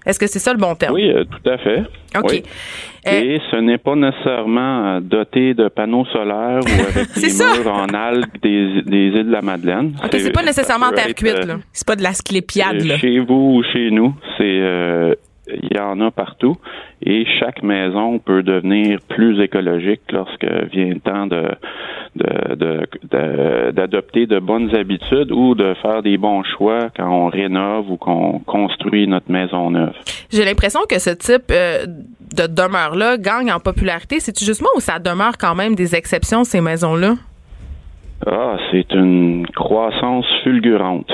Est-ce 0.07 0.19
que 0.21 0.27
c'est 0.27 0.39
ça 0.39 0.53
le 0.53 0.59
bon 0.59 0.75
terme? 0.75 0.95
Oui, 0.95 1.09
euh, 1.11 1.25
tout 1.25 1.49
à 1.51 1.57
fait. 1.59 1.81
OK. 2.17 2.31
Oui. 2.31 2.43
Euh, 3.07 3.11
Et 3.21 3.41
ce 3.51 3.57
n'est 3.57 3.79
pas 3.79 3.95
nécessairement 3.97 4.97
euh, 4.97 5.01
doté 5.01 5.55
de 5.55 5.69
panneaux 5.69 6.05
solaires 6.07 6.61
ou 6.63 6.81
avec 6.81 7.13
des 7.21 7.29
ça. 7.31 7.45
murs 7.57 7.73
en 7.73 7.87
algues 7.89 8.41
des, 8.43 8.83
des 8.83 9.07
îles 9.19 9.27
de 9.27 9.33
la 9.33 9.43
Madeleine. 9.43 9.95
OK, 10.03 10.11
c'est 10.13 10.31
pas 10.33 10.43
nécessairement 10.43 10.91
terre 10.91 11.15
cuite, 11.15 11.45
là. 11.47 11.57
C'est 11.73 11.87
pas 11.87 11.97
de 11.97 12.03
la 12.03 12.13
sclépiade, 12.13 12.83
là. 12.83 12.97
Chez 12.99 13.19
vous 13.21 13.57
ou 13.59 13.63
chez 13.73 13.91
nous, 13.91 14.15
c'est 14.39 14.43
euh, 14.61 15.15
il 15.49 15.77
y 15.77 15.81
en 15.81 16.01
a 16.01 16.11
partout 16.11 16.57
et 17.03 17.27
chaque 17.39 17.63
maison 17.63 18.19
peut 18.19 18.43
devenir 18.43 18.99
plus 19.09 19.41
écologique 19.43 20.01
lorsque 20.13 20.45
vient 20.73 20.95
le 20.95 21.01
temps 21.01 21.27
de 21.27 21.45
de- 22.17 22.55
de- 22.55 22.87
de- 23.11 23.71
d'adopter 23.73 24.27
de, 24.27 24.39
bonnes 24.39 24.75
habitudes 24.75 25.33
ou 25.33 25.55
de 25.57 25.75
faire 25.83 26.01
des 26.03 26.17
bons 26.17 26.45
choix 26.45 26.89
quand 26.97 27.11
on 27.11 27.27
rénove 27.27 27.91
ou 27.91 27.97
qu'on 27.97 28.39
construit 28.39 29.07
notre 29.09 29.31
maison 29.33 29.71
neuve. 29.71 29.95
J'ai 30.31 30.45
l'impression 30.45 30.81
que 30.89 30.99
ce 31.01 31.11
type 31.11 31.51
euh, 31.51 31.87
de 31.87 32.47
demeure-là 32.47 33.17
gagne 33.19 33.53
en 33.53 33.59
popularité. 33.59 34.21
C'est-tu 34.21 34.45
justement 34.45 34.71
où 34.77 34.81
ça 34.81 34.99
demeure 35.01 35.37
quand 35.39 35.57
même 35.57 35.75
des 35.75 35.95
exceptions, 35.97 36.45
ces 36.45 36.61
maisons-là? 36.61 37.15
Ah, 38.27 38.57
c'est 38.71 38.93
une 38.95 39.47
croissance 39.55 40.25
fulgurante. 40.45 41.11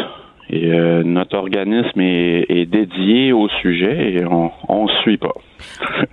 Et 0.52 0.66
euh, 0.73 1.02
notre 1.04 1.37
organisme 1.37 2.00
est, 2.00 2.47
est 2.49 2.66
dédié 2.66 3.33
au 3.33 3.49
sujet 3.62 4.14
et 4.14 4.25
on 4.26 4.85
ne 4.87 4.90
suit 5.02 5.19
pas. 5.19 5.35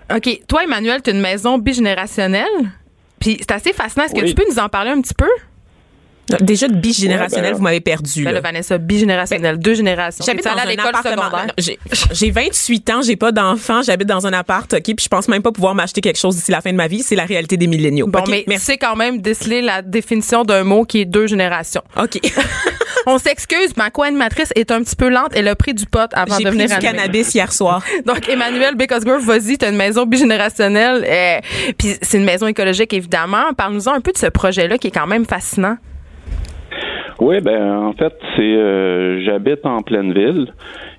OK. 0.15 0.41
Toi, 0.47 0.63
Emmanuel, 0.63 1.01
tu 1.01 1.09
as 1.09 1.13
une 1.13 1.21
maison 1.21 1.57
bigénérationnelle? 1.57 2.45
Puis 3.19 3.37
c'est 3.39 3.51
assez 3.51 3.73
fascinant. 3.73 4.05
Est-ce 4.05 4.13
que 4.13 4.25
tu 4.25 4.35
peux 4.35 4.45
nous 4.49 4.59
en 4.59 4.69
parler 4.69 4.91
un 4.91 5.01
petit 5.01 5.15
peu? 5.15 5.29
Déjà 6.41 6.67
de 6.67 6.75
bigénérationnel, 6.75 7.45
Ouais, 7.45 7.51
ben, 7.51 7.57
vous 7.57 7.63
m'avez 7.63 7.79
perdu. 7.79 8.25
Ben 8.25 8.33
là. 8.33 8.41
Vanessa, 8.41 8.77
bigénérationnelle, 8.77 9.57
deux 9.57 9.75
générations. 9.75 10.25
J'habite 10.25 10.43
dans 10.43 10.57
à 10.57 10.63
un 10.63 10.65
l'école 10.65 10.87
appartement. 10.87 11.23
secondaire? 11.23 11.53
J'ai 11.57 11.79
j'ai 12.11 12.31
28 12.31 12.89
ans, 12.89 13.01
j'ai 13.01 13.15
pas 13.15 13.31
d'enfant, 13.31 13.81
j'habite 13.81 14.09
dans 14.09 14.27
un 14.27 14.33
appart, 14.33 14.71
OK, 14.73 14.83
puis 14.83 14.95
je 15.03 15.07
pense 15.07 15.29
même 15.29 15.41
pas 15.41 15.53
pouvoir 15.53 15.73
m'acheter 15.73 16.01
quelque 16.01 16.19
chose 16.19 16.35
d'ici 16.35 16.51
la 16.51 16.59
fin 16.59 16.71
de 16.71 16.75
ma 16.75 16.87
vie. 16.87 17.01
C'est 17.01 17.15
la 17.15 17.23
réalité 17.23 17.55
des 17.55 17.67
milléniaux. 17.67 18.07
Bon, 18.07 18.19
OK, 18.19 18.43
mais 18.45 18.57
sais 18.57 18.77
quand 18.77 18.97
même 18.97 19.21
déceler 19.21 19.61
la 19.61 19.81
définition 19.81 20.43
d'un 20.43 20.65
mot 20.65 20.83
qui 20.83 20.99
est 20.99 21.05
deux 21.05 21.27
générations. 21.27 21.83
OK. 21.95 22.19
On 23.09 23.17
s'excuse, 23.17 23.77
ma 23.77 23.89
co-animatrice 23.89 24.51
est 24.57 24.69
un 24.69 24.83
petit 24.83 24.97
peu 24.97 25.07
lente. 25.09 25.29
Elle 25.33 25.47
a 25.47 25.55
pris 25.55 25.73
du 25.73 25.85
pot 25.85 26.09
avant 26.13 26.35
J'ai 26.37 26.43
de 26.43 26.49
pris 26.49 26.57
venir 26.57 26.67
du 26.67 26.73
animer. 26.85 26.91
cannabis 26.97 27.33
hier 27.33 27.53
soir. 27.53 27.81
Donc, 28.05 28.27
Emmanuel 28.27 28.75
Bécosgrove, 28.75 29.21
vas-y, 29.25 29.57
t'as 29.57 29.69
une 29.71 29.77
maison 29.77 30.05
bigénérationnelle. 30.05 31.05
euh, 31.07 31.39
Puis 31.77 31.95
c'est 32.01 32.17
une 32.17 32.25
maison 32.25 32.47
écologique, 32.47 32.93
évidemment. 32.93 33.53
Parle-nous 33.57 33.87
un 33.87 34.01
peu 34.01 34.11
de 34.11 34.17
ce 34.17 34.27
projet-là 34.27 34.77
qui 34.77 34.87
est 34.87 34.91
quand 34.91 35.07
même 35.07 35.23
fascinant. 35.25 35.77
Oui, 37.19 37.39
ben 37.41 37.77
en 37.77 37.93
fait, 37.93 38.13
c'est 38.35 38.41
euh, 38.43 39.23
j'habite 39.25 39.65
en 39.65 39.81
pleine 39.81 40.13
ville 40.13 40.53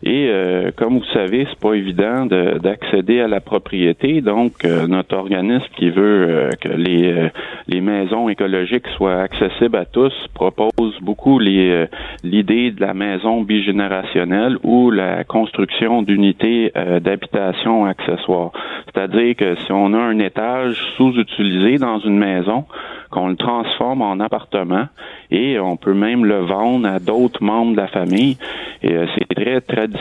et 0.09 0.29
euh, 0.31 0.71
comme 0.75 0.97
vous 0.99 1.05
savez, 1.13 1.47
c'est 1.51 1.61
pas 1.61 1.75
évident 1.75 2.25
de- 2.25 2.57
d'accéder 2.59 3.21
à 3.21 3.29
la 3.29 3.41
propriété. 3.41 4.23
Donc, 4.23 4.65
euh, 4.65 4.87
notre 4.87 5.15
organisme 5.15 5.67
qui 5.77 5.91
veut 5.91 6.27
euh, 6.29 6.51
que 6.63 6.71
les 6.71 7.13
euh, 7.13 7.29
les 7.67 7.83
maisons 7.83 8.31
écologiques 8.31 8.87
soient 8.97 9.21
accessibles 9.21 9.77
à 9.77 9.85
tous 9.85 10.15
propose 10.33 10.95
beaucoup 11.03 11.39
euh, 11.41 11.87
l'idée 12.25 12.71
de 12.71 12.81
la 12.81 12.95
maison 12.95 13.43
bigénérationnelle 13.43 14.57
ou 14.63 14.91
la 14.91 15.25
construction 15.25 16.01
d'unités 16.01 16.73
d'habitation 17.03 17.85
accessoires. 17.85 18.53
C'est-à-dire 18.87 19.37
que 19.37 19.57
si 19.57 19.73
on 19.73 19.93
a 19.93 19.99
un 19.99 20.19
étage 20.21 20.77
sous-utilisé 20.97 21.77
dans 21.77 21.99
une 21.99 22.17
maison, 22.17 22.65
qu'on 23.11 23.29
le 23.29 23.37
transforme 23.37 24.03
en 24.03 24.21
appartement 24.21 24.87
et 25.31 25.59
on 25.59 25.77
peut 25.77 25.95
même 25.95 26.25
le 26.25 26.41
vendre 26.41 26.87
à 26.87 26.99
d'autres 26.99 27.43
membres 27.43 27.73
de 27.73 27.79
la 27.79 27.89
famille. 27.89 28.37
C'est 28.83 29.29
très 29.35 29.61
traditionnel 29.61 29.98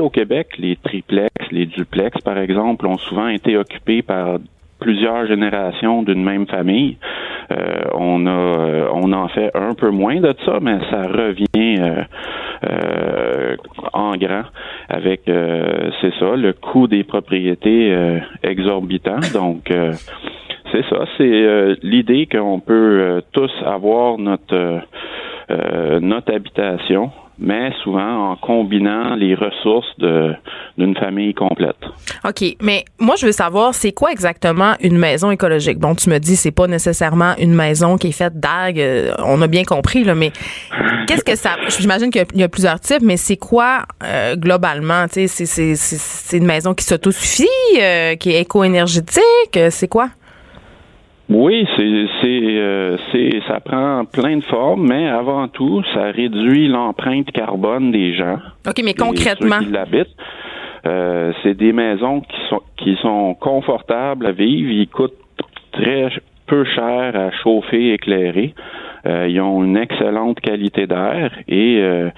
au 0.00 0.10
Québec. 0.10 0.48
Les 0.58 0.76
triplex, 0.76 1.32
les 1.50 1.66
duplex, 1.66 2.20
par 2.22 2.38
exemple, 2.38 2.86
ont 2.86 2.98
souvent 2.98 3.28
été 3.28 3.56
occupés 3.56 4.02
par 4.02 4.38
plusieurs 4.78 5.26
générations 5.26 6.02
d'une 6.02 6.22
même 6.22 6.46
famille. 6.46 6.96
Euh, 7.50 7.84
on 7.94 8.26
a 8.26 8.30
euh, 8.30 8.88
on 8.92 9.12
en 9.12 9.28
fait 9.28 9.50
un 9.54 9.74
peu 9.74 9.90
moins 9.90 10.20
de 10.20 10.34
ça, 10.44 10.58
mais 10.60 10.78
ça 10.90 11.02
revient 11.08 11.46
euh, 11.56 12.02
euh, 12.68 13.56
en 13.92 14.16
grand 14.16 14.44
avec 14.88 15.28
euh, 15.28 15.90
c'est 16.00 16.12
ça 16.18 16.36
le 16.36 16.52
coût 16.52 16.86
des 16.86 17.04
propriétés 17.04 17.92
euh, 17.92 18.18
exorbitant. 18.42 19.20
Donc 19.32 19.72
c'est 20.72 20.84
ça, 20.90 21.04
c'est 21.16 21.76
l'idée 21.82 22.26
qu'on 22.26 22.60
peut 22.60 23.22
tous 23.32 23.50
avoir 23.64 24.18
notre 24.18 24.82
notre 26.00 26.34
habitation, 26.34 27.10
mais 27.38 27.70
souvent 27.84 28.30
en 28.32 28.36
combinant 28.36 29.14
les 29.14 29.34
ressources 29.34 29.86
d'une 30.76 30.96
famille 30.96 31.34
complète. 31.34 31.76
OK, 32.24 32.56
mais 32.62 32.84
moi, 32.98 33.14
je 33.18 33.26
veux 33.26 33.32
savoir, 33.32 33.74
c'est 33.74 33.92
quoi 33.92 34.10
exactement 34.12 34.74
une 34.80 34.98
maison 34.98 35.30
écologique? 35.30 35.78
Bon, 35.78 35.94
tu 35.94 36.10
me 36.10 36.18
dis, 36.18 36.36
c'est 36.36 36.50
pas 36.50 36.66
nécessairement 36.66 37.34
une 37.38 37.54
maison 37.54 37.96
qui 37.96 38.08
est 38.08 38.12
faite 38.12 38.38
d'algues. 38.38 38.80
euh, 38.80 39.12
On 39.24 39.40
a 39.42 39.46
bien 39.46 39.64
compris, 39.64 40.04
là, 40.04 40.14
mais 40.14 40.32
qu'est-ce 41.06 41.24
que 41.24 41.36
ça. 41.36 41.50
J'imagine 41.78 42.10
qu'il 42.10 42.20
y 42.20 42.24
a- 42.24 42.28
il 42.34 42.40
y 42.40 42.44
a 42.44 42.48
plusieurs 42.48 42.80
types, 42.80 43.02
mais 43.02 43.16
c'est 43.16 43.36
quoi 43.36 43.82
euh, 44.04 44.36
globalement? 44.36 45.06
Tu 45.06 45.14
sais, 45.14 45.26
c'est- 45.28 45.46
c'est- 45.46 45.74
c'est 45.76 45.98
c'est 45.98 46.36
une 46.38 46.46
maison 46.46 46.74
qui 46.74 46.84
s'autosuffit, 46.84 47.46
euh, 47.80 48.16
qui 48.16 48.32
est 48.32 48.40
éco-énergétique? 48.42 49.22
euh, 49.56 49.68
C'est 49.70 49.88
quoi? 49.88 50.08
Oui, 51.28 51.66
c'est 51.76 52.06
c'est 52.22 52.42
euh, 52.42 52.96
c'est 53.12 53.40
ça 53.46 53.60
prend 53.60 54.04
plein 54.06 54.38
de 54.38 54.44
formes, 54.44 54.86
mais 54.88 55.08
avant 55.08 55.46
tout, 55.48 55.82
ça 55.92 56.04
réduit 56.04 56.68
l'empreinte 56.68 57.30
carbone 57.32 57.92
des 57.92 58.14
gens. 58.14 58.38
OK, 58.66 58.80
mais 58.82 58.94
concrètement. 58.94 59.58
ceux 59.60 59.66
qui 59.66 59.72
l'habitent. 59.72 60.16
Euh, 60.86 61.32
c'est 61.42 61.54
des 61.54 61.72
maisons 61.72 62.20
qui 62.20 62.36
sont 62.48 62.62
qui 62.78 62.96
sont 63.02 63.34
confortables 63.34 64.26
à 64.26 64.32
vivre. 64.32 64.70
Ils 64.70 64.88
coûtent 64.88 65.18
très 65.72 66.10
peu 66.46 66.64
cher 66.64 67.14
à 67.14 67.30
chauffer, 67.42 67.92
éclairer. 67.92 68.54
Euh, 69.06 69.28
ils 69.28 69.40
ont 69.40 69.64
une 69.64 69.76
excellente 69.76 70.40
qualité 70.40 70.86
d'air 70.86 71.30
et 71.46 71.78
euh, 71.80 72.10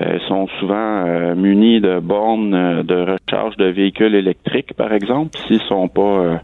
euh, 0.00 0.18
sont 0.28 0.48
souvent 0.58 1.34
munis 1.34 1.80
de 1.80 1.98
bornes 2.00 2.82
de 2.82 2.94
recharge 3.12 3.56
de 3.56 3.66
véhicules 3.66 4.14
électriques, 4.14 4.74
par 4.74 4.92
exemple, 4.92 5.36
s'ils 5.46 5.60
sont 5.62 5.88
pas 5.88 6.40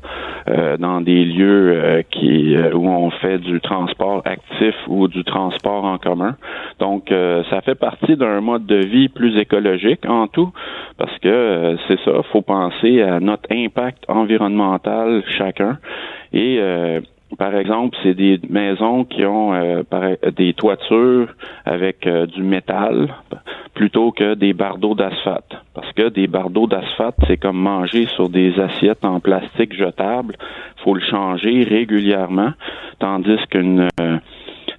dans 0.79 1.01
des 1.01 1.25
lieux 1.25 2.03
qui 2.11 2.57
où 2.57 2.89
on 2.89 3.11
fait 3.11 3.39
du 3.39 3.61
transport 3.61 4.23
actif 4.25 4.75
ou 4.87 5.09
du 5.09 5.23
transport 5.25 5.85
en 5.85 5.99
commun. 5.99 6.37
Donc, 6.79 7.13
ça 7.51 7.61
fait 7.63 7.75
partie 7.75 8.17
d'un 8.17 8.41
mode 8.41 8.67
de 8.67 8.77
vie 8.77 9.09
plus 9.09 9.39
écologique 9.39 10.09
en 10.09 10.27
tout, 10.27 10.51
parce 10.97 11.17
que 11.19 11.77
c'est 11.87 11.99
ça, 12.01 12.23
faut 12.33 12.43
penser 12.43 13.03
à 13.03 13.21
notre 13.21 13.51
impact 13.53 14.05
environnemental 14.09 15.23
chacun 15.37 15.79
et 16.33 16.59
euh, 16.61 17.01
par 17.37 17.55
exemple, 17.55 17.97
c'est 18.03 18.15
des 18.15 18.41
maisons 18.49 19.05
qui 19.05 19.25
ont 19.27 19.53
euh, 19.53 19.83
des 20.37 20.55
toitures 20.55 21.29
avec 21.67 22.07
euh, 22.07 22.27
du 22.27 22.43
métal 22.43 23.15
plutôt 23.75 24.11
que 24.11 24.35
des 24.35 24.55
bardeaux 24.55 24.95
d'asphalte. 24.95 25.57
Parce 25.75 25.93
que 25.93 26.09
des 26.09 26.27
bardeaux 26.27 26.67
d'asphalte, 26.67 27.17
c'est 27.27 27.37
comme 27.37 27.59
manger 27.59 28.07
sur 28.07 28.29
des 28.29 28.59
assiettes 28.59 29.05
en 29.05 29.21
plastique 29.21 29.73
jetable. 29.73 30.37
faut 30.85 30.95
le 30.95 31.01
changer 31.01 31.63
régulièrement, 31.63 32.53
tandis 32.99 33.39
qu'une 33.51 33.89
euh, 34.01 34.19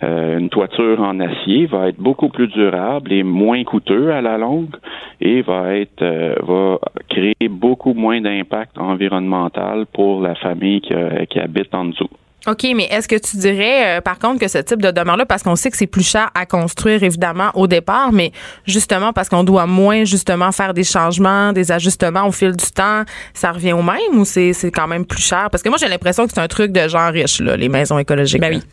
euh, 0.04 0.40
une 0.40 0.50
toiture 0.50 1.02
en 1.02 1.20
acier 1.20 1.66
va 1.66 1.88
être 1.90 2.00
beaucoup 2.00 2.30
plus 2.30 2.48
durable 2.48 3.14
et 3.14 3.24
moins 3.24 3.64
coûteux 3.64 4.12
à 4.12 4.22
la 4.22 4.38
longue 4.38 4.76
et 5.22 5.42
va 5.42 5.76
être 5.76 6.02
euh, 6.02 6.36
va 6.42 6.80
créer 7.10 7.48
beaucoup 7.50 7.94
moins 7.94 8.20
d'impact 8.20 8.78
environnemental 8.78 9.86
pour 9.94 10.22
la 10.22 10.36
famille 10.36 10.82
qui, 10.82 10.94
qui 11.30 11.40
habite 11.40 11.74
en 11.74 11.86
dessous. 11.86 12.10
OK, 12.48 12.66
mais 12.76 12.86
est-ce 12.86 13.08
que 13.08 13.18
tu 13.18 13.38
dirais, 13.38 13.98
euh, 13.98 14.02
par 14.02 14.18
contre, 14.18 14.40
que 14.40 14.48
ce 14.48 14.60
type 14.60 14.82
de 14.82 14.92
demeure-là, 14.92 15.26
parce 15.26 15.44
qu'on 15.44 15.58
sait 15.58 15.70
que 15.70 15.78
c'est 15.78 15.88
plus 15.88 16.08
cher 16.08 16.30
à 16.34 16.46
construire, 16.46 17.04
évidemment, 17.04 17.52
au 17.54 17.68
départ, 17.68 18.14
mais 18.14 18.32
justement 18.66 19.12
parce 19.12 19.28
qu'on 19.28 19.44
doit 19.44 19.66
moins, 19.66 20.06
justement, 20.06 20.52
faire 20.52 20.74
des 20.74 20.86
changements, 20.86 21.52
des 21.52 21.72
ajustements 21.72 22.26
au 22.26 22.32
fil 22.32 22.56
du 22.56 22.72
temps, 22.72 23.04
ça 23.34 23.52
revient 23.52 23.74
au 23.74 23.84
même 23.84 23.98
ou 24.14 24.24
c'est 24.24 24.54
c'est 24.54 24.72
quand 24.72 24.88
même 24.88 25.06
plus 25.06 25.22
cher? 25.22 25.50
Parce 25.52 25.62
que 25.62 25.70
moi, 25.70 25.78
j'ai 25.78 25.90
l'impression 25.90 26.26
que 26.26 26.32
c'est 26.34 26.40
un 26.40 26.48
truc 26.48 26.72
de 26.72 26.88
gens 26.88 27.12
riches, 27.12 27.42
là, 27.42 27.58
les 27.58 27.70
maisons 27.70 28.00
écologiques. 28.00 28.42
Ben 28.42 28.56
oui. 28.56 28.64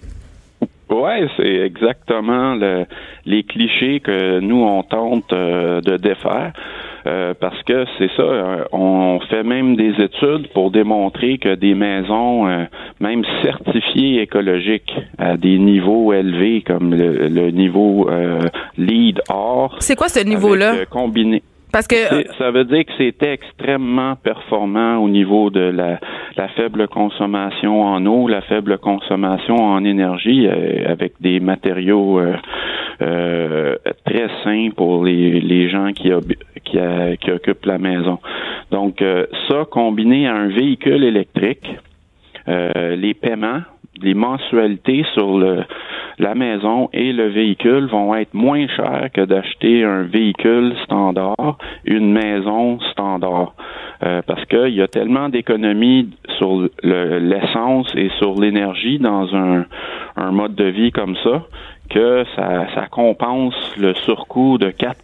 Ouais, 0.88 1.27
c'est 1.37 1.55
exactement 1.66 2.55
le- 2.55 2.85
les 3.25 3.42
clichés 3.42 3.99
que 4.01 4.38
nous 4.40 4.62
on 4.62 4.83
tente 4.85 5.33
euh, 5.33 5.81
de 5.81 5.96
défaire. 5.96 6.53
Euh, 7.07 7.35
parce 7.40 7.61
que 7.62 7.85
c'est 7.99 8.11
ça, 8.16 8.22
euh, 8.22 8.64
on 8.72 9.20
fait 9.31 9.44
même 9.44 9.77
des 9.77 9.90
études 10.03 10.49
pour 10.55 10.70
démontrer 10.72 11.38
que 11.38 11.55
des 11.55 11.75
maisons, 11.75 12.49
euh, 12.49 12.64
même 13.01 13.25
certifiées 13.42 14.22
écologiques, 14.22 14.92
à 15.18 15.37
des 15.37 15.59
niveaux 15.59 16.12
élevés 16.12 16.62
comme 16.62 16.94
le, 16.94 17.29
le 17.29 17.51
niveau 17.51 18.09
euh, 18.09 18.40
LEED 18.77 19.22
Or, 19.29 19.77
C'est 19.81 19.94
quoi 19.96 20.09
ce 20.09 20.25
niveau-là? 20.25 20.75
euh, 20.75 20.85
combiné. 20.87 21.42
Ça 22.38 22.50
veut 22.50 22.64
dire 22.64 22.85
que 22.85 22.92
c'était 22.96 23.33
extrêmement 23.33 24.16
performant 24.16 24.96
au 24.98 25.09
niveau 25.09 25.50
de 25.50 25.61
la, 25.61 25.98
la 26.37 26.48
faible 26.48 26.88
consommation 26.88 27.83
en 27.83 28.05
eau, 28.07 28.29
la 28.29 28.40
faible 28.42 28.79
consommation 28.79 29.57
en 29.57 29.85
énergie, 29.85 30.46
euh, 30.46 30.90
avec 30.90 31.14
des 31.20 31.40
matériaux 31.40 32.18
euh, 32.18 32.35
euh, 33.02 33.76
très 34.07 34.29
sains 34.42 34.70
pour 34.74 35.05
les, 35.05 35.68
gens 35.68 35.92
qui, 35.92 36.11
qui 36.64 37.31
occupent 37.31 37.66
la 37.66 37.79
maison. 37.79 38.18
Donc, 38.70 39.02
euh, 39.02 39.26
ça, 39.48 39.64
combiné 39.70 40.26
à 40.26 40.35
un 40.35 40.48
véhicule 40.48 41.05
électrique, 41.05 41.66
euh, 42.48 42.96
les 42.96 43.14
paiements, 43.14 43.61
les 44.00 44.14
mensualités 44.14 45.05
sur 45.14 45.38
le, 45.38 45.62
la 46.18 46.35
maison 46.35 46.88
et 46.92 47.12
le 47.12 47.29
véhicule 47.29 47.87
vont 47.87 48.14
être 48.14 48.33
moins 48.35 48.66
chers 48.68 49.09
que 49.12 49.20
d'acheter 49.22 49.85
un 49.85 50.02
véhicule 50.02 50.74
standard, 50.85 51.59
une 51.85 52.12
maison 52.12 52.79
standard. 52.92 53.55
Euh, 54.02 54.20
parce 54.26 54.44
qu'il 54.46 54.74
y 54.74 54.83
a 54.83 54.88
tellement 54.88 55.29
d'économies 55.31 56.11
sur 56.38 56.68
le- 56.83 57.18
l'essence 57.18 57.90
et 57.96 58.11
sur 58.18 58.38
l'énergie 58.40 58.98
dans 58.98 59.35
un, 59.35 59.64
un 60.16 60.31
mode 60.33 60.55
de 60.55 60.64
vie 60.64 60.92
comme 60.92 61.16
ça 61.24 61.42
que 61.88 62.24
ça, 62.35 62.66
ça 62.74 62.87
compense 62.90 63.55
le 63.79 63.94
surcoût 63.94 64.59
de 64.59 64.70
4 64.70 64.98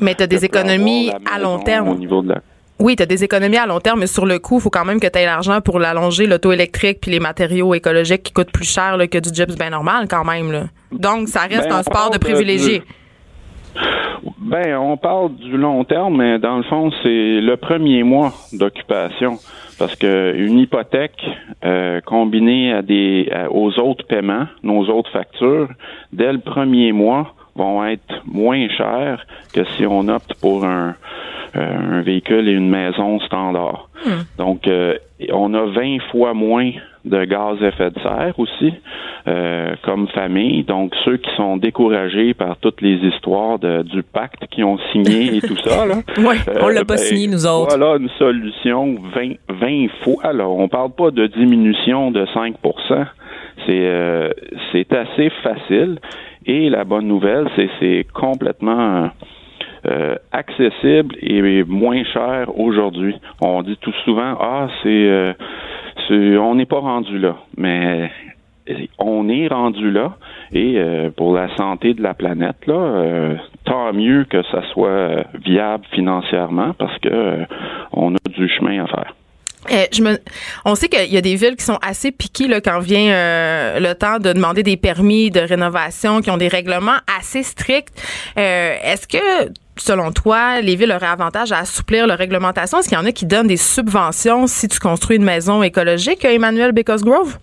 Mais 0.00 0.14
t'as 0.14 0.26
des 0.26 0.36
que 0.36 0.40
peut 0.40 0.46
économies 0.46 1.10
à 1.34 1.38
long 1.40 1.58
terme. 1.60 1.88
Au 1.88 1.94
niveau 1.96 2.22
de 2.22 2.28
la 2.28 2.40
Oui, 2.80 2.96
tu 2.96 3.02
as 3.02 3.06
des 3.06 3.22
économies 3.22 3.58
à 3.58 3.66
long 3.66 3.78
terme, 3.78 4.00
mais 4.00 4.06
sur 4.06 4.24
le 4.26 4.38
coup, 4.38 4.56
il 4.56 4.60
faut 4.62 4.70
quand 4.70 4.84
même 4.86 5.00
que 5.00 5.06
tu 5.06 5.18
aies 5.18 5.26
l'argent 5.26 5.60
pour 5.60 5.78
l'allonger, 5.78 6.26
l'auto 6.26 6.50
électrique, 6.50 6.98
puis 7.02 7.10
les 7.10 7.20
matériaux 7.20 7.74
écologiques 7.74 8.22
qui 8.22 8.32
coûtent 8.32 8.50
plus 8.52 8.64
cher 8.70 8.96
là, 8.96 9.06
que 9.06 9.18
du 9.18 9.28
gyps 9.32 9.56
bien 9.58 9.70
normal 9.70 10.06
quand 10.08 10.24
même. 10.24 10.50
Là. 10.50 10.64
Donc, 10.90 11.28
ça 11.28 11.40
reste 11.42 11.68
Ben, 11.68 11.76
un 11.76 11.82
sport 11.82 12.10
de 12.10 12.18
privilégié. 12.18 12.82
Ben, 14.38 14.76
on 14.78 14.96
parle 14.96 15.34
du 15.36 15.56
long 15.56 15.84
terme, 15.84 16.16
mais 16.16 16.38
dans 16.38 16.56
le 16.56 16.62
fond, 16.64 16.90
c'est 17.02 17.40
le 17.40 17.56
premier 17.56 18.02
mois 18.02 18.32
d'occupation. 18.52 19.38
Parce 19.78 19.94
que 19.96 20.34
une 20.36 20.58
hypothèque 20.58 21.22
euh, 21.64 22.00
combinée 22.04 22.72
à 22.72 22.82
des 22.82 23.30
à- 23.32 23.50
aux 23.50 23.78
autres 23.78 24.06
paiements, 24.06 24.46
nos 24.62 24.84
autres 24.90 25.10
factures, 25.10 25.68
dès 26.12 26.32
le 26.32 26.40
premier 26.40 26.92
mois, 26.92 27.34
vont 27.60 27.84
être 27.84 28.22
moins 28.24 28.68
chères 28.68 29.24
que 29.52 29.64
si 29.76 29.86
on 29.86 30.08
opte 30.08 30.34
pour 30.40 30.64
un, 30.64 30.94
euh, 31.56 31.98
un 31.98 32.02
véhicule 32.02 32.48
et 32.48 32.52
une 32.52 32.68
maison 32.68 33.20
standard. 33.20 33.88
Donc, 34.38 34.66
euh, 34.66 34.94
on 35.32 35.52
a 35.54 35.66
20 35.66 35.98
fois 36.10 36.32
moins 36.32 36.70
de 37.04 37.24
gaz 37.24 37.62
à 37.62 37.68
effet 37.68 37.90
de 37.90 37.98
serre 38.00 38.38
aussi, 38.38 38.72
euh, 39.26 39.74
comme 39.82 40.08
famille. 40.08 40.64
Donc, 40.64 40.94
ceux 41.04 41.16
qui 41.16 41.30
sont 41.36 41.56
découragés 41.56 42.34
par 42.34 42.56
toutes 42.58 42.80
les 42.80 42.96
histoires 42.96 43.58
de, 43.58 43.82
du 43.82 44.02
pacte 44.02 44.46
qu'ils 44.50 44.64
ont 44.64 44.78
signé 44.92 45.36
et 45.36 45.40
tout 45.40 45.56
ça, 45.64 45.86
là. 45.86 45.96
Ouais, 46.18 46.36
on 46.60 46.68
l'a 46.68 46.84
pas 46.84 46.98
signé, 46.98 47.26
nous 47.26 47.46
autres. 47.46 47.76
Voilà 47.76 47.96
une 47.96 48.10
solution 48.18 48.96
20, 49.14 49.32
20 49.48 49.86
fois. 50.04 50.32
Là. 50.32 50.48
On 50.48 50.68
parle 50.68 50.92
pas 50.92 51.10
de 51.10 51.26
diminution 51.26 52.10
de 52.10 52.26
5 52.32 52.54
C'est 53.66 53.70
euh, 53.70 54.30
c'est 54.72 54.92
assez 54.92 55.30
facile. 55.42 55.98
Et 56.46 56.70
la 56.70 56.84
bonne 56.84 57.06
nouvelle, 57.06 57.48
c'est 57.56 57.68
c'est 57.78 58.06
complètement 58.12 59.10
euh, 59.86 60.16
accessible 60.32 61.16
et 61.20 61.62
moins 61.64 62.02
cher 62.04 62.58
aujourd'hui. 62.58 63.14
On 63.40 63.62
dit 63.62 63.76
tout 63.80 63.94
souvent 64.04 64.36
ah 64.40 64.68
c'est 64.82 64.88
euh, 64.88 65.32
on 66.10 66.54
n'est 66.54 66.66
pas 66.66 66.80
rendu 66.80 67.18
là, 67.18 67.36
mais 67.56 68.10
on 68.98 69.28
est 69.28 69.48
rendu 69.48 69.90
là 69.90 70.16
et 70.52 70.74
euh, 70.76 71.10
pour 71.10 71.34
la 71.34 71.54
santé 71.56 71.94
de 71.94 72.02
la 72.02 72.14
planète 72.14 72.66
là, 72.66 72.74
euh, 72.74 73.36
tant 73.64 73.92
mieux 73.92 74.24
que 74.24 74.42
ça 74.44 74.62
soit 74.72 74.88
euh, 74.88 75.22
viable 75.44 75.84
financièrement 75.92 76.72
parce 76.78 76.96
que 76.98 77.08
euh, 77.08 77.44
on 77.92 78.14
a 78.14 78.28
du 78.28 78.48
chemin 78.48 78.84
à 78.84 78.86
faire. 78.86 79.14
Euh, 79.70 79.84
me, 80.00 80.16
on 80.64 80.74
sait 80.74 80.88
qu'il 80.88 81.12
y 81.12 81.18
a 81.18 81.20
des 81.20 81.34
villes 81.34 81.56
qui 81.56 81.64
sont 81.64 81.78
assez 81.82 82.12
piquées 82.12 82.48
quand 82.64 82.80
vient 82.80 83.12
euh, 83.12 83.78
le 83.78 83.94
temps 83.94 84.18
de 84.18 84.32
demander 84.32 84.62
des 84.62 84.76
permis 84.76 85.30
de 85.30 85.40
rénovation, 85.40 86.20
qui 86.22 86.30
ont 86.30 86.38
des 86.38 86.48
règlements 86.48 86.98
assez 87.18 87.42
stricts. 87.42 87.92
Euh, 88.38 88.74
Est-ce 88.82 89.06
que, 89.06 89.52
selon 89.76 90.12
toi, 90.12 90.60
les 90.62 90.76
villes 90.76 90.92
auraient 90.92 91.06
avantage 91.06 91.52
à 91.52 91.58
assouplir 91.58 92.06
leur 92.06 92.18
réglementation? 92.18 92.78
Est-ce 92.78 92.88
qu'il 92.88 92.98
y 92.98 93.00
en 93.00 93.04
a 93.04 93.12
qui 93.12 93.26
donnent 93.26 93.48
des 93.48 93.58
subventions 93.58 94.46
si 94.46 94.66
tu 94.66 94.78
construis 94.78 95.16
une 95.16 95.24
maison 95.24 95.62
écologique, 95.62 96.24
Emmanuel 96.24 96.72
Because 96.72 97.04
Grove? 97.04 97.38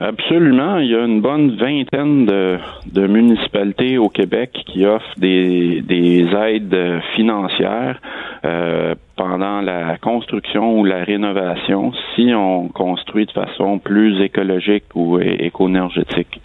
Absolument. 0.00 0.78
Il 0.78 0.90
y 0.90 0.96
a 0.96 1.04
une 1.04 1.20
bonne 1.20 1.56
vingtaine 1.56 2.26
de, 2.26 3.06
municipalités 3.06 3.98
au 3.98 4.08
Québec 4.08 4.50
qui 4.66 4.84
offrent 4.84 5.14
des, 5.16 5.80
des 5.86 6.26
aides 6.34 7.00
financières 7.14 8.00
euh, 8.44 8.96
pendant 9.16 9.60
la 9.60 9.98
construction 9.98 10.78
ou 10.78 10.84
la 10.84 11.04
rénovation 11.04 11.92
si 12.14 12.32
on 12.34 12.68
construit 12.68 13.26
de 13.26 13.32
façon 13.32 13.78
plus 13.78 14.22
écologique 14.22 14.84
ou 14.94 15.18
éco-énergétique. 15.18 16.40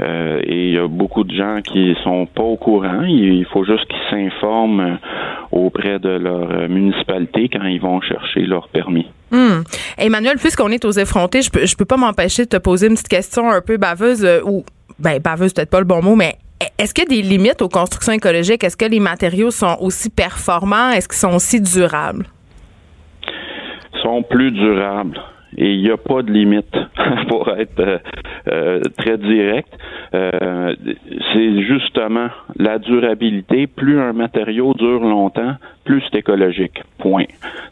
Euh, 0.00 0.40
et 0.44 0.68
il 0.68 0.74
y 0.74 0.78
a 0.78 0.88
beaucoup 0.88 1.22
de 1.22 1.34
gens 1.34 1.60
qui 1.62 1.94
sont 2.02 2.26
pas 2.26 2.42
au 2.42 2.56
courant. 2.56 3.02
Il 3.02 3.44
faut 3.52 3.64
juste 3.64 3.86
qu'ils 3.86 4.10
s'informent 4.10 4.98
auprès 5.50 5.98
de 5.98 6.08
leur 6.08 6.68
municipalité 6.68 7.50
quand 7.52 7.64
ils 7.64 7.80
vont 7.80 8.00
chercher 8.00 8.40
leur 8.40 8.68
permis. 8.68 9.06
Hmm. 9.30 9.62
Emmanuel, 9.98 10.36
puisqu'on 10.38 10.68
est 10.68 10.84
aux 10.84 10.92
effrontés, 10.92 11.42
je 11.42 11.50
peux, 11.50 11.66
je 11.66 11.76
peux 11.76 11.84
pas 11.84 11.96
m'empêcher 11.96 12.44
de 12.44 12.48
te 12.50 12.56
poser 12.56 12.86
une 12.86 12.94
petite 12.94 13.08
question 13.08 13.50
un 13.50 13.60
peu 13.60 13.76
baveuse 13.76 14.24
euh, 14.24 14.40
ou 14.44 14.64
ben 14.98 15.18
baveuse 15.18 15.52
peut-être 15.52 15.70
pas 15.70 15.80
le 15.80 15.86
bon 15.86 16.02
mot, 16.02 16.16
mais 16.16 16.36
est-ce 16.78 16.94
qu'il 16.94 17.04
y 17.04 17.06
a 17.18 17.22
des 17.22 17.28
limites 17.28 17.62
aux 17.62 17.68
constructions 17.68 18.12
écologiques? 18.12 18.64
Est-ce 18.64 18.76
que 18.76 18.84
les 18.84 19.00
matériaux 19.00 19.50
sont 19.50 19.76
aussi 19.80 20.10
performants? 20.10 20.90
Est-ce 20.90 21.08
qu'ils 21.08 21.18
sont 21.18 21.34
aussi 21.34 21.60
durables? 21.60 22.26
sont 24.02 24.22
plus 24.22 24.50
durables. 24.50 25.20
Et 25.56 25.74
il 25.74 25.82
n'y 25.82 25.90
a 25.90 25.96
pas 25.96 26.22
de 26.22 26.30
limite 26.30 26.74
pour 27.28 27.48
être 27.50 27.80
euh, 27.80 27.98
euh, 28.48 28.80
très 28.96 29.18
direct. 29.18 29.68
Euh, 30.14 30.74
c'est 31.32 31.62
justement 31.62 32.28
la 32.56 32.78
durabilité. 32.78 33.66
Plus 33.66 34.00
un 34.00 34.12
matériau 34.12 34.74
dure 34.74 35.00
longtemps, 35.00 35.54
plus 35.84 36.02
c'est 36.10 36.18
écologique. 36.18 36.82
Point. 36.98 37.26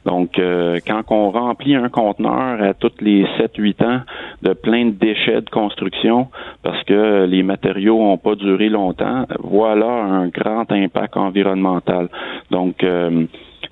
Donc, 0.05 0.39
euh, 0.39 0.79
quand 0.87 1.03
on 1.11 1.31
remplit 1.31 1.75
un 1.75 1.89
conteneur 1.89 2.63
à 2.63 2.75
tous 2.75 2.93
les 3.01 3.25
7-8 3.39 3.85
ans 3.85 4.01
de 4.43 4.53
plein 4.53 4.87
de 4.87 4.91
déchets 4.91 5.41
de 5.41 5.51
construction 5.51 6.29
parce 6.63 6.83
que 6.85 7.25
les 7.25 7.43
matériaux 7.43 7.99
n'ont 7.99 8.19
pas 8.19 8.35
duré 8.35 8.69
longtemps, 8.69 9.27
voilà 9.41 9.91
un 9.91 10.29
grand 10.29 10.71
impact 10.71 11.17
environnemental. 11.17 12.09
Donc, 12.51 12.83
euh, 12.85 13.27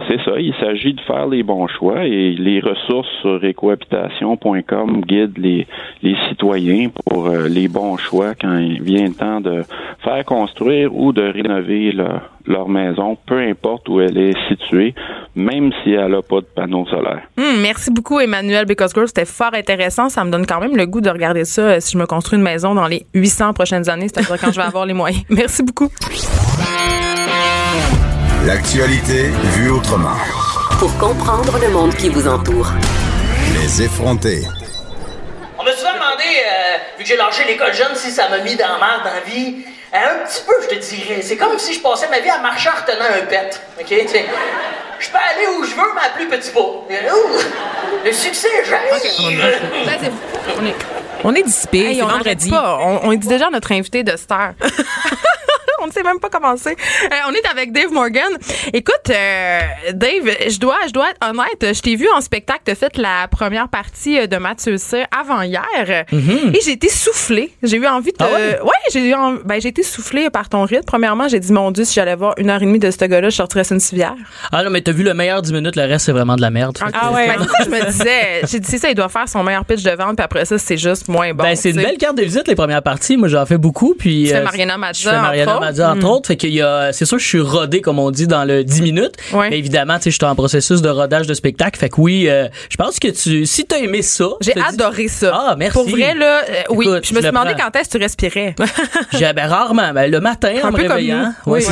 c'est 0.07 0.23
ça, 0.25 0.39
il 0.39 0.55
s'agit 0.61 0.95
de 0.95 1.01
faire 1.01 1.27
les 1.27 1.43
bons 1.43 1.67
choix 1.67 2.05
et 2.05 2.31
les 2.31 2.61
ressources 2.61 3.09
sur 3.21 3.43
écohabitation.com 3.43 5.01
guident 5.01 5.39
les, 5.39 5.67
citoyens 6.29 6.89
pour 6.89 7.27
euh, 7.27 7.49
les 7.49 7.67
bons 7.67 7.97
choix 7.97 8.35
quand 8.41 8.59
il 8.59 8.81
vient 8.83 9.07
le 9.07 9.15
temps 9.15 9.41
de 9.41 9.63
faire 10.05 10.25
construire 10.25 10.95
ou 10.95 11.13
de 11.13 11.23
rénover 11.23 11.93
leur, 12.47 12.69
maison, 12.69 13.17
peu 13.27 13.39
importe 13.39 13.89
où 13.89 14.01
elle 14.01 14.17
est 14.17 14.37
située, 14.49 14.95
même 15.35 15.71
si 15.83 15.93
elle 15.93 16.13
n'a 16.13 16.23
pas 16.23 16.41
de 16.41 16.47
panneau 16.55 16.87
solaire. 16.87 17.23
Hmm, 17.37 17.61
merci 17.61 17.91
beaucoup, 17.91 18.21
Emmanuel 18.21 18.67
Grove. 18.67 19.07
C'était 19.07 19.25
fort 19.25 19.55
intéressant. 19.55 20.09
Ça 20.09 20.25
me 20.25 20.31
donne 20.31 20.47
quand 20.47 20.61
même 20.61 20.77
le 20.77 20.87
goût 20.87 21.01
de 21.01 21.11
regarder 21.11 21.45
ça 21.45 21.63
euh, 21.63 21.81
si 21.81 21.93
je 21.93 21.99
me 21.99 22.07
construis 22.07 22.39
une 22.39 22.45
maison 22.45 22.75
dans 22.75 22.87
les 22.87 23.05
800 23.15 23.53
prochaines 23.53 23.89
années, 23.91 24.09
c'est-à-dire 24.09 24.41
quand 24.41 24.53
je 24.53 24.57
vais 24.57 24.67
avoir 24.67 24.87
les 24.87 24.95
moyens. 24.95 25.25
Merci 25.31 25.63
beaucoup. 25.63 25.89
L'actualité 28.49 29.25
vue 29.57 29.69
autrement. 29.71 30.17
Pour 30.79 30.97
comprendre 30.97 31.59
le 31.61 31.69
monde 31.69 31.95
qui 31.95 32.09
vous 32.09 32.27
entoure. 32.27 32.71
Les 33.53 33.83
effrontés. 33.83 34.41
On 35.59 35.63
m'a 35.65 35.73
souvent 35.73 35.93
demandé, 35.93 36.25
euh, 36.25 36.79
vu 36.97 37.03
que 37.05 37.09
j'ai 37.11 37.19
lâché 37.19 37.45
l'école 37.47 37.75
jeune, 37.75 37.95
si 37.95 38.11
ça 38.11 38.31
m'a 38.31 38.39
mis 38.39 38.57
dans 38.57 38.69
la 38.69 38.79
merde 38.79 39.03
dans 39.05 39.13
la 39.13 39.21
vie. 39.21 39.57
Euh, 39.93 39.99
un 39.99 40.25
petit 40.27 40.41
peu, 40.47 40.55
je 40.63 40.69
te 40.77 40.81
dirais. 40.83 41.21
C'est 41.21 41.37
comme 41.37 41.59
si 41.59 41.75
je 41.75 41.81
passais 41.81 42.09
ma 42.09 42.21
vie 42.21 42.31
à 42.31 42.39
marcher 42.39 42.71
en 42.71 42.81
retenant 42.81 43.05
un 43.23 43.27
pet. 43.27 43.61
OK? 43.79 43.87
Je 43.91 45.11
peux 45.11 45.19
aller 45.19 45.47
où 45.59 45.65
je 45.65 45.75
veux, 45.75 45.93
mais 45.95 46.01
à 46.07 46.17
plus 46.17 46.27
petit 46.29 46.51
pas. 46.51 46.61
Ouh, 46.61 46.87
le 48.03 48.13
succès, 48.13 48.49
j'arrive. 48.67 49.13
On 50.59 50.65
est- 50.65 50.75
On 51.23 51.35
est 51.35 51.43
dissipé, 51.43 51.81
Hey, 51.91 51.97
c'est 51.97 52.03
on 52.03 52.07
vendredi. 52.09 52.49
Pas. 52.49 52.79
On, 52.81 53.09
on 53.11 53.13
dit 53.13 53.29
déjà 53.29 53.49
à 53.49 53.51
notre 53.51 53.73
invité 53.73 54.05
de 54.05 54.17
star. 54.17 54.53
on 55.83 55.87
ne 55.87 55.93
sait 55.93 56.03
même 56.03 56.19
pas 56.21 56.29
commencer. 56.31 56.77
Euh, 57.05 57.15
on 57.29 57.33
est 57.33 57.47
avec 57.51 57.73
Dave 57.73 57.93
Morgan. 57.93 58.31
Écoute, 58.73 58.95
euh, 59.11 59.61
Dave, 59.93 60.29
je 60.49 60.59
dois, 60.59 60.77
je 60.87 60.93
dois 60.93 61.11
être 61.11 61.29
honnête. 61.31 61.75
Je 61.77 61.81
t'ai 61.81 61.97
vu 61.97 62.07
en 62.15 62.21
spectacle. 62.21 62.61
Tu 62.65 62.73
as 62.73 62.75
fait 62.75 62.97
la 62.97 63.29
première 63.29 63.69
partie 63.69 64.19
euh, 64.19 64.27
de 64.27 64.37
Mathieu 64.37 64.77
Cyr 64.79 65.07
avant 65.19 65.43
hier. 65.43 66.05
Et 66.13 66.59
j'ai 66.65 66.73
été 66.73 66.89
soufflée. 66.89 67.53
J'ai 67.63 67.77
eu 67.77 67.87
envie 67.87 68.13
de. 68.13 68.17
Ah 68.21 68.27
ouais? 68.33 68.61
ouais, 68.63 68.71
j'ai 68.93 69.09
eu 69.09 69.15
en- 69.15 69.35
ben, 69.45 69.61
j'ai 69.61 69.69
été 69.69 69.83
soufflée 69.83 70.31
par 70.31 70.49
ton 70.49 70.65
rythme. 70.65 70.85
Premièrement, 70.87 71.29
j'ai 71.29 71.41
dit, 71.41 71.53
mon 71.53 71.71
Dieu, 71.71 71.85
si 71.85 71.95
j'allais 71.95 72.15
voir 72.17 72.35
une 72.39 72.51
heure 72.51 72.63
et 72.63 72.67
demie 72.67 72.79
de 72.79 72.91
ce 72.91 73.05
gars-là, 73.05 73.29
je 73.31 73.37
sortirais 73.37 73.65
une 73.71 73.81
civière. 73.81 74.15
Ah 74.53 74.63
non, 74.65 74.71
mais 74.71 74.81
t'as 74.81 74.93
vu 74.93 75.03
le 75.03 75.15
meilleur 75.15 75.43
10 75.43 75.53
minutes, 75.53 75.77
le 75.77 75.83
reste, 75.83 76.07
c'est 76.07 76.13
vraiment 76.13 76.37
de 76.37 76.41
la 76.43 76.51
merde. 76.51 76.77
Que- 76.79 76.85
Ah 76.93 77.13
ouais. 77.13 77.27
Ben, 77.29 77.47
je 77.65 77.71
me 77.71 77.85
disais, 77.91 78.41
j'ai 78.51 78.61
dit, 78.61 78.69
c'est 78.71 78.79
ça, 78.79 78.89
il 78.91 78.95
doit 78.95 79.09
faire 79.09 79.29
son 79.29 79.43
meilleur 79.43 79.65
pitch 79.65 79.83
de 79.83 79.91
vente, 79.91 80.17
puis 80.17 80.25
après 80.25 80.45
ça, 80.45 80.59
c'est 80.59 80.77
juste 80.77 81.09
moins 81.09 81.33
bon. 81.33 81.45
ben, 81.45 81.55
c'est 81.57 81.71
une 81.71 81.77
belle 81.77 81.97
carte 81.99 82.17
de 82.17 82.23
visite, 82.23 82.49
les 82.49 82.55
premières 82.55 82.83
parties. 82.83 83.17
Moi, 83.17 83.29
j'en 83.29 83.47
fais 83.47 83.59
beaucoup. 83.59 83.95
Puis, 83.99 84.25
Tu 84.25 84.31
fais 84.31 84.37
euh, 84.37 84.45
Mariana 84.45 84.77
Mazza, 84.79 85.11
Je 85.11 85.15
fais 85.17 85.21
Mariana 85.23 85.61
entre 85.71 85.81
entre 85.99 85.99
autres. 86.07 86.09
autres. 86.17 86.27
Fait 86.29 86.37
qu'il 86.37 86.53
y 86.55 86.63
a, 86.63 86.93
c'est 86.93 87.05
sûr 87.05 87.17
que 87.17 87.23
je 87.23 87.29
suis 87.29 87.41
rodé, 87.41 87.81
comme 87.81 87.99
on 87.99 88.11
dit, 88.11 88.27
dans 88.27 88.45
le 88.45 88.65
10 88.65 88.83
minutes. 88.83 89.15
Ouais. 89.33 89.51
Mais 89.51 89.59
évidemment, 89.59 89.97
tu 89.97 90.05
sais, 90.05 90.11
je 90.11 90.17
suis 90.17 90.25
en 90.25 90.35
processus 90.35 90.83
de 90.83 90.89
rodage 90.89 91.27
de 91.27 91.35
spectacle. 91.35 91.79
Fait 91.79 91.89
que 91.89 92.01
oui, 92.01 92.29
euh, 92.29 92.49
je 92.71 92.77
pense 92.77 92.99
que 92.99 93.09
tu, 93.09 93.47
si 93.47 93.65
t'as 93.67 93.79
aimé 93.79 94.03
ça. 94.03 94.27
J'ai 94.41 94.55
adoré 94.59 95.09
ça. 95.09 95.33
Ah, 95.35 95.55
merci. 95.59 95.79
Pour 95.79 95.89
vrai, 95.89 96.15
là, 96.15 96.43
euh, 96.49 96.63
oui. 96.71 96.87
Écoute, 96.87 97.05
je 97.07 97.15
me 97.15 97.21
suis 97.21 97.29
demandé 97.31 97.55
prends. 97.57 97.71
quand 97.71 97.79
est-ce 97.81 97.89
que 97.91 97.99
tu 97.99 98.03
respirais. 98.03 98.55
J'ai, 99.19 99.33
ben, 99.33 99.47
rarement. 99.49 99.93
Ben, 99.93 100.11
le 100.11 100.21
matin, 100.21 100.53
Un 100.63 100.69
en 100.69 100.73
me 100.73 100.77
peu 100.77 100.89
comme 100.89 101.01
nous. 101.01 101.27
Oui. 101.47 101.63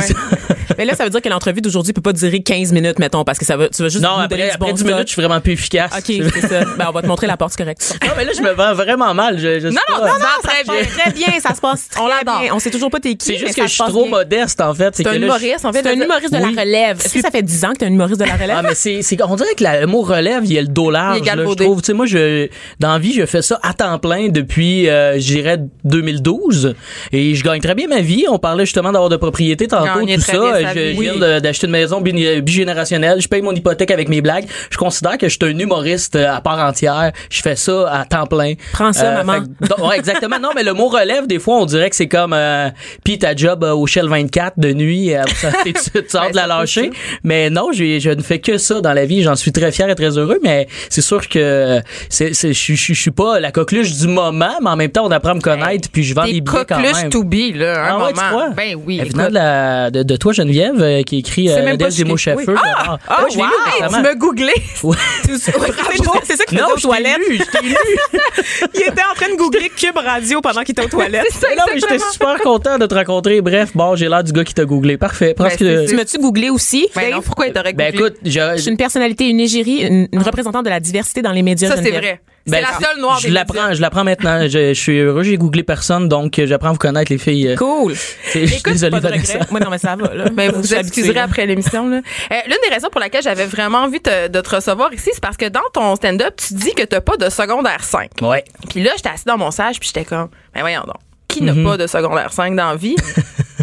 Mais 0.77 0.85
là, 0.85 0.95
ça 0.95 1.03
veut 1.05 1.09
dire 1.09 1.21
que 1.21 1.29
l'entrevue 1.29 1.61
d'aujourd'hui 1.61 1.93
peut 1.93 2.01
pas 2.01 2.13
durer 2.13 2.41
15 2.41 2.71
minutes, 2.73 2.99
mettons, 2.99 3.23
parce 3.23 3.39
que 3.39 3.45
ça 3.45 3.57
va, 3.57 3.69
tu 3.69 3.81
vas 3.81 3.89
juste 3.89 4.03
Non, 4.03 4.17
après, 4.17 4.49
après 4.51 4.57
bon 4.59 4.73
10 4.73 4.79
stock. 4.81 4.91
minutes, 4.91 5.07
je 5.07 5.13
suis 5.13 5.21
vraiment 5.21 5.39
plus 5.41 5.53
efficace. 5.53 5.91
OK, 5.97 6.03
c'est 6.33 6.47
ça. 6.47 6.59
Ben, 6.77 6.85
on 6.89 6.91
va 6.91 7.01
te 7.01 7.07
montrer 7.07 7.25
la 7.27 7.37
porte, 7.37 7.53
c'est 7.55 7.63
correct. 7.63 7.97
Non, 8.07 8.13
mais 8.15 8.25
là, 8.25 8.31
je 8.35 8.41
me 8.41 8.51
vends 8.51 8.73
vraiment 8.73 9.13
mal. 9.13 9.37
Je, 9.39 9.59
je 9.59 9.67
sais 9.69 9.73
Non, 9.73 9.81
non, 9.89 9.99
pas. 10.01 10.17
non, 10.19 10.25
très 10.43 11.11
bien, 11.11 11.27
ça 11.41 11.53
se 11.55 11.61
passe 11.61 11.89
On 11.99 12.07
l'adore. 12.07 12.41
On 12.53 12.59
sait 12.59 12.69
toujours 12.69 12.89
pas 12.89 12.99
t'es 12.99 13.15
qui. 13.15 13.25
C'est 13.25 13.37
juste 13.37 13.55
que 13.55 13.63
je 13.63 13.67
suis 13.67 13.83
trop 13.89 14.01
bien. 14.03 14.11
modeste, 14.17 14.61
en 14.61 14.73
fait. 14.73 14.95
C'est 14.95 15.07
un 15.07 15.13
humoriste, 15.13 15.65
en 15.65 15.71
fait. 15.73 15.81
C'est 15.83 15.89
un 15.89 15.93
humoriste 16.01 16.31
de 16.33 16.37
Oui. 16.37 16.53
la 16.55 16.61
relève. 16.61 16.97
Est-ce 17.03 17.13
que 17.13 17.21
ça 17.21 17.31
fait 17.31 17.41
10 17.41 17.65
ans 17.65 17.73
que 17.73 17.77
t'es 17.79 17.85
un 17.85 17.89
humoriste 17.89 18.19
de 18.19 18.25
la 18.25 18.33
relève? 18.35 18.55
Ah, 18.59 18.61
mais 18.63 18.75
c'est, 18.75 19.01
c'est, 19.01 19.17
on 19.23 19.35
dirait 19.35 19.53
que 19.55 19.63
la- 19.63 19.81
le 19.81 19.87
mot 19.87 20.01
relève, 20.01 20.41
il 20.45 20.53
y 20.53 20.57
a 20.57 20.61
le 20.61 20.67
Il 20.67 20.87
est 20.87 20.91
là, 20.91 21.15
je 21.49 21.53
trouve. 21.55 21.81
Tu 21.81 21.87
sais, 21.87 21.93
moi, 21.93 22.05
je, 22.05 22.47
dans 22.79 22.93
la 22.93 22.99
vie, 22.99 23.13
je 23.13 23.25
fais 23.25 23.41
ça 23.41 23.59
à 23.63 23.73
temps 23.73 23.97
plein 23.99 24.29
depuis, 24.29 24.89
euh, 24.89 25.19
je 25.19 25.25
dirais, 25.33 25.57
2012. 25.83 26.75
Et 27.11 27.35
je 27.35 27.43
gagne 27.43 27.61
très 27.61 27.75
bien 27.75 27.87
ma 27.87 28.01
vie. 28.01 28.25
On 28.29 28.39
parlait 28.39 28.65
justement 28.65 28.91
d'avoir 28.91 29.09
de 29.09 29.17
propriété 29.17 29.67
tantôt, 29.67 30.05
tout 30.05 30.19
ça. 30.21 30.33
Je, 30.73 30.93
je 30.93 30.99
viens 31.01 31.39
d'acheter 31.39 31.67
une 31.67 31.71
maison 31.71 32.01
bi- 32.01 32.41
bigénérationnelle. 32.41 33.21
Je 33.21 33.27
paye 33.27 33.41
mon 33.41 33.53
hypothèque 33.53 33.91
avec 33.91 34.09
mes 34.09 34.21
blagues. 34.21 34.45
Je 34.69 34.77
considère 34.77 35.17
que 35.17 35.27
je 35.29 35.37
suis 35.41 35.53
un 35.53 35.57
humoriste 35.57 36.15
euh, 36.15 36.33
à 36.33 36.41
part 36.41 36.59
entière. 36.59 37.11
Je 37.29 37.41
fais 37.41 37.55
ça 37.55 37.89
à 37.91 38.05
temps 38.05 38.25
plein. 38.25 38.53
Prends 38.73 38.93
ça, 38.93 39.23
maman. 39.23 39.33
fait 39.33 39.67
que- 39.67 39.67
donc, 39.75 39.87
ouais, 39.89 39.97
exactement. 39.97 40.39
Non, 40.39 40.49
mais 40.55 40.63
le 40.63 40.73
mot 40.73 40.87
relève, 40.87 41.27
des 41.27 41.39
fois, 41.39 41.57
on 41.57 41.65
dirait 41.65 41.89
que 41.89 41.95
c'est 41.95 42.07
comme, 42.07 42.33
euh, 42.33 42.69
pis 43.03 43.17
ta 43.19 43.35
job 43.35 43.63
euh, 43.63 43.73
au 43.77 43.87
Shell 43.87 44.07
24 44.07 44.53
de 44.57 44.73
nuit, 44.73 45.13
euh, 45.15 45.23
ça, 45.35 45.51
tu, 45.63 45.73
Ben, 45.73 46.31
de 46.31 46.35
la 46.35 46.47
lâcher. 46.47 46.89
Mais 47.23 47.49
non, 47.49 47.71
je 47.71 48.09
ne 48.09 48.21
fais 48.21 48.39
que 48.39 48.57
ça 48.57 48.81
dans 48.81 48.93
la 48.93 49.05
vie. 49.05 49.23
J'en 49.23 49.35
suis 49.35 49.51
très 49.51 49.71
fier 49.71 49.89
et 49.89 49.95
très 49.95 50.17
heureux. 50.17 50.39
Mais 50.43 50.67
c'est 50.89 51.01
sûr 51.01 51.27
que 51.29 51.81
c'est, 52.09 52.33
je, 52.33 52.51
je, 52.51 52.73
je 52.75 52.93
suis 52.93 53.11
pas 53.11 53.39
la 53.39 53.51
coqueluche 53.51 53.93
du 53.93 54.07
moment, 54.07 54.55
mais 54.61 54.69
en 54.69 54.75
même 54.75 54.91
temps, 54.91 55.05
on 55.05 55.11
apprend 55.11 55.31
à 55.31 55.35
me 55.35 55.41
connaître, 55.41 55.89
puis 55.91 56.03
je 56.03 56.13
vends 56.13 56.25
des 56.25 56.41
billets 56.41 56.65
quand 56.67 56.79
même. 56.79 56.91
coqueluche 56.93 57.09
to 57.11 57.23
be, 57.23 57.55
là, 57.55 57.83
un 57.83 57.87
Ah 57.89 58.05
ouais, 58.05 58.13
tu 58.13 58.15
moment. 58.15 58.29
crois? 58.29 58.49
Ben 58.49 58.75
oui. 58.85 58.99
Elle 59.01 59.13
de, 59.13 59.33
la, 59.33 59.91
de, 59.91 60.03
de 60.03 60.15
toi, 60.15 60.33
Geneviève, 60.33 60.81
euh, 60.81 61.03
qui 61.03 61.19
écrit 61.19 61.49
euh. 61.49 61.75
Desmots-Chaffeux. 61.75 62.53
Oui. 62.55 62.59
j'adore. 62.75 62.99
Ah, 63.07 63.23
Ouais, 63.23 63.29
je 63.31 63.37
l'ai 63.37 63.43
wow! 63.43 63.49
lu 63.49 63.95
tu 63.95 64.01
m'as 64.01 64.15
googlé. 64.15 64.53
Ouais. 64.83 64.97
c'est 65.23 65.37
ça 65.37 65.51
faisait 66.23 66.43
Non, 66.53 66.67
aux 66.75 66.79
toilettes. 66.79 67.17
lu, 67.29 67.37
lu. 67.37 67.43
Il 68.73 68.81
était 68.81 68.91
en 69.11 69.15
train 69.15 69.29
de 69.31 69.37
googler 69.37 69.69
Cube 69.69 69.97
Radio 69.97 70.41
pendant 70.41 70.61
qu'il 70.61 70.71
était 70.73 70.83
aux 70.83 70.89
toilettes. 70.89 71.25
C'est 71.31 71.39
ça, 71.39 71.47
Mais 71.49 71.55
non, 71.55 71.63
mais 71.73 71.79
j'étais 71.79 71.99
super 72.11 72.37
content 72.41 72.77
de 72.77 72.85
te 72.85 72.93
rencontrer. 72.95 73.41
Bref, 73.41 73.66
bon, 73.75 73.95
j'ai 73.95 74.09
l'air 74.09 74.23
du 74.23 74.31
gars 74.31 74.43
qui 74.43 74.53
t'a 74.53 74.65
googlé. 74.65 74.97
Parfait. 74.97 75.33
Ben, 75.37 75.49
que, 75.49 75.87
Tu 75.87 75.95
m'as-tu 75.95 76.17
googlé 76.19 76.49
aussi? 76.49 76.87
Ben 76.95 77.03
non, 77.11 77.17
Dave? 77.17 77.25
pourquoi 77.25 77.47
il 77.47 77.53
t'aurait 77.53 77.73
ben 77.73 77.91
googlé? 77.91 78.07
écoute, 78.07 78.17
je, 78.23 78.39
Je 78.55 78.61
suis 78.61 78.71
une 78.71 78.77
personnalité, 78.77 79.27
une 79.29 79.39
égérie, 79.39 79.81
une, 79.85 80.07
une 80.11 80.21
représentante 80.21 80.65
de 80.65 80.69
la 80.69 80.79
diversité 80.79 81.21
dans 81.21 81.31
les 81.31 81.43
médias. 81.43 81.69
Ça, 81.69 81.81
c'est 81.81 81.91
vrai. 81.91 82.21
ben, 82.47 82.55
C'est 82.55 82.61
la 82.61 82.87
seule 82.87 83.01
noire 83.01 83.19
je 83.19 83.27
des 83.27 83.33
l'apprends, 83.33 83.73
je 83.73 83.81
l'apprends 83.81 84.03
maintenant. 84.03 84.41
Je, 84.47 84.69
je 84.69 84.79
suis 84.79 84.99
heureux, 84.99 85.23
j'ai 85.23 85.37
googlé 85.37 85.63
personne, 85.63 86.07
donc 86.07 86.39
euh, 86.39 86.45
j'apprends 86.47 86.69
à 86.69 86.71
vous 86.73 86.77
connaître 86.77 87.11
les 87.11 87.17
filles. 87.17 87.49
euh, 87.49 87.55
Cool. 87.55 87.93
je 87.93 88.29
suis 88.29 88.43
Écoute, 88.55 88.73
désolé, 88.73 88.91
pas 88.91 88.99
de 88.99 89.07
Vanessa. 89.09 89.39
Moi, 89.51 89.59
non, 89.59 89.69
mais 89.69 89.77
ça 89.77 89.95
va, 89.95 90.13
là. 90.13 90.29
Ben, 90.33 90.51
vous 90.51 90.61
vous 90.61 90.73
excuserez 90.73 91.19
après 91.19 91.45
l'émission. 91.45 91.87
là. 91.89 91.97
Euh, 91.97 92.35
L'une 92.45 92.57
des 92.67 92.73
raisons 92.73 92.89
pour 92.91 93.01
laquelle 93.01 93.21
j'avais 93.23 93.45
vraiment 93.45 93.79
envie 93.79 93.99
te- 93.99 94.27
de 94.27 94.41
te 94.41 94.55
recevoir 94.55 94.93
ici, 94.93 95.09
c'est 95.13 95.21
parce 95.21 95.37
que 95.37 95.49
dans 95.49 95.59
ton 95.73 95.95
stand-up, 95.95 96.35
tu 96.37 96.53
dis 96.53 96.73
que 96.73 96.83
t'as 96.83 97.01
pas 97.01 97.17
de 97.17 97.29
secondaire 97.29 97.83
5. 97.83 98.09
Ouais. 98.21 98.43
Puis 98.69 98.81
là, 98.83 98.91
j'étais 98.95 99.09
assis 99.09 99.25
dans 99.25 99.37
mon 99.37 99.51
sage, 99.51 99.79
puis 99.79 99.87
j'étais 99.93 100.05
comme, 100.05 100.29
ben 100.53 100.61
voyons 100.61 100.81
donc, 100.81 100.95
qui 101.27 101.43
n'a 101.43 101.53
Mhm. 101.53 101.63
pas 101.63 101.77
de 101.77 101.87
secondaire 101.87 102.31
5 102.31 102.55
dans 102.55 102.69
la 102.69 102.75
vie? 102.75 102.95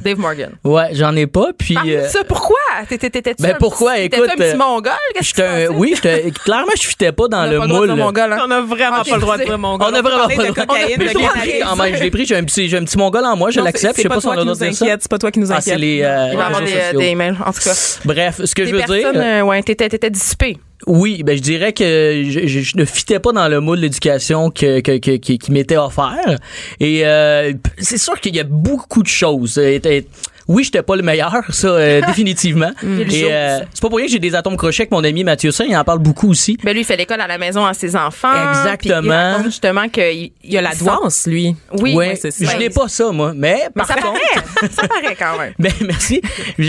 Dave 0.05 0.19
Morgan. 0.19 0.51
Ouais, 0.65 0.89
j'en 0.93 1.17
ai 1.17 1.27
pas, 1.27 1.49
puis. 1.59 1.75
De 1.75 1.91
euh, 1.91 2.09
ça, 2.09 2.23
pourquoi? 2.25 2.57
T'étais- 2.89 3.11
T'étais-tu 3.11 3.43
Ben, 3.43 3.55
un 3.55 3.59
pourquoi? 3.59 3.95
petit- 3.95 4.05
Écoute, 4.05 4.29
un 4.31 4.37
petit 4.37 4.43
euh, 4.55 4.57
mongol? 4.57 4.93
Qu'est-ce 5.15 5.71
oui, 5.73 5.93
j'étais, 5.95 6.31
clairement, 6.45 6.73
je 6.81 6.87
fitais 6.87 7.13
pas 7.13 7.29
dans 7.29 7.45
On 7.47 7.51
le 7.51 7.61
de 7.61 7.67
moule. 7.67 7.95
mongol, 7.95 8.33
hein? 8.33 8.39
On 8.47 8.51
a 8.51 8.61
vraiment 8.61 9.03
pas 9.03 9.15
le 9.15 9.21
droit 9.21 9.39
de 9.39 9.45
dire 9.45 9.59
mon 9.59 9.79
gars. 9.79 9.87
On 9.91 9.95
a 9.95 10.03
vraiment 10.03 10.29
pas 10.29 10.37
de 10.37 10.43
le 10.43 10.49
droit. 10.53 10.67
cocaïne, 10.67 10.99
de 10.99 11.03
je 11.09 11.09
l'ai 11.19 11.59
cannabis. 11.59 11.97
je 11.99 12.03
l'ai 12.03 12.11
pris. 12.11 12.27
J'ai 12.27 12.37
un 12.37 12.45
petit, 12.45 12.69
j'ai 12.69 12.77
un 12.77 12.85
petit 12.85 12.99
mongol 12.99 13.25
en 13.25 13.37
moi, 13.37 13.51
je 13.51 13.61
l'accepte. 13.61 13.97
Je 13.97 14.03
sais 14.03 14.09
pas 14.09 14.21
si 14.21 14.27
on 14.27 14.33
a 14.33 14.45
de 14.45 14.55
ça. 14.55 14.65
inquiète, 14.67 15.01
c'est 15.03 15.11
pas 15.11 15.19
toi 15.19 15.31
qui 15.31 15.41
nous 15.41 15.51
Ah, 15.51 15.57
inquiète. 15.57 15.75
c'est 15.75 15.79
les, 15.79 16.03
euh, 16.03 16.29
Il 16.33 16.37
va 16.37 16.47
avoir 16.47 16.63
des, 16.63 17.05
emails, 17.07 17.37
en 17.45 17.53
tout 17.53 17.61
cas. 17.63 17.75
Bref, 18.05 18.41
ce 18.45 18.55
que 18.55 18.65
je 18.67 18.75
veux 18.75 18.83
dire. 18.83 19.11
euh, 19.15 19.41
ouais, 19.43 19.63
t'étais 19.63 19.89
t'étais 19.89 20.11
dissipé. 20.11 20.59
Oui, 20.87 21.23
ben 21.23 21.37
je 21.37 21.43
dirais 21.43 21.73
que 21.73 22.25
je, 22.29 22.47
je- 22.47 22.77
ne 22.77 22.85
fitais 22.85 23.19
pas 23.19 23.33
dans 23.33 23.49
le 23.49 23.61
moule 23.61 23.79
de 23.79 23.83
l'éducation 23.83 24.51
que, 24.51 24.81
qui, 24.81 25.19
qui 25.39 25.53
m'était 25.53 25.77
offert. 25.79 26.39
Et 26.81 27.07
euh, 27.07 27.53
c'est 27.79 27.97
sûr 27.99 28.21
qu'il 28.21 28.37
y 28.37 28.41
a 28.41 28.45
beaucoup 28.45 29.03
de 29.03 29.09
choses. 29.09 29.59
Oui, 30.49 30.65
j'étais 30.65 30.83
pas 30.83 30.97
le 30.97 31.03
meilleur, 31.03 31.33
ça 31.51 31.69
euh, 31.69 32.01
définitivement. 32.07 32.71
Et 32.83 33.33
euh, 33.33 33.59
c'est 33.73 33.81
pas 33.81 33.89
pour 33.89 33.97
rien 33.99 34.07
que 34.07 34.13
j'ai 34.13 34.19
des 34.19 34.35
atomes 34.35 34.57
crochets 34.57 34.83
avec 34.83 34.91
mon 34.93 35.03
ami 35.05 35.25
Mathieu 35.25 35.51
Saint, 35.51 35.65
il 35.65 35.77
en 35.77 35.85
parle 35.85 36.01
beaucoup 36.01 36.29
aussi. 36.31 36.59
Ben 36.63 36.73
lui, 36.73 36.81
il 36.81 36.85
fait 36.85 36.97
l'école 36.97 37.21
à 37.21 37.27
la 37.27 37.39
maison 37.39 37.65
à 37.65 37.75
ses 37.75 37.97
enfants. 37.97 38.29
Exactement. 38.51 39.01
Puis 39.01 39.09
il 39.09 39.13
raconte 39.13 39.45
justement 39.47 39.89
qu'il 39.89 40.31
Il 40.43 40.53
y 40.53 40.59
a 40.59 40.63
la 40.63 40.75
douance, 40.75 41.27
lui. 41.27 41.55
Oui, 41.73 41.95
ouais, 41.95 42.17
c'est 42.21 42.31
ça. 42.31 42.45
je 42.53 42.57
n'ai 42.59 42.71
pas 42.71 42.89
ça 42.89 43.11
moi, 43.11 43.33
mais 43.35 43.55
Mais 43.65 43.71
par 43.75 43.87
ça 43.87 43.95
contre, 43.95 44.05
paraît. 44.15 44.69
ça 44.71 44.89
paraît 44.89 45.17
quand 45.19 45.39
même. 45.39 45.55
Ben, 45.59 45.73
merci. 45.87 46.21
Je- 46.59 46.65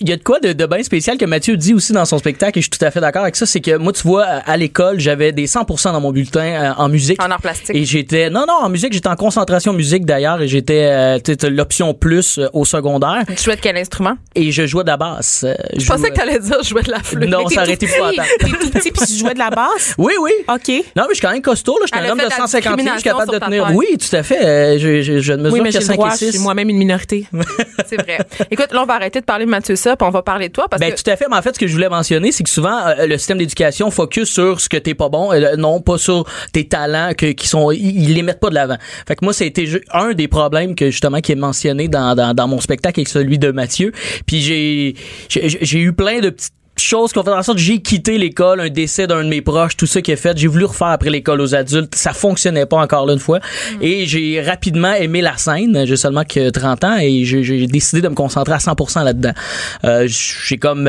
Il 0.00 0.08
y, 0.08 0.12
a- 0.12 0.16
de 0.16 0.22
quoi 0.22 0.40
de, 0.40 0.52
de 0.52 0.66
bien 0.66 0.82
spécial 0.82 1.18
que 1.18 1.24
Mathieu 1.24 1.56
dit 1.56 1.74
aussi 1.74 1.92
dans 1.92 2.04
son 2.04 2.18
spectacle 2.18 2.58
et 2.58 2.62
je 2.62 2.68
suis 2.70 2.78
tout 2.78 2.84
à 2.84 2.90
fait 2.90 3.00
d'accord 3.00 3.22
avec 3.22 3.36
ça. 3.36 3.46
C'est 3.46 3.60
que 3.60 3.76
moi, 3.76 3.92
tu 3.92 4.02
vois, 4.02 4.24
à, 4.24 4.56
l'école, 4.56 5.00
j'avais 5.00 5.32
des 5.32 5.46
100% 5.46 5.92
dans 5.92 6.00
mon 6.00 6.12
bulletin 6.12 6.40
euh, 6.44 6.72
en 6.76 6.88
musique. 6.88 7.22
En 7.22 7.30
art 7.30 7.40
plastique. 7.40 7.74
Et 7.74 7.84
j'étais, 7.84 8.30
non, 8.30 8.44
non, 8.46 8.54
en 8.62 8.68
musique, 8.68 8.92
j'étais 8.92 9.08
en 9.08 9.16
concentration 9.16 9.72
musique 9.72 10.06
d'ailleurs 10.06 10.40
et 10.40 10.48
j'étais 10.48 10.84
euh, 10.90 11.18
tu 11.22 11.34
sais, 11.38 11.50
l'option 11.50 11.94
plus 11.94 12.38
euh, 12.38 12.46
au 12.52 12.64
secondaire 12.94 13.24
Tu 13.36 13.42
jouais 13.42 13.56
de 13.56 13.60
quel 13.60 13.76
instrument? 13.76 14.16
et 14.34 14.50
je 14.52 14.66
jouais 14.66 14.82
de 14.84 14.88
la 14.88 14.96
basse. 14.96 15.44
Euh, 15.44 15.54
Je 15.76 15.86
pensais 15.86 16.10
que 16.10 16.14
t'allais 16.14 16.38
dire 16.38 16.56
je 16.62 16.68
jouais 16.68 16.82
de 16.82 16.90
la 16.90 17.00
flûte. 17.00 17.28
Non, 17.28 17.46
ça 17.48 17.62
aurait 17.62 17.72
été 17.72 17.86
petit. 17.86 17.94
épouvantable. 17.96 18.28
T'es 18.40 18.46
tout 18.48 18.70
petit 18.70 18.90
puis 18.90 19.06
tu 19.06 19.14
jouais 19.14 19.34
de 19.34 19.38
la 19.38 19.50
basse? 19.50 19.94
Oui, 19.98 20.12
oui. 20.20 20.30
OK. 20.48 20.68
Non, 20.96 21.04
mais 21.04 21.08
je 21.10 21.14
suis 21.14 21.20
quand 21.22 21.32
même 21.32 21.42
costaud, 21.42 21.78
là. 21.78 21.86
Je 21.90 21.96
suis 21.96 22.06
un 22.06 22.10
homme 22.10 22.18
de 22.18 22.24
la 22.24 22.30
150 22.30 22.76
livres, 22.78 22.90
je 22.94 23.00
suis 23.00 23.10
capable 23.10 23.32
de 23.32 23.38
tenir. 23.38 23.70
Oui, 23.74 23.86
tout 23.98 24.16
à 24.16 24.22
fait. 24.22 24.44
Euh, 24.44 24.78
je, 24.78 25.02
je, 25.02 25.20
je 25.20 25.32
ne 25.32 25.38
mesure 25.42 25.52
Oui, 25.54 25.60
mais 25.60 25.68
que 25.68 25.72
j'ai 25.74 25.78
le 25.80 25.84
5 25.84 25.94
droit, 25.94 26.08
et 26.08 26.12
je 26.12 26.16
6. 26.26 26.30
suis 26.32 26.38
moi-même 26.40 26.68
une 26.70 26.78
minorité. 26.78 27.26
C'est 27.86 27.96
vrai. 28.00 28.18
Écoute, 28.50 28.72
là, 28.72 28.82
on 28.82 28.86
va 28.86 28.94
arrêter 28.94 29.20
de 29.20 29.24
parler 29.24 29.44
de 29.44 29.50
Mathieu 29.50 29.76
Sap, 29.76 30.02
on 30.02 30.10
va 30.10 30.22
parler 30.22 30.48
de 30.48 30.52
toi 30.52 30.66
parce 30.68 30.80
Ben 30.80 30.92
que 30.92 31.00
tout 31.00 31.10
à 31.10 31.16
fait, 31.16 31.26
mais 31.30 31.36
en 31.36 31.42
fait 31.42 31.54
ce 31.54 31.58
que 31.58 31.66
je 31.66 31.72
voulais 31.72 31.88
mentionner, 31.88 32.32
c'est 32.32 32.42
que 32.44 32.50
souvent 32.50 32.86
euh, 32.86 33.06
le 33.06 33.18
système 33.18 33.38
d'éducation 33.38 33.90
focus 33.90 34.28
sur 34.30 34.60
ce 34.60 34.68
que 34.68 34.76
t'es 34.76 34.94
pas 34.94 35.08
bon, 35.08 35.30
non 35.58 35.80
pas 35.80 35.98
sur 35.98 36.24
tes 36.52 36.66
talents 36.66 37.12
que, 37.16 37.26
qui 37.32 37.46
sont 37.48 37.70
ils, 37.70 38.14
les 38.14 38.22
mettent 38.22 38.40
pas 38.40 38.50
de 38.50 38.54
l'avant. 38.54 38.76
Fait 39.06 39.16
que 39.16 39.24
moi 39.24 39.32
ça 39.32 39.44
a 39.44 39.46
été 39.46 39.66
ju- 39.66 39.82
un 39.92 40.12
des 40.12 40.28
problèmes 40.28 40.74
que 40.74 40.90
justement 40.90 41.20
qui 41.20 41.32
est 41.32 41.36
mentionné 41.36 41.88
dans, 41.88 42.14
dans, 42.14 42.34
dans 42.34 42.48
mon 42.48 42.60
spectacle 42.60 42.83
avec 42.86 43.08
celui 43.08 43.38
de 43.38 43.50
Mathieu. 43.50 43.92
Puis 44.26 44.40
j'ai 44.40 45.78
eu 45.78 45.92
plein 45.92 46.20
de 46.20 46.30
petites 46.30 46.52
choses 46.76 47.12
qui 47.12 47.18
ont 47.18 47.22
fait 47.22 47.30
en 47.30 47.42
sorte 47.42 47.58
que 47.58 47.64
j'ai 47.64 47.80
quitté 47.80 48.18
l'école, 48.18 48.60
un 48.60 48.68
décès 48.68 49.06
d'un 49.06 49.22
de 49.22 49.28
mes 49.28 49.42
proches, 49.42 49.76
tout 49.76 49.86
ça 49.86 50.02
qui 50.02 50.10
est 50.10 50.16
fait. 50.16 50.36
J'ai 50.36 50.48
voulu 50.48 50.64
refaire 50.64 50.88
après 50.88 51.10
l'école 51.10 51.40
aux 51.40 51.54
adultes. 51.54 51.94
Ça 51.94 52.12
fonctionnait 52.12 52.66
pas 52.66 52.78
encore 52.78 53.06
là 53.06 53.12
une 53.12 53.20
fois. 53.20 53.40
Et 53.80 54.06
j'ai 54.06 54.40
rapidement 54.40 54.92
aimé 54.92 55.20
la 55.20 55.36
scène. 55.36 55.84
J'ai 55.86 55.96
seulement 55.96 56.24
que 56.24 56.50
30 56.50 56.84
ans 56.84 56.96
et 56.98 57.24
j'ai 57.24 57.42
j'ai 57.42 57.66
décidé 57.66 58.02
de 58.02 58.08
me 58.08 58.14
concentrer 58.14 58.54
à 58.54 58.58
100% 58.58 59.04
là-dedans. 59.04 59.32
Euh, 59.84 60.08
j'ai 60.08 60.58
comme... 60.58 60.88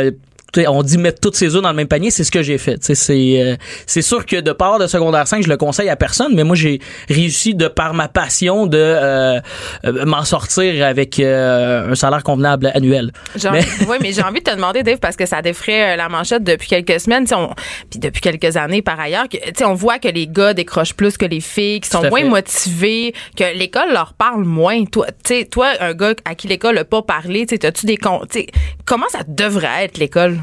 on 0.67 0.83
dit 0.83 0.97
mettre 0.97 1.19
toutes 1.19 1.35
ses 1.35 1.55
œufs 1.55 1.61
dans 1.61 1.69
le 1.69 1.75
même 1.75 1.87
panier, 1.87 2.11
c'est 2.11 2.23
ce 2.23 2.31
que 2.31 2.41
j'ai 2.43 2.57
fait. 2.57 2.77
C'est 2.83 3.41
euh, 3.41 3.55
c'est 3.85 4.01
sûr 4.01 4.25
que 4.25 4.39
de 4.39 4.51
part 4.51 4.79
de 4.79 4.87
secondaire 4.87 5.27
5, 5.27 5.43
je 5.43 5.49
le 5.49 5.57
conseille 5.57 5.89
à 5.89 5.95
personne, 5.95 6.33
mais 6.35 6.43
moi 6.43 6.55
j'ai 6.55 6.79
réussi 7.09 7.53
de 7.55 7.67
par 7.67 7.93
ma 7.93 8.07
passion 8.07 8.65
de 8.67 8.77
euh, 8.77 9.39
euh, 9.85 10.05
m'en 10.05 10.23
sortir 10.23 10.85
avec 10.85 11.19
euh, 11.19 11.91
un 11.91 11.95
salaire 11.95 12.23
convenable 12.23 12.71
annuel. 12.73 13.11
J'ai 13.35 13.49
Mais- 13.49 13.59
envie, 13.59 13.85
ouais, 13.85 13.97
mais 14.01 14.11
j'ai 14.13 14.21
envie 14.23 14.39
de 14.39 14.49
te 14.49 14.55
demander, 14.55 14.83
Dave, 14.83 14.99
parce 14.99 15.15
que 15.15 15.25
ça 15.25 15.41
défrait 15.41 15.93
euh, 15.93 15.95
la 15.95 16.09
manchette 16.09 16.43
depuis 16.43 16.67
quelques 16.67 16.99
semaines, 16.99 17.25
on- 17.35 17.49
puis 17.89 17.99
depuis 17.99 18.21
quelques 18.21 18.57
années 18.57 18.81
par 18.81 18.99
ailleurs, 18.99 19.27
que, 19.29 19.37
on 19.65 19.73
voit 19.73 19.99
que 19.99 20.07
les 20.07 20.27
gars 20.27 20.53
décrochent 20.53 20.93
plus 20.93 21.17
que 21.17 21.25
les 21.25 21.41
filles, 21.41 21.81
qui 21.81 21.89
sont 21.89 22.01
moins 22.09 22.21
fait. 22.21 22.29
motivés, 22.29 23.13
que 23.35 23.57
l'école 23.57 23.91
leur 23.93 24.13
parle 24.13 24.43
moins. 24.43 24.85
Toi, 24.85 25.07
tu 25.23 25.35
sais, 25.39 25.45
toi, 25.45 25.69
un 25.79 25.93
gars 25.93 26.13
à 26.25 26.35
qui 26.35 26.47
l'école 26.47 26.75
n'a 26.75 26.85
pas 26.85 27.01
parlé, 27.01 27.45
tu 27.45 27.55
as-tu 27.65 27.85
des 27.85 27.97
sais, 28.31 28.47
comment 28.85 29.07
ça 29.09 29.19
devrait 29.27 29.85
être 29.85 29.97
l'école? 29.97 30.39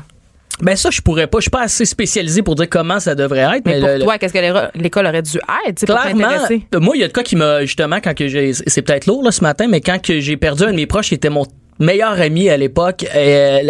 Ben 0.61 0.77
ça, 0.77 0.91
je 0.91 1.01
pourrais 1.01 1.27
pas. 1.27 1.39
Je 1.39 1.43
suis 1.43 1.51
pas 1.51 1.63
assez 1.63 1.85
spécialisé 1.85 2.43
pour 2.43 2.55
dire 2.55 2.69
comment 2.69 3.01
ça 3.01 3.15
devrait 3.15 3.41
être. 3.57 3.63
Mais 3.65 3.81
pour 3.81 3.89
le- 3.89 3.95
le- 3.99 4.05
toi, 4.05 4.19
qu'est-ce 4.19 4.33
que 4.33 4.79
l'école 4.79 5.07
aurait 5.07 5.23
dû 5.23 5.39
être, 5.67 5.87
pour 5.87 5.97
Clairement, 6.15 6.47
moi, 6.79 6.95
il 6.97 7.01
y 7.01 7.05
a 7.05 7.09
de 7.09 7.13
quoi 7.13 7.23
qui 7.23 7.37
m'a 7.37 7.63
justement 7.65 7.97
quand 8.03 8.15
que 8.15 8.29
j'ai, 8.29 8.53
c'est 8.53 8.83
peut-être 8.83 9.07
lourd 9.07 9.23
là 9.25 9.33
ce 9.33 9.41
matin, 9.43 9.67
mais 9.69 9.81
quand 9.81 10.01
que 10.01 10.21
j'ai 10.21 10.37
perdu 10.37 10.65
un 10.65 10.71
de 10.71 10.77
mes 10.77 10.87
proches, 10.87 11.09
qui 11.09 11.15
était 11.15 11.31
mon 11.31 11.47
meilleur 11.79 12.21
ami 12.21 12.49
à 12.49 12.57
l'époque, 12.57 13.05
euh, 13.17 13.61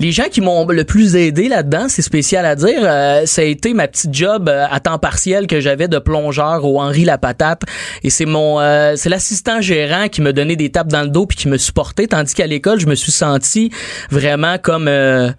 les 0.00 0.10
gens 0.10 0.24
qui 0.30 0.40
m'ont 0.40 0.66
le 0.66 0.82
plus 0.84 1.14
aidé 1.14 1.48
là-dedans, 1.48 1.86
c'est 1.88 2.02
spécial 2.02 2.44
à 2.44 2.56
dire, 2.56 2.80
euh, 2.82 3.24
ça 3.26 3.42
a 3.42 3.44
été 3.44 3.72
ma 3.74 3.86
petite 3.86 4.12
job 4.12 4.48
euh, 4.48 4.64
à 4.68 4.80
temps 4.80 4.98
partiel 4.98 5.46
que 5.46 5.60
j'avais 5.60 5.86
de 5.86 5.98
plongeur 5.98 6.64
au 6.64 6.80
Henri 6.80 7.04
la 7.04 7.18
patate, 7.18 7.62
et 8.02 8.10
c'est 8.10 8.24
mon, 8.24 8.58
euh, 8.58 8.94
c'est 8.96 9.10
l'assistant 9.10 9.60
gérant 9.60 10.08
qui 10.08 10.22
me 10.22 10.32
donnait 10.32 10.56
des 10.56 10.70
tapes 10.70 10.88
dans 10.88 11.02
le 11.02 11.08
dos 11.08 11.26
puis 11.26 11.36
qui 11.36 11.48
me 11.48 11.58
supportait, 11.58 12.08
tandis 12.08 12.34
qu'à 12.34 12.46
l'école, 12.48 12.80
je 12.80 12.86
me 12.86 12.94
suis 12.96 13.12
senti 13.12 13.70
vraiment 14.10 14.56
comme 14.58 14.88
euh, 14.88 15.30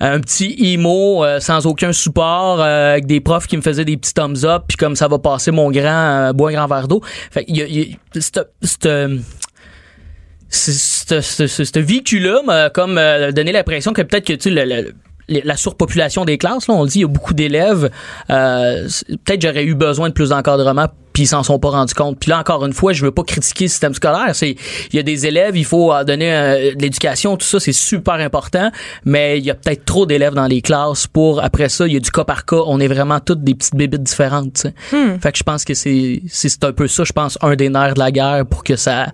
un 0.00 0.20
petit 0.20 0.56
emo 0.60 1.24
euh, 1.24 1.40
sans 1.40 1.66
aucun 1.66 1.92
support 1.92 2.60
euh, 2.60 2.92
avec 2.92 3.06
des 3.06 3.20
profs 3.20 3.46
qui 3.46 3.56
me 3.56 3.62
faisaient 3.62 3.84
des 3.84 3.96
petits 3.96 4.12
thumbs 4.14 4.44
up 4.44 4.64
puis 4.68 4.76
comme 4.76 4.96
ça 4.96 5.08
va 5.08 5.18
passer 5.18 5.50
mon 5.50 5.70
grand 5.70 6.28
euh, 6.28 6.32
bois 6.32 6.50
un 6.50 6.52
grand 6.54 6.66
verre 6.66 6.88
d'eau. 6.88 7.00
Fait 7.30 7.44
y 7.48 7.62
a, 7.62 7.66
y 7.66 7.82
a- 8.14 8.20
cette- 8.20 8.50
cette, 8.62 8.86
euh, 8.86 9.18
ce- 10.50 10.72
ce 10.72 11.20
ce- 11.20 11.46
ce- 11.46 11.64
ce 11.64 11.78
vécu-là 11.78 12.42
m'a 12.44 12.70
comme 12.70 12.98
euh, 12.98 13.32
donné 13.32 13.52
l'impression 13.52 13.92
que 13.92 14.02
peut-être 14.02 14.26
que 14.26 14.32
tu 14.34 14.50
le, 14.50 14.64
le- 14.64 14.94
la 15.28 15.56
surpopulation 15.56 16.24
des 16.24 16.38
classes. 16.38 16.68
Là, 16.68 16.74
on 16.74 16.82
le 16.82 16.88
dit, 16.88 16.98
il 16.98 17.02
y 17.02 17.04
a 17.04 17.08
beaucoup 17.08 17.34
d'élèves. 17.34 17.90
Euh, 18.30 18.88
Peut-être 19.24 19.42
j'aurais 19.42 19.64
eu 19.64 19.74
besoin 19.74 20.08
de 20.08 20.14
plus 20.14 20.30
d'encadrement, 20.30 20.86
puis 21.12 21.24
ils 21.24 21.26
s'en 21.26 21.42
sont 21.42 21.58
pas 21.58 21.70
rendus 21.70 21.94
compte. 21.94 22.18
Puis 22.18 22.30
là, 22.30 22.38
encore 22.38 22.64
une 22.64 22.72
fois, 22.72 22.92
je 22.92 23.04
veux 23.04 23.10
pas 23.10 23.22
critiquer 23.22 23.64
le 23.64 23.68
système 23.68 23.94
scolaire. 23.94 24.34
C'est 24.34 24.56
il 24.92 24.96
y 24.96 24.98
a 24.98 25.02
des 25.02 25.26
élèves, 25.26 25.56
il 25.56 25.64
faut 25.64 25.92
euh, 25.92 26.04
donner 26.04 26.34
euh, 26.34 26.74
de 26.74 26.82
l'éducation, 26.82 27.36
tout 27.36 27.46
ça, 27.46 27.60
c'est 27.60 27.72
super 27.72 28.14
important. 28.14 28.70
Mais 29.04 29.38
il 29.38 29.44
y 29.44 29.50
a 29.50 29.54
peut-être 29.54 29.84
trop 29.84 30.06
d'élèves 30.06 30.34
dans 30.34 30.46
les 30.46 30.60
classes 30.60 31.06
pour 31.06 31.42
après 31.42 31.68
ça, 31.68 31.86
il 31.86 31.94
y 31.94 31.96
a 31.96 32.00
du 32.00 32.10
cas 32.10 32.24
par 32.24 32.44
cas. 32.44 32.62
On 32.66 32.80
est 32.80 32.88
vraiment 32.88 33.20
toutes 33.20 33.42
des 33.42 33.54
petites 33.54 33.76
bébites 33.76 34.02
différentes. 34.02 34.58
sais. 34.58 34.74
Fait 35.20 35.32
que 35.32 35.38
je 35.38 35.44
pense 35.44 35.64
que 35.64 35.74
c'est 35.74 36.22
c'est 36.28 36.48
c'est 36.48 36.64
un 36.64 36.72
peu 36.72 36.88
ça, 36.88 37.04
je 37.04 37.12
pense, 37.12 37.38
un 37.40 37.56
des 37.56 37.68
nerfs 37.68 37.94
de 37.94 38.00
la 38.00 38.10
guerre 38.10 38.44
pour 38.46 38.64
que 38.64 38.76
ça 38.76 39.06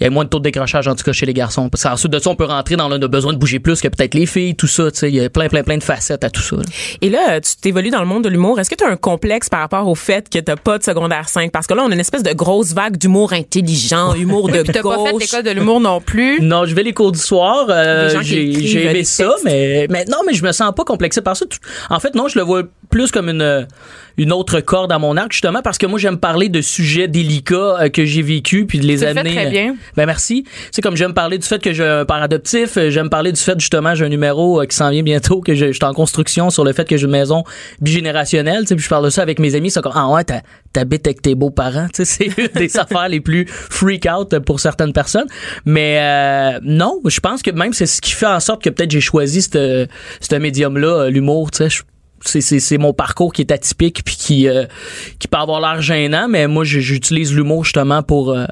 il 0.00 0.04
y 0.04 0.06
a 0.06 0.10
moins 0.10 0.24
de 0.24 0.28
taux 0.30 0.38
de 0.38 0.44
décrochage 0.44 0.86
en 0.88 0.94
tout 0.94 1.04
cas 1.04 1.12
chez 1.12 1.26
les 1.26 1.34
garçons. 1.34 1.68
Parce 1.68 1.82
qu'ensuite 1.82 2.12
de 2.12 2.18
ça, 2.18 2.30
on 2.30 2.36
peut 2.36 2.44
rentrer 2.44 2.76
dans 2.76 2.88
le 2.88 2.96
on 3.00 3.02
a 3.02 3.08
besoin 3.08 3.32
de 3.32 3.38
bouger 3.38 3.60
plus 3.60 3.80
que 3.80 3.88
peut-être 3.88 4.14
les 4.14 4.26
filles, 4.26 4.54
tout 4.56 4.66
ça. 4.66 4.90
Tu 4.90 4.98
sais, 4.98 5.08
il 5.08 5.14
y 5.14 5.20
a 5.24 5.30
plein, 5.30 5.48
plein, 5.48 5.62
plein 5.62 5.78
de 5.78 5.82
facettes 5.82 6.24
à 6.24 6.28
tout 6.30 6.42
ça. 6.42 6.56
là. 6.56 6.62
Et 7.00 7.08
là, 7.08 7.40
tu 7.40 7.56
t'évolues 7.56 7.90
dans 7.90 8.00
le 8.00 8.06
monde 8.06 8.24
de 8.24 8.28
l'humour. 8.28 8.58
Est-ce 8.60 8.68
que 8.68 8.74
tu 8.74 8.84
as 8.84 8.88
un 8.88 8.96
complexe 8.96 9.48
par 9.48 9.60
rapport 9.60 9.86
au 9.88 9.94
fait 9.94 10.28
que 10.28 10.38
t'as 10.38 10.56
pas 10.56 10.76
de 10.78 10.82
secondaire 10.84 11.28
5? 11.28 11.50
Parce 11.52 11.66
que 11.66 11.74
là, 11.74 11.82
on 11.86 11.90
a 11.90 11.94
une 11.94 12.00
espèce 12.00 12.22
de 12.22 12.32
grosse 12.32 12.72
vague 12.74 12.96
d'humour 12.98 13.32
intelligent, 13.32 14.14
humour 14.14 14.48
de 14.48 14.62
Puis 14.62 14.72
t'as 14.74 14.82
pas 14.82 14.96
fait 15.04 15.12
gauche. 15.12 15.22
l'école 15.22 15.42
de 15.44 15.50
l'humour 15.50 15.80
non 15.80 16.00
plus? 16.00 16.40
Non, 16.42 16.64
je 16.66 16.74
vais 16.74 16.82
les 16.82 16.92
cours 16.92 17.12
du 17.12 17.18
soir. 17.20 17.66
euh, 17.70 18.10
j'ai 18.22 18.84
aimé 18.86 19.04
ça, 19.04 19.24
textes. 19.28 19.44
mais, 19.44 19.86
mais 19.88 20.04
non, 20.06 20.18
mais 20.26 20.34
je 20.34 20.42
me 20.42 20.52
sens 20.52 20.72
pas 20.76 20.84
complexé 20.84 21.20
par 21.22 21.36
ça. 21.36 21.46
Tout- 21.46 21.58
En 21.88 22.00
fait, 22.00 22.14
non, 22.14 22.28
je 22.28 22.38
le 22.38 22.44
vois 22.44 22.62
plus 22.90 23.10
comme 23.10 23.28
une 23.28 23.66
une 24.18 24.32
autre 24.32 24.60
corde 24.60 24.92
à 24.92 24.98
mon 24.98 25.16
arc 25.16 25.32
justement 25.32 25.62
parce 25.62 25.78
que 25.78 25.86
moi 25.86 25.98
j'aime 25.98 26.18
parler 26.18 26.48
de 26.50 26.60
sujets 26.60 27.08
délicats 27.08 27.54
euh, 27.84 27.88
que 27.88 28.04
j'ai 28.04 28.20
vécu 28.20 28.66
puis 28.66 28.78
de 28.78 28.86
les 28.86 29.02
amener 29.04 29.32
très 29.32 29.46
euh, 29.46 29.50
bien. 29.50 29.76
ben 29.96 30.04
merci 30.04 30.44
c'est 30.72 30.82
comme 30.82 30.96
j'aime 30.96 31.14
parler 31.14 31.38
du 31.38 31.46
fait 31.46 31.62
que 31.62 31.72
j'ai 31.72 31.86
un 31.86 32.04
père 32.04 32.16
adoptif 32.22 32.76
euh, 32.76 32.90
j'aime 32.90 33.08
parler 33.08 33.32
du 33.32 33.40
fait 33.40 33.58
justement 33.58 33.94
j'ai 33.94 34.04
un 34.04 34.08
numéro 34.10 34.60
euh, 34.60 34.66
qui 34.66 34.76
s'en 34.76 34.90
vient 34.90 35.02
bientôt 35.02 35.40
que 35.40 35.54
je, 35.54 35.66
je 35.68 35.72
suis 35.72 35.84
en 35.84 35.94
construction 35.94 36.50
sur 36.50 36.64
le 36.64 36.72
fait 36.74 36.86
que 36.86 36.96
j'ai 36.98 37.04
une 37.04 37.12
maison 37.12 37.44
bigénérationnelle 37.80 38.62
tu 38.62 38.66
sais 38.68 38.74
puis 38.76 38.84
je 38.84 38.88
parle 38.90 39.04
de 39.04 39.10
ça 39.10 39.22
avec 39.22 39.38
mes 39.38 39.54
amis 39.54 39.70
c'est 39.70 39.80
comme 39.80 39.92
ah 39.94 40.08
ouais 40.08 40.24
t'habites 40.72 41.06
avec 41.06 41.22
tes 41.22 41.34
beaux-parents 41.34 41.86
tu 41.94 42.04
sais 42.04 42.28
c'est 42.34 42.38
une 42.42 42.48
des 42.54 42.76
affaires 42.76 43.08
les 43.08 43.20
plus 43.20 43.46
freak 43.48 44.06
out 44.06 44.38
pour 44.40 44.60
certaines 44.60 44.92
personnes 44.92 45.28
mais 45.64 45.98
euh, 46.00 46.58
non 46.62 47.00
je 47.06 47.20
pense 47.20 47.42
que 47.42 47.50
même 47.52 47.72
c'est 47.72 47.86
ce 47.86 48.00
qui 48.02 48.12
fait 48.12 48.26
en 48.26 48.40
sorte 48.40 48.62
que 48.62 48.68
peut-être 48.70 48.90
j'ai 48.90 49.00
choisi 49.00 49.40
ce 49.42 49.86
ce 50.20 50.34
médium 50.34 50.76
là 50.76 51.08
l'humour 51.08 51.50
tu 51.50 51.58
sais 51.58 51.70
je- 51.70 51.82
c'est, 52.24 52.78
mon 52.78 52.92
parcours 52.92 53.32
qui 53.32 53.42
est 53.42 53.50
atypique 53.52 54.02
puis 54.04 54.16
qui 54.16 54.48
euh, 54.48 54.66
qui 55.18 55.28
peut 55.28 55.38
avoir 55.38 55.60
l'air 55.60 55.80
gênant 55.80 56.28
mais 56.28 56.46
moi 56.46 56.64
j'utilise 56.64 57.34
l'humour 57.34 57.64
justement 57.64 58.02
pour 58.02 58.30
euh, 58.30 58.44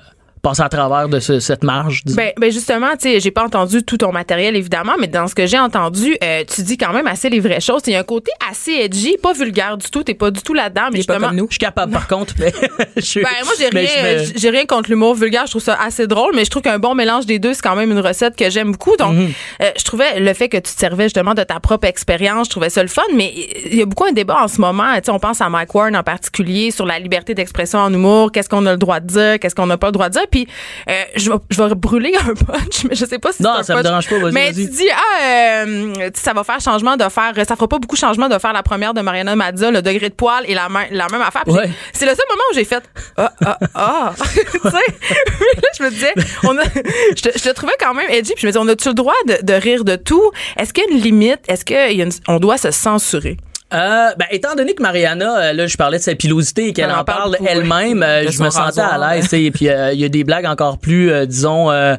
passer 0.43 0.63
à 0.63 0.69
travers 0.69 1.09
de 1.09 1.21
ce- 1.21 1.41
cette 1.41 1.65
marge. 1.65 2.03
Ben, 2.07 2.33
ben 2.39 2.51
justement, 2.51 2.93
tu 2.93 3.09
sais, 3.11 3.21
j'ai 3.21 3.31
pas 3.31 3.45
entendu 3.45 3.83
tout 3.83 3.97
ton 3.97 4.13
matériel 4.13 4.57
évidemment, 4.57 4.95
mais 4.99 5.07
dans 5.07 5.27
ce 5.27 5.35
que 5.35 5.47
j'ai 5.47 5.59
entendu, 5.59 6.17
euh, 6.23 6.45
tu 6.53 6.63
dis 6.63 6.77
quand 6.79 6.93
même 6.93 7.07
assez 7.07 7.29
les 7.31 7.41
vraies 7.41 7.61
choses. 7.61 7.83
Il 7.87 7.93
y 7.93 7.97
a 7.97 8.01
un 8.01 8.05
côté 8.05 8.31
assez 8.51 8.73
edgy, 8.73 9.17
pas 9.23 9.33
vulgaire 9.33 9.77
du 9.77 9.89
tout. 9.91 10.03
T'es 10.03 10.15
pas 10.15 10.31
du 10.31 10.41
tout 10.43 10.55
là-dedans, 10.55 10.89
mais 10.93 11.01
est 11.01 11.07
pas 11.07 11.15
justement. 11.15 11.29
comme 11.29 11.37
nous. 11.37 11.47
Je 11.49 11.55
suis 11.55 11.59
capable, 11.59 11.93
par 11.93 12.07
contre. 12.09 12.35
Mais 12.39 12.53
je 12.97 13.01
suis- 13.03 13.23
Ben 13.23 13.29
moi 13.45 13.53
j'ai 13.59 13.69
rien, 13.69 13.83
me- 14.25 14.51
rien 14.51 14.65
contre 14.67 14.91
l'humour 14.91 15.15
vulgaire. 15.15 15.47
Je 15.47 15.51
trouve 15.53 15.63
ça 15.63 15.79
assez 15.81 16.07
drôle, 16.07 16.33
mais 16.35 16.45
je 16.45 16.51
trouve 16.51 16.63
qu'un 16.63 16.79
bon 16.79 16.95
mélange 16.95 17.27
des 17.27 17.39
deux 17.39 17.55
c'est 17.55 17.63
quand 17.63 17.77
même 17.77 17.91
une 17.93 18.01
recette 18.01 18.37
que 18.37 18.49
j'aime 18.51 18.73
beaucoup. 18.73 18.97
Donc 18.97 19.15
Mhm. 19.15 19.29
euh, 19.63 19.71
je 19.79 19.85
trouvais 19.85 20.21
le 20.21 20.33
fait 20.35 20.49
que 20.49 20.57
tu 20.57 20.63
te 20.75 20.79
servais 20.81 21.05
justement 21.05 21.35
de 21.35 21.43
ta 21.43 21.61
propre 21.61 21.87
expérience, 21.87 22.47
je 22.47 22.51
trouvais 22.51 22.71
ça 22.71 22.83
le 22.83 22.89
fun. 22.89 23.03
Mais 23.15 23.33
il 23.67 23.77
y 23.77 23.83
a 23.83 23.87
beaucoup 23.87 24.05
un 24.05 24.13
débat 24.13 24.43
en 24.43 24.49
ce 24.49 24.61
moment. 24.61 24.95
Tu 24.97 25.01
sais, 25.05 25.11
on 25.11 25.19
pense 25.19 25.41
à 25.41 25.49
Mike 25.49 25.75
Warren 25.75 25.97
en 25.97 26.03
particulier 26.03 26.71
sur 26.71 26.87
la 26.87 26.99
liberté 26.99 27.35
d'expression 27.35 27.79
en 27.79 27.93
humour. 27.93 28.33
Qu'est-ce 28.33 28.49
qu'on 28.49 28.67
a 28.67 28.73
le 28.73 28.79
droit 28.79 29.01
de 29.01 29.07
dire, 29.07 29.39
qu'est-ce 29.41 29.55
qu'on 29.55 29.67
n'a 29.67 29.77
pas 29.77 29.89
le 29.89 29.93
droit 29.93 30.09
de 30.09 30.15
dire. 30.15 30.27
Puis 30.31 30.47
euh, 30.89 30.93
je 31.17 31.31
vais, 31.31 31.37
je 31.51 31.63
vais 31.63 31.75
brûler 31.75 32.15
un 32.21 32.35
punch, 32.35 32.85
mais 32.89 32.95
je 32.95 33.05
sais 33.05 33.19
pas 33.19 33.33
si 33.33 33.43
Non, 33.43 33.51
un 33.51 33.63
ça 33.63 33.75
me 33.77 33.83
dérange 33.83 34.09
pas, 34.09 34.19
vas-y, 34.19 34.33
Mais 34.33 34.53
vas-y. 34.53 34.67
tu 34.67 34.71
dis 34.73 34.89
ah 34.91 35.23
euh, 35.25 36.11
ça 36.15 36.33
va 36.33 36.45
faire 36.45 36.61
changement 36.61 36.97
de 36.97 37.05
faire, 37.09 37.33
ça 37.37 37.55
fera 37.57 37.69
pas 37.69 37.79
beaucoup 37.79 37.97
changement 37.97 38.29
de 38.29 38.39
faire 38.39 38.53
la 38.53 38.63
première 38.63 38.95
de 38.95 39.01
Mariana 39.01 39.35
Mazza, 39.37 39.71
le 39.71 39.83
degré 39.83 40.09
de 40.09 40.15
poil 40.15 40.45
et 40.47 40.55
la, 40.55 40.69
main- 40.69 40.87
la 40.91 41.07
même 41.09 41.23
affaire. 41.23 41.43
Puis 41.45 41.55
Ouais. 41.55 41.71
c'est 41.93 42.07
le 42.07 42.13
seul 42.13 42.25
moment 42.31 42.43
où 42.51 42.55
j'ai 42.55 42.65
fait 42.65 42.83
ah 43.17 43.33
ah 43.45 43.59
ah 43.75 44.13
tu 44.33 44.41
sais 44.41 44.71
là 44.71 45.69
je 45.79 45.83
me 45.83 45.91
disais 45.91 46.13
on 46.45 46.57
a 46.59 46.63
je 46.65 47.23
te, 47.23 47.39
je 47.39 47.43
te 47.43 47.51
trouvais 47.51 47.73
quand 47.81 47.95
même 47.95 48.09
edgy 48.11 48.33
puis 48.35 48.43
je 48.43 48.47
me 48.47 48.53
disais 48.53 48.63
on 48.63 48.69
a-tu 48.69 48.89
le 48.89 48.95
droit 48.95 49.15
de, 49.27 49.39
de 49.43 49.53
rire 49.55 49.85
de 49.85 49.97
tout? 49.97 50.31
Est-ce 50.57 50.73
qu'il 50.73 50.85
y 50.85 50.87
a 50.87 50.91
une 50.97 51.01
limite? 51.03 51.41
Est-ce 51.49 51.65
qu'il 51.65 51.77
y 51.77 52.01
a 52.01 52.05
une, 52.05 52.13
on 52.29 52.39
doit 52.39 52.59
se 52.59 52.71
censurer? 52.71 53.37
Euh, 53.75 54.09
ben, 54.19 54.25
étant 54.31 54.55
donné 54.55 54.75
que 54.75 54.83
Mariana, 54.83 55.39
euh, 55.39 55.53
là, 55.53 55.67
je 55.67 55.77
parlais 55.77 55.99
de 55.99 56.03
sa 56.03 56.15
pilosité 56.15 56.69
et 56.69 56.73
qu'elle 56.73 56.87
Elle 56.87 56.93
en 56.97 57.01
en 57.01 57.05
parle 57.05 57.37
elle-même, 57.47 58.03
euh, 58.03 58.31
je 58.31 58.43
me 58.43 58.49
sentais 58.51 58.81
à 58.81 58.97
l'aise. 59.17 59.29
Et 59.35 59.51
puis, 59.51 59.69
euh, 59.69 59.93
il 59.93 60.01
y 60.01 60.05
a 60.05 60.09
des 60.09 60.25
blagues 60.25 60.47
encore 60.47 60.79
plus, 60.79 61.13
disons, 61.27 61.71
euh, 61.71 61.95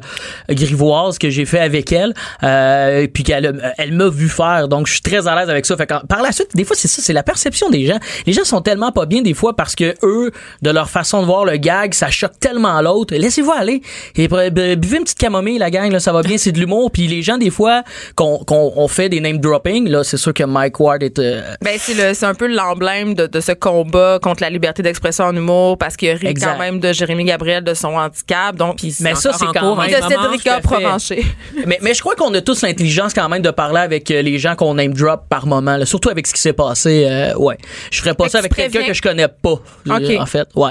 grivoises 0.48 1.18
que 1.18 1.30
j'ai 1.30 1.44
fait 1.44 1.60
avec 1.60 1.92
elle. 1.92 2.12
Euh, 2.42 3.02
et 3.02 3.08
puis 3.08 3.22
qu'elle 3.22 3.72
elle 3.78 3.92
m'a 3.92 4.08
vu 4.08 4.28
faire. 4.28 4.68
Donc, 4.68 4.86
je 4.86 4.92
suis 4.94 5.02
très 5.02 5.28
à 5.28 5.36
l'aise 5.36 5.48
avec 5.50 5.64
ça. 5.66 5.76
Fait 5.76 5.86
que, 5.86 6.04
par 6.06 6.22
la 6.22 6.32
suite, 6.32 6.48
des 6.54 6.64
fois, 6.64 6.74
c'est 6.76 6.88
ça, 6.88 7.02
c'est 7.02 7.12
la 7.12 7.22
perception 7.22 7.70
des 7.70 7.86
gens. 7.86 7.98
Les 8.26 8.32
gens 8.32 8.44
sont 8.44 8.60
tellement 8.62 8.92
pas 8.92 9.06
bien 9.06 9.22
des 9.22 9.34
fois 9.34 9.54
parce 9.54 9.74
que 9.76 9.94
eux, 10.02 10.32
de 10.62 10.70
leur 10.70 10.90
façon 10.90 11.20
de 11.20 11.26
voir 11.26 11.44
le 11.44 11.56
gag, 11.56 11.94
ça 11.94 12.10
choque 12.10 12.38
tellement 12.40 12.80
l'autre. 12.80 13.14
Laissez-vous 13.14 13.52
aller. 13.52 13.82
Et 14.16 14.28
bu- 14.28 14.50
buvez 14.76 14.96
une 14.98 15.04
petite 15.04 15.18
camomille, 15.18 15.58
la 15.58 15.70
gang, 15.70 15.90
là, 15.92 16.00
ça 16.00 16.12
va 16.12 16.22
bien, 16.22 16.36
c'est 16.36 16.52
de 16.52 16.58
l'humour. 16.58 16.90
Puis 16.90 17.06
les 17.06 17.22
gens, 17.22 17.38
des 17.38 17.50
fois, 17.50 17.82
qu'on 18.16 18.38
qu'on 18.38 18.72
on 18.76 18.88
fait 18.88 19.08
des 19.08 19.20
name 19.20 19.38
dropping, 19.38 19.88
là, 19.88 20.02
c'est 20.04 20.16
sûr 20.16 20.34
que 20.34 20.42
Mike 20.44 20.80
Ward 20.80 21.02
est 21.02 21.18
euh, 21.18 21.42
ben 21.62 21.76
c'est 21.78 21.94
le 21.94 22.14
c'est 22.14 22.24
un 22.26 22.34
peu 22.34 22.46
l'emblème 22.46 23.14
de, 23.14 23.26
de 23.26 23.40
ce 23.40 23.52
combat 23.52 24.18
contre 24.22 24.42
la 24.42 24.48
liberté 24.50 24.82
d'expression 24.82 25.24
en 25.26 25.36
humour 25.36 25.76
parce 25.76 25.96
qu'il 25.96 26.10
rit 26.12 26.26
Exact. 26.26 26.52
quand 26.52 26.58
même 26.58 26.80
de 26.80 26.92
Jérémy 26.92 27.24
Gabriel 27.24 27.62
de 27.62 27.74
son 27.74 27.88
handicap 27.96 28.56
donc 28.56 28.76
Puis 28.78 28.96
Mais 29.00 29.14
ça, 29.14 29.32
c'est 29.32 29.44
quand 29.54 29.72
en 29.72 29.76
même- 29.76 29.90
de. 29.90 29.96
Cédrica. 30.08 30.60
Provencher 30.60 31.24
mais, 31.66 31.78
mais 31.82 31.92
je 31.94 32.00
crois 32.00 32.14
qu'on 32.14 32.32
a 32.34 32.40
tous 32.40 32.62
l'intelligence 32.62 33.12
quand 33.12 33.28
même 33.28 33.42
de 33.42 33.50
parler 33.50 33.80
avec 33.80 34.10
euh, 34.10 34.22
les 34.22 34.38
gens 34.38 34.54
qu'on 34.56 34.74
name 34.74 34.94
drop 34.94 35.24
par 35.28 35.46
moment, 35.46 35.76
là, 35.76 35.84
surtout 35.86 36.08
avec 36.08 36.26
ce 36.26 36.34
qui 36.34 36.40
s'est 36.40 36.52
passé. 36.52 37.04
euh, 37.08 37.34
ouais, 37.36 37.58
je 37.90 38.00
ferais 38.00 38.14
pas 38.14 38.24
Fait 38.24 38.30
ça 38.30 38.38
avec 38.38 38.54
quelqu'un 38.54 38.84
que 38.86 38.94
je 38.94 39.02
connais 39.02 39.28
pas. 39.28 39.50
euh, 39.88 39.96
Ok. 39.98 40.20
En 40.20 40.26
fait, 40.26 40.48
ouais. 40.54 40.70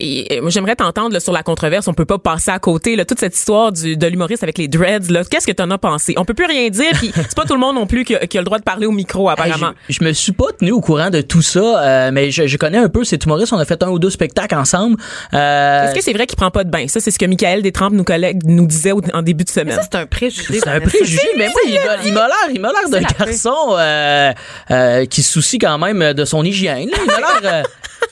Et, 0.00 0.34
et 0.36 0.40
moi, 0.40 0.50
j'aimerais 0.50 0.76
t'entendre 0.76 1.12
là, 1.14 1.20
sur 1.20 1.32
la 1.32 1.42
controverse. 1.42 1.88
On 1.88 1.94
peut 1.94 2.04
pas 2.04 2.18
passer 2.18 2.50
à 2.50 2.58
côté. 2.58 2.96
Là, 2.96 3.04
toute 3.04 3.18
cette 3.20 3.36
histoire 3.36 3.72
du, 3.72 3.96
de 3.96 4.06
l'humoriste 4.06 4.42
avec 4.42 4.58
les 4.58 4.68
dreads. 4.68 5.10
Là, 5.10 5.22
qu'est-ce 5.24 5.46
que 5.46 5.52
t'en 5.52 5.70
as 5.70 5.78
pensé? 5.78 6.14
On 6.16 6.24
peut 6.24 6.34
plus 6.34 6.46
rien 6.46 6.68
dire. 6.68 6.90
Puis 6.94 7.10
c'est 7.14 7.34
pas 7.34 7.44
tout 7.44 7.54
le 7.54 7.60
monde 7.60 7.74
non 7.76 7.86
plus 7.86 8.04
qui 8.04 8.14
a, 8.14 8.26
qui 8.26 8.38
a 8.38 8.40
le 8.40 8.44
droit 8.44 8.58
de 8.58 8.64
parler 8.64 8.86
au 8.86 8.92
micro, 8.92 9.28
Hey, 9.30 9.34
apparemment. 9.38 9.72
je, 9.88 9.94
je 9.94 10.04
me 10.04 10.12
suis 10.12 10.32
pas 10.32 10.46
tenu 10.58 10.72
au 10.72 10.80
courant 10.80 11.10
de 11.10 11.20
tout 11.20 11.42
ça, 11.42 11.60
euh, 11.82 12.10
mais 12.12 12.30
je, 12.30 12.46
je 12.46 12.56
connais 12.56 12.78
un 12.78 12.88
peu 12.88 13.04
cet 13.04 13.24
humoriste. 13.24 13.52
On 13.52 13.58
a 13.58 13.64
fait 13.64 13.82
un 13.82 13.88
ou 13.88 13.98
deux 13.98 14.10
spectacles 14.10 14.54
ensemble. 14.56 14.96
Euh, 15.34 15.84
Est-ce 15.86 15.94
que 15.94 16.02
c'est 16.02 16.12
vrai 16.12 16.26
qu'il 16.26 16.36
prend 16.36 16.50
pas 16.50 16.64
de 16.64 16.70
bain? 16.70 16.86
Ça, 16.88 17.00
c'est 17.00 17.10
ce 17.10 17.18
que 17.18 17.26
Michael 17.26 17.62
Détrempe, 17.62 17.92
nos 17.94 18.04
collègues, 18.04 18.42
nous 18.44 18.66
disait 18.66 18.92
au- 18.92 19.02
en 19.14 19.22
début 19.22 19.44
de 19.44 19.50
semaine. 19.50 19.76
ça 19.76 19.82
c'est 19.82 19.96
un 19.98 20.06
préjugé 20.06 20.60
c'est 20.60 20.68
un 20.68 20.80
préjugé, 20.80 21.20
mais 21.36 21.48
moi, 21.48 21.60
il 21.66 21.74
m'a- 21.74 21.96
il 22.06 22.12
m'a 22.12 22.26
l'air, 22.26 22.36
il 22.54 22.60
m'a 22.60 22.72
l'air 22.72 22.88
d'un 22.90 23.00
garçon 23.26 23.54
euh, 23.72 24.32
euh, 24.70 25.04
qui 25.06 25.22
se 25.22 25.32
soucie 25.32 25.58
quand 25.58 25.78
même 25.78 26.12
de 26.12 26.24
son 26.24 26.42
hygiène. 26.44 26.88
là. 26.90 26.96
Il 27.02 27.06
m'a 27.06 27.50
l'air. 27.50 27.62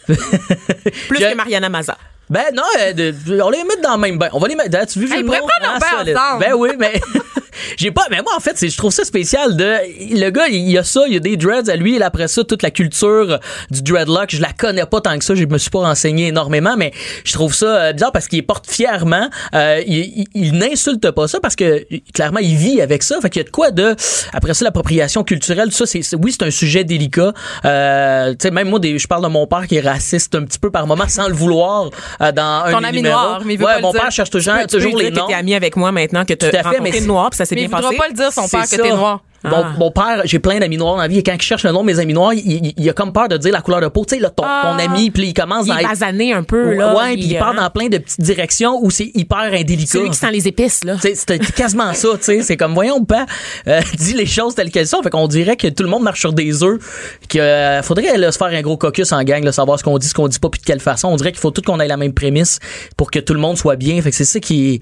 Plus 0.06 1.18
je- 1.20 1.30
que 1.30 1.34
Mariana 1.36 1.68
Maza. 1.68 1.96
Ben 2.28 2.46
non, 2.52 2.62
euh, 2.80 3.12
on 3.42 3.50
les 3.50 3.62
met 3.62 3.76
dans 3.82 3.94
le 3.94 4.00
même 4.00 4.18
bain. 4.18 4.28
On 4.32 4.40
va 4.40 4.48
les 4.48 4.56
mettre. 4.56 4.84
Tu 4.86 4.98
vu, 4.98 5.06
Hey, 5.12 5.20
ils 5.20 5.24
pourraient 5.24 5.38
prendre 5.38 5.52
leur 5.62 5.78
bain 5.78 6.12
ensemble. 6.12 6.40
Ben 6.40 6.54
oui, 6.54 6.70
mais 6.78 7.00
j'ai 7.76 7.90
pas. 7.90 8.04
Mais 8.10 8.20
moi 8.22 8.32
en 8.36 8.40
fait, 8.40 8.52
c'est 8.56 8.68
je 8.68 8.76
trouve 8.76 8.92
ça 8.92 9.04
spécial 9.04 9.56
de 9.56 9.74
le 10.18 10.30
gars, 10.30 10.48
il 10.48 10.68
y 10.70 10.78
a 10.78 10.84
ça, 10.84 11.02
il 11.06 11.14
y 11.14 11.16
a 11.16 11.20
des 11.20 11.36
dreads 11.36 11.68
à 11.70 11.76
lui. 11.76 11.96
Et 11.96 12.02
après 12.02 12.28
ça, 12.28 12.44
toute 12.44 12.62
la 12.62 12.70
culture 12.70 13.38
du 13.70 13.82
dreadlock, 13.82 14.30
je 14.30 14.40
la 14.40 14.52
connais 14.52 14.86
pas 14.86 15.00
tant 15.00 15.18
que 15.18 15.24
ça. 15.24 15.34
Je 15.34 15.44
me 15.44 15.58
suis 15.58 15.70
pas 15.70 15.80
renseigné 15.80 16.28
énormément, 16.28 16.74
mais 16.76 16.92
je 17.24 17.32
trouve 17.32 17.54
ça 17.54 17.66
euh, 17.66 17.92
bizarre 17.92 18.12
parce 18.12 18.28
qu'il 18.28 18.44
porte 18.46 18.66
fièrement. 18.70 19.28
Euh, 19.54 19.82
il, 19.86 19.96
il- 19.98 20.26
il 20.34 20.52
n'insulte 20.52 21.10
pas 21.10 21.28
ça 21.28 21.40
parce 21.40 21.56
que 21.56 21.86
clairement 22.12 22.40
il 22.40 22.56
vit 22.56 22.80
avec 22.80 23.02
ça. 23.02 23.20
Fait 23.20 23.30
qu'il 23.30 23.40
y 23.40 23.44
a 23.44 23.46
de 23.46 23.50
quoi 23.50 23.70
de. 23.70 23.94
Après 24.32 24.54
ça, 24.54 24.64
l'appropriation 24.64 25.24
culturelle, 25.24 25.72
ça, 25.72 25.86
c'est 25.86 26.00
oui, 26.16 26.32
c'est 26.32 26.44
un 26.46 26.50
sujet 26.50 26.84
délicat. 26.84 27.32
Euh, 27.64 28.30
tu 28.32 28.36
sais, 28.42 28.50
même 28.50 28.68
moi, 28.68 28.78
des, 28.78 28.98
je 28.98 29.06
parle 29.06 29.22
de 29.22 29.28
mon 29.28 29.46
père 29.46 29.66
qui 29.66 29.76
est 29.76 29.80
raciste 29.80 30.34
un 30.34 30.44
petit 30.44 30.58
peu 30.58 30.70
par 30.70 30.86
moment 30.86 31.08
sans 31.08 31.28
le 31.28 31.34
vouloir 31.34 31.90
euh, 32.20 32.32
dans 32.32 32.62
un 32.64 32.72
Ton 32.72 32.80
des 32.80 32.86
ami 32.86 33.02
noir, 33.02 33.42
mais 33.44 33.54
il 33.54 33.58
veut 33.58 33.64
ouais, 33.64 33.72
pas 33.72 33.76
le 33.78 33.82
mon 33.82 33.92
dire. 33.92 34.02
père 34.02 34.10
cherche 34.10 34.30
toujours, 34.30 34.54
Tu 34.54 34.60
peux- 34.60 34.66
tu 34.66 34.76
toujours 34.76 34.98
les 34.98 35.10
noms. 35.10 35.26
t'es 35.26 35.34
ami 35.34 35.54
avec 35.54 35.76
moi 35.76 35.92
maintenant, 35.92 36.24
que 36.24 36.34
Tout 36.34 36.46
à 36.46 36.50
t'as 36.50 36.62
fait, 36.62 36.68
rencontré 36.78 37.00
mais 37.00 37.06
noir, 37.06 37.30
puis 37.30 37.36
ça 37.46 37.50
s'est 37.50 37.54
mais 37.54 37.68
bien 37.68 37.78
il 37.92 37.96
pas 37.96 38.08
le 38.08 38.14
dire 38.14 38.32
son 38.32 38.42
C'est 38.46 38.56
père 38.58 38.68
que 38.68 38.76
t'es 38.76 38.90
noir 38.94 39.22
Mon, 39.44 39.62
Ah. 39.64 39.72
mon 39.78 39.90
père, 39.92 40.22
j'ai 40.24 40.40
plein 40.40 40.58
d'amis 40.58 40.76
noirs 40.76 40.96
dans 40.96 41.02
la 41.02 41.06
vie 41.08 41.18
et 41.18 41.22
quand 41.22 41.34
il 41.34 41.40
cherche 41.42 41.62
le 41.62 41.70
nom 41.70 41.82
de 41.82 41.86
mes 41.86 42.00
amis 42.00 42.14
noirs, 42.14 42.32
il, 42.32 42.40
il- 42.66 42.74
il 42.76 42.88
a 42.90 42.92
comme 42.92 43.12
peur 43.12 43.28
de 43.28 43.36
dire 43.36 43.52
la 43.52 43.60
couleur 43.60 43.80
de 43.80 43.86
peau. 43.86 44.04
Tu 44.04 44.16
sais, 44.16 44.20
là, 44.20 44.30
ton, 44.30 44.42
Ah. 44.44 44.62
ton 44.76 44.78
ami, 44.84 45.10
puis 45.12 45.28
il 45.28 45.34
commence 45.34 45.66
Il 45.68 45.72
est 45.78 45.86
basané 45.86 46.32
un 46.32 46.42
peu, 46.42 46.74
là. 46.74 46.96
Ouais, 46.96 47.12
puis 47.12 47.26
il 47.26 47.38
part 47.38 47.50
hein. 47.50 47.62
dans 47.62 47.70
plein 47.70 47.86
de 47.88 47.98
petites 47.98 48.20
directions 48.20 48.80
où 48.82 48.90
c'est 48.90 49.12
hyper 49.14 49.38
indélicat. 49.52 49.98
Celui 49.98 50.10
qui 50.10 50.16
sent 50.16 50.32
les 50.32 50.48
épices, 50.48 50.82
là. 50.82 50.96
C'était 51.00 51.38
quasiment 51.54 51.92
ça, 51.94 52.08
tu 52.16 52.24
sais. 52.24 52.42
C'est 52.42 52.56
comme, 52.56 52.74
voyons 52.74 53.04
pas, 53.04 53.24
euh, 53.68 53.80
dis 53.98 54.14
les 54.14 54.26
choses 54.26 54.56
telles 54.56 54.70
qu'elles 54.72 54.88
sont. 54.88 55.00
Fait 55.02 55.10
qu'on 55.10 55.28
dirait 55.28 55.56
que 55.56 55.68
tout 55.68 55.84
le 55.84 55.90
monde 55.90 56.02
marche 56.02 56.20
sur 56.20 56.32
des 56.32 56.64
œufs. 56.64 56.80
Que 57.28 57.38
euh, 57.38 57.82
faudrait 57.82 58.16
là, 58.16 58.32
se 58.32 58.38
faire 58.38 58.48
un 58.48 58.62
gros 58.62 58.78
caucus 58.78 59.12
en 59.12 59.22
gang, 59.22 59.44
là, 59.44 59.52
savoir 59.52 59.78
ce 59.78 59.84
qu'on 59.84 59.98
dit, 59.98 60.08
ce 60.08 60.14
qu'on 60.14 60.26
dit 60.28 60.40
pas, 60.40 60.48
puis 60.48 60.60
de 60.60 60.66
quelle 60.66 60.80
façon. 60.80 61.06
On 61.08 61.16
dirait 61.16 61.30
qu'il 61.30 61.40
faut 61.40 61.52
tout 61.52 61.62
qu'on 61.62 61.78
ait 61.78 61.86
la 61.88 61.98
même 61.98 62.14
prémisse 62.14 62.58
pour 62.96 63.12
que 63.12 63.20
tout 63.20 63.34
le 63.34 63.40
monde 63.40 63.58
soit 63.58 63.76
bien. 63.76 64.00
Fait 64.02 64.10
que 64.10 64.16
c'est 64.16 64.24
ça 64.24 64.40
qui 64.40 64.74
est. 64.74 64.80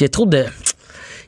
Il 0.00 0.02
y 0.02 0.06
a 0.06 0.08
trop 0.08 0.26
de. 0.26 0.44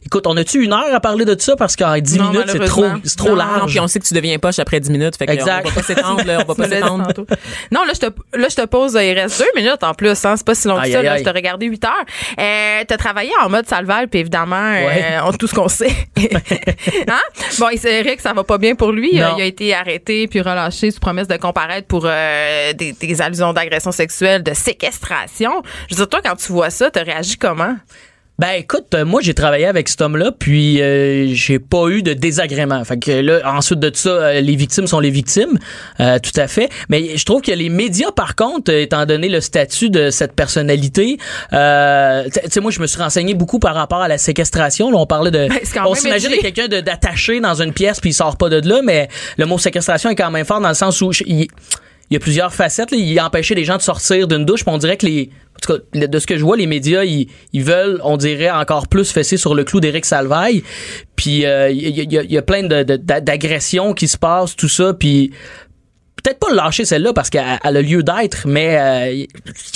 Écoute, 0.07 0.27
on 0.27 0.37
a-tu 0.37 0.63
une 0.65 0.73
heure 0.73 0.93
à 0.95 1.01
parler 1.01 1.25
de 1.25 1.37
ça? 1.39 1.57
Parce 1.57 1.77
qu'en 1.77 1.97
10 1.99 2.19
Non, 2.19 2.31
minutes, 2.31 2.45
c'est 2.51 2.59
trop, 2.65 2.87
trop 3.17 3.29
Non, 3.31 3.35
large. 3.37 3.71
Puis 3.71 3.81
on 3.81 3.89
sait 3.89 3.99
que 4.01 4.07
tu 4.07 4.15
deviens 4.15 4.39
poche 4.39 4.59
après 4.59 4.81
10 4.81 4.91
minutes. 4.91 5.17
Fait 5.17 5.27
que 5.27 5.33
Exact. 5.33 5.65
on 5.67 5.69
va 5.69 5.75
pas 5.75 5.83
s'étendre, 5.83 6.25
là, 6.25 6.39
on 6.45 6.53
va 6.53 6.55
pas 6.63 6.69
s'étendre. 6.69 7.07
Non, 7.73 7.85
là, 7.85 7.93
je 7.95 8.01
te, 8.01 8.07
là, 8.37 8.47
je 8.49 8.57
te 8.57 8.65
pose, 8.67 8.97
euh, 8.97 9.03
il 9.05 9.13
reste 9.19 9.39
deux 9.41 9.61
minutes 9.61 9.83
en 9.83 9.95
plus, 9.95 10.25
hein. 10.25 10.35
C'est 10.37 10.47
pas 10.47 10.55
si 10.55 10.69
long 10.69 10.77
que 10.81 10.91
ça, 10.91 10.99
aïe, 10.99 11.05
là. 11.05 11.13
aïe. 11.13 11.19
Je 11.21 11.25
t'ai 11.25 11.31
regardé 11.31 11.67
huit 11.67 11.85
heures. 11.85 11.93
Euh, 12.39 12.85
t'as 12.87 12.97
travaillé 12.97 13.31
en 13.43 13.49
mode 13.49 13.67
salval, 13.67 14.09
puis 14.09 14.21
évidemment, 14.21 14.57
euh, 14.57 14.87
Ouais. 14.87 15.17
on 15.25 15.33
tout 15.33 15.47
ce 15.47 15.55
qu'on 15.55 15.69
sait. 15.69 15.93
hein? 17.09 17.21
Bon, 17.59 17.69
il 17.73 17.79
vrai 17.79 18.17
que 18.17 18.23
ça 18.23 18.33
va 18.33 18.45
pas 18.45 18.59
bien 18.59 18.75
pour 18.75 18.93
lui. 18.93 19.17
Non. 19.17 19.23
Euh, 19.23 19.33
Il 19.39 19.43
a 19.43 19.47
été 19.47 19.75
arrêté 19.75 20.27
puis 20.29 20.41
relâché 20.41 20.91
sous 20.91 21.01
promesse 21.01 21.29
de 21.29 21.37
comparaître 21.37 21.87
pour 21.87 22.05
euh, 22.07 22.73
des, 22.73 22.93
des 22.93 23.23
allusions 23.23 23.53
d'agression 23.53 23.93
sexuelle, 23.93 24.43
de 24.43 24.55
séquestration. 24.55 25.63
Je 25.89 25.95
veux 25.95 25.99
dire, 26.01 26.09
toi, 26.09 26.21
quand 26.25 26.37
tu 26.37 26.53
vois 26.53 26.71
ça, 26.71 26.91
t'as 26.91 27.03
réagi 27.03 27.37
comment? 27.37 27.77
Ben 28.39 28.51
écoute, 28.57 28.95
euh, 28.95 29.05
moi 29.05 29.21
j'ai 29.21 29.35
travaillé 29.35 29.67
avec 29.67 29.89
cet 29.89 30.01
homme-là, 30.01 30.31
puis 30.31 30.81
euh, 30.81 31.27
j'ai 31.35 31.59
pas 31.59 31.89
eu 31.89 32.03
de 32.05 32.13
désagrément. 32.13 32.85
Fait 32.85 32.97
que 32.97 33.11
là, 33.11 33.41
ensuite 33.45 33.81
de 33.81 33.91
ça, 33.93 34.11
euh, 34.11 34.41
les 34.41 34.55
victimes 34.55 34.87
sont 34.87 35.01
les 35.01 35.11
victimes, 35.11 35.59
euh, 35.99 36.21
tout 36.21 36.39
à 36.41 36.47
fait. 36.47 36.69
Mais 36.89 37.17
je 37.17 37.25
trouve 37.25 37.43
que 37.43 37.51
les 37.51 37.69
médias, 37.69 38.13
par 38.13 38.37
contre, 38.37 38.73
euh, 38.73 38.83
étant 38.83 39.07
donné 39.07 39.29
le 39.29 39.41
statut 39.41 39.91
de 39.91 40.11
cette 40.11 40.35
personnalité, 40.35 41.19
euh, 41.53 42.29
tu 42.33 42.41
sais, 42.49 42.61
moi 42.61 42.71
je 42.71 42.79
me 42.79 42.87
suis 42.87 43.03
renseigné 43.03 43.35
beaucoup 43.35 43.59
par 43.59 43.75
rapport 43.75 44.03
à 44.03 44.07
la 44.09 44.19
séquestration. 44.19 44.93
Là, 44.93 44.99
on 44.99 45.07
parlait 45.07 45.33
de, 45.33 45.49
Ben, 45.75 45.83
on 45.87 45.95
s'imagine 45.97 46.31
quelqu'un 46.41 46.69
d'attaché 46.69 47.41
dans 47.41 47.61
une 47.61 47.73
pièce 47.73 47.99
puis 47.99 48.11
il 48.11 48.15
sort 48.15 48.37
pas 48.37 48.49
de 48.49 48.61
là, 48.69 48.83
mais 48.85 49.09
le 49.37 49.47
mot 49.47 49.59
séquestration 49.59 50.11
est 50.11 50.15
quand 50.17 50.31
même 50.31 50.47
fort 50.47 50.61
dans 50.61 50.69
le 50.69 50.75
sens 50.75 51.01
où 51.03 51.11
je- 51.13 51.25
il, 51.27 51.49
il 52.11 52.15
y 52.15 52.17
a 52.17 52.21
plusieurs 52.21 52.55
facettes. 52.55 52.91
Là. 52.91 52.97
Il 52.99 53.21
empêchait 53.21 53.55
les 53.55 53.65
gens 53.65 53.77
de 53.77 53.83
sortir 53.83 54.27
d'une 54.29 54.45
douche. 54.45 54.65
Puis 54.65 54.73
on 54.75 54.79
dirait 54.79 54.97
que 54.97 55.07
les, 55.07 55.31
en 55.57 55.59
tout 55.61 55.79
cas, 55.79 56.07
de 56.07 56.19
ce 56.19 56.27
que 56.27 56.37
je 56.39 56.43
vois, 56.45 56.57
les 56.57 56.67
médias, 56.67 57.05
ils, 57.05 57.29
ils 57.53 57.63
veulent, 57.65 58.01
on 58.05 58.17
dirait, 58.17 58.51
encore 58.51 58.89
plus 58.89 59.11
fesser 59.11 59.37
sur 59.37 59.55
le 59.55 59.65
clou 59.65 59.81
d'Éric 59.81 60.05
Salvaille. 60.05 60.63
Puis 61.17 61.45
euh, 61.45 61.71
il 61.71 61.81
y, 61.97 62.01
a- 62.17 62.23
il 62.23 62.33
y 62.33 62.39
a- 62.39 62.43
plein 62.43 62.63
de- 62.63 62.83
de- 62.83 62.97
d'agressions 62.97 63.93
qui 63.93 64.09
se 64.09 64.17
passent, 64.17 64.57
tout 64.57 64.69
ça. 64.69 64.95
Puis 64.95 65.33
peut-être 66.23 66.39
pas 66.39 66.49
le 66.51 66.57
lâcher 66.57 66.85
celle-là 66.85 67.13
parce 67.13 67.31
qu'elle 67.31 67.45
elle 67.65 67.77
a 67.77 67.83
lieu 67.83 68.03
d'être, 68.03 68.47
mais 68.47 68.77
euh, 68.79 69.13
il 69.13 69.27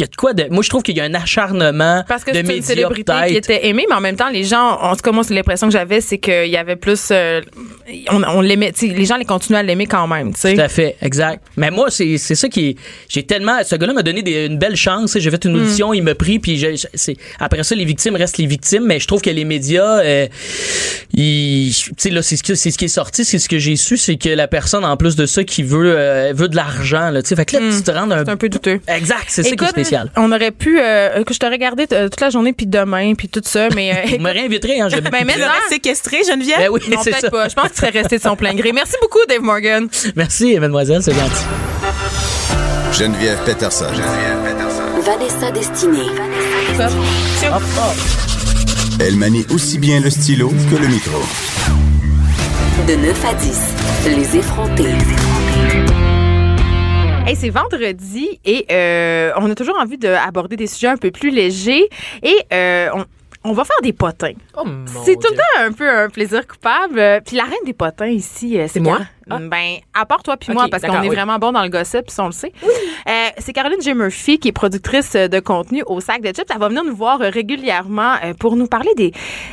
y 0.01 0.03
a 0.03 0.07
de 0.07 0.17
quoi 0.17 0.33
de. 0.33 0.45
Moi, 0.51 0.63
je 0.63 0.69
trouve 0.69 0.83
qu'il 0.83 0.97
y 0.97 1.01
a 1.01 1.05
un 1.05 1.15
acharnement 1.15 2.05
Parce 2.09 2.25
que 2.25 2.31
de 2.31 2.37
c'est 2.37 2.41
une 2.43 2.47
médias 2.49 2.67
célébrité 2.67 3.13
qui 3.29 3.37
était 3.37 3.67
aimée, 3.69 3.87
mais 3.89 3.95
en 3.95 4.01
même 4.01 4.17
temps, 4.17 4.29
les 4.31 4.45
gens, 4.45 4.79
en 4.81 4.95
tout 4.97 5.03
cas, 5.03 5.13
moi, 5.13 5.25
c'est 5.25 5.35
l'impression 5.35 5.67
que 5.69 5.73
j'avais, 5.73 6.01
c'est 6.01 6.19
qu'il 6.19 6.49
y 6.49 6.57
avait 6.57 6.77
plus. 6.77 7.09
euh, 7.11 7.41
on, 8.11 8.23
on 8.23 8.41
l'aimait, 8.41 8.73
les 8.81 9.05
gens 9.05 9.17
les 9.17 9.25
continuaient 9.25 9.61
à 9.61 9.63
l'aimer 9.63 9.87
quand 9.87 10.07
même, 10.07 10.33
tu 10.35 10.41
sais. 10.41 10.55
Tout 10.55 10.61
à 10.61 10.69
fait, 10.69 10.97
exact. 11.03 11.43
Mais 11.57 11.71
moi, 11.71 11.91
c'est 11.91 12.19
c'est 12.19 12.35
ça 12.35 12.49
qui 12.49 12.69
est. 12.71 12.77
J'ai 13.09 13.23
tellement. 13.25 13.59
Ce 13.65 13.75
gars-là 13.77 13.93
m'a 13.93 14.03
donné 14.03 14.23
des- 14.23 14.47
une 14.47 14.59
belle 14.59 14.77
chance. 14.77 15.13
tu 15.13 15.13
sais, 15.15 15.21
J'ai 15.21 15.31
fait 15.31 15.45
une 15.45 15.57
audition, 15.57 15.93
il 15.95 16.03
m'a 16.03 16.15
pris, 16.15 16.39
puis 16.39 16.57
j'ai- 16.59 16.77
j'ai- 16.77 16.89
c'est 16.95 17.17
après 17.39 17.63
ça, 17.65 17.75
les 17.75 17.85
victimes 17.85 18.17
restent 18.17 18.39
les 18.39 18.47
victimes. 18.47 18.85
Mais 18.87 18.99
je 19.01 19.07
trouve 19.07 19.21
que 19.23 19.31
les 19.31 19.45
médias, 19.45 20.01
euh, 20.01 20.27
ils- 21.15 21.73
tu 21.75 21.93
sais 21.97 22.11
là, 22.11 22.23
c'est 22.23 22.37
ce, 22.37 22.55
ce 22.55 22.77
qui 22.77 22.85
est 22.85 22.89
sorti, 22.89 23.25
c'est 23.25 23.39
ce 23.39 23.49
que 23.49 23.59
j'ai 23.59 23.77
su, 23.77 23.97
c'est 23.97 24.17
que 24.17 24.29
la 24.29 24.49
personne, 24.49 24.85
en 24.85 24.97
plus 24.97 25.17
de 25.17 25.27
ça, 25.27 25.45
qui 25.45 25.63
veut 25.63 25.95
euh, 26.33 26.35
veut 26.35 26.49
de 26.49 26.57
l'argent, 26.57 27.11
là. 27.11 27.23
Tu 27.23 27.29
sais, 27.29 27.37
fait 27.37 27.45
que 27.45 27.57
là, 27.57 27.63
tu 27.77 27.83
te 27.83 27.91
rends 27.91 28.11
un. 28.11 28.25
C'est 28.25 28.31
un 28.31 28.37
peu 28.37 28.49
douteux. 28.49 28.81
Exact, 28.89 29.25
c'est 29.29 29.43
ça 29.43 29.55
qui 29.57 29.65
est 29.65 29.69
spécial. 29.69 30.11
On 30.17 30.33
aurait 30.33 30.51
pu 30.51 30.79
euh, 30.81 31.23
que 31.25 31.33
je 31.35 31.39
te 31.39 31.47
regardais 31.47 31.87
euh, 31.93 32.09
toute 32.09 32.21
la 32.21 32.31
journée 32.31 32.53
puis 32.53 32.67
demain 32.67 33.15
puis 33.15 33.29
tout 33.29 33.43
ça, 33.45 33.69
mais 33.75 33.93
euh, 33.93 33.95
Vous 34.17 34.23
me 34.23 34.31
réinviterez, 34.33 34.81
hein. 34.81 34.89
je- 34.91 34.97
Ben, 35.13 35.25
l'aurais 35.27 35.69
séquestré, 35.69 36.19
Geneviève? 36.27 36.59
Ben 36.59 36.69
oui, 36.71 36.81
non, 36.91 36.99
c'est 37.03 37.11
peut-être 37.11 37.21
ça. 37.23 37.31
pas. 37.31 37.49
Je 37.49 37.55
pense 37.55 37.69
qu'il 37.69 37.77
serait 37.77 37.91
resté 37.91 38.17
de 38.19 38.23
son 38.23 38.35
plein 38.37 38.55
gré. 38.55 38.73
Merci 38.73 38.95
beaucoup, 39.01 39.19
Dave 39.29 39.41
Morgan. 39.43 39.89
Merci, 40.17 40.59
mademoiselle, 40.59 41.03
c'est 41.03 41.13
gentil. 41.15 41.45
Geneviève 42.99 43.39
Peterson. 43.45 43.87
Geneviève 43.89 44.39
Peterson. 44.45 44.83
Vanessa 45.03 45.51
Destinée. 45.51 46.11
Elle 49.01 49.17
manie 49.17 49.45
aussi 49.51 49.79
bien 49.79 50.01
le 50.01 50.11
stylo 50.11 50.53
que 50.71 50.77
le 50.77 50.89
micro. 50.89 51.19
De 52.87 52.95
9 52.97 53.25
à 53.25 53.35
10, 53.35 53.61
les 54.17 54.37
effrontés. 54.39 56.02
Hey, 57.25 57.37
c'est 57.37 57.51
vendredi 57.51 58.41
et 58.45 58.67
euh, 58.71 59.31
on 59.37 59.49
a 59.51 59.55
toujours 59.55 59.79
envie 59.81 59.97
d'aborder 59.97 60.57
des 60.57 60.67
sujets 60.67 60.89
un 60.89 60.97
peu 60.97 61.11
plus 61.13 61.31
légers 61.31 61.89
et 62.23 62.37
euh, 62.53 62.89
on, 62.95 63.05
on 63.45 63.53
va 63.53 63.65
faire 63.65 63.77
des 63.83 63.93
potins. 63.93 64.33
Oh, 64.57 64.65
mon 64.65 64.85
C'est 64.87 65.15
tout 65.15 65.29
le 65.31 65.35
Dieu. 65.35 65.37
temps 65.39 65.63
un 65.65 65.73
peu 65.73 65.89
un 65.89 66.09
plaisir 66.09 66.45
coupable. 66.49 66.99
Euh, 66.99 67.21
Puis 67.25 67.37
la 67.37 67.45
reine 67.45 67.55
des 67.65 67.73
potins 67.75 68.09
ici, 68.09 68.59
euh, 68.59 68.67
c'est 68.69 68.81
moi? 68.81 68.99
Ah. 69.31 69.39
Ben, 69.39 69.77
à 69.95 70.05
part 70.05 70.23
toi 70.25 70.37
puis 70.37 70.51
Ok, 70.51 70.55
moi, 70.57 70.67
parce 70.69 70.83
qu'on 70.83 70.89
d'accord, 70.89 71.05
est 71.05 71.09
oui. 71.09 71.15
vraiment 71.15 71.39
bon 71.39 71.53
dans 71.53 71.63
le 71.63 71.69
gossip, 71.69 72.03
puis 72.07 72.13
ça, 72.13 72.25
on 72.25 72.27
le 72.27 72.33
sait. 72.33 72.53
Euh, 73.09 73.11
c'est 73.39 73.53
Caroline 73.53 73.81
J. 73.81 73.95
Murphy 73.95 74.39
qui 74.41 74.49
est 74.49 74.53
productrice 74.53 75.15
euh, 75.15 75.29
de 75.29 75.39
contenu 75.39 75.85
au 75.87 76.01
sac 76.01 76.21
de 76.23 76.29
chips. 76.29 76.45
Elle 76.53 76.59
va 76.59 76.69
venir 76.69 76.85
nous 76.85 76.95
voir 76.97 77.21
euh, 77.23 77.31
régulièrement 77.31 78.15
euh, 78.25 78.35
pour 78.35 78.57
nous 78.57 78.67
parler 78.67 78.91
des, 78.97 79.13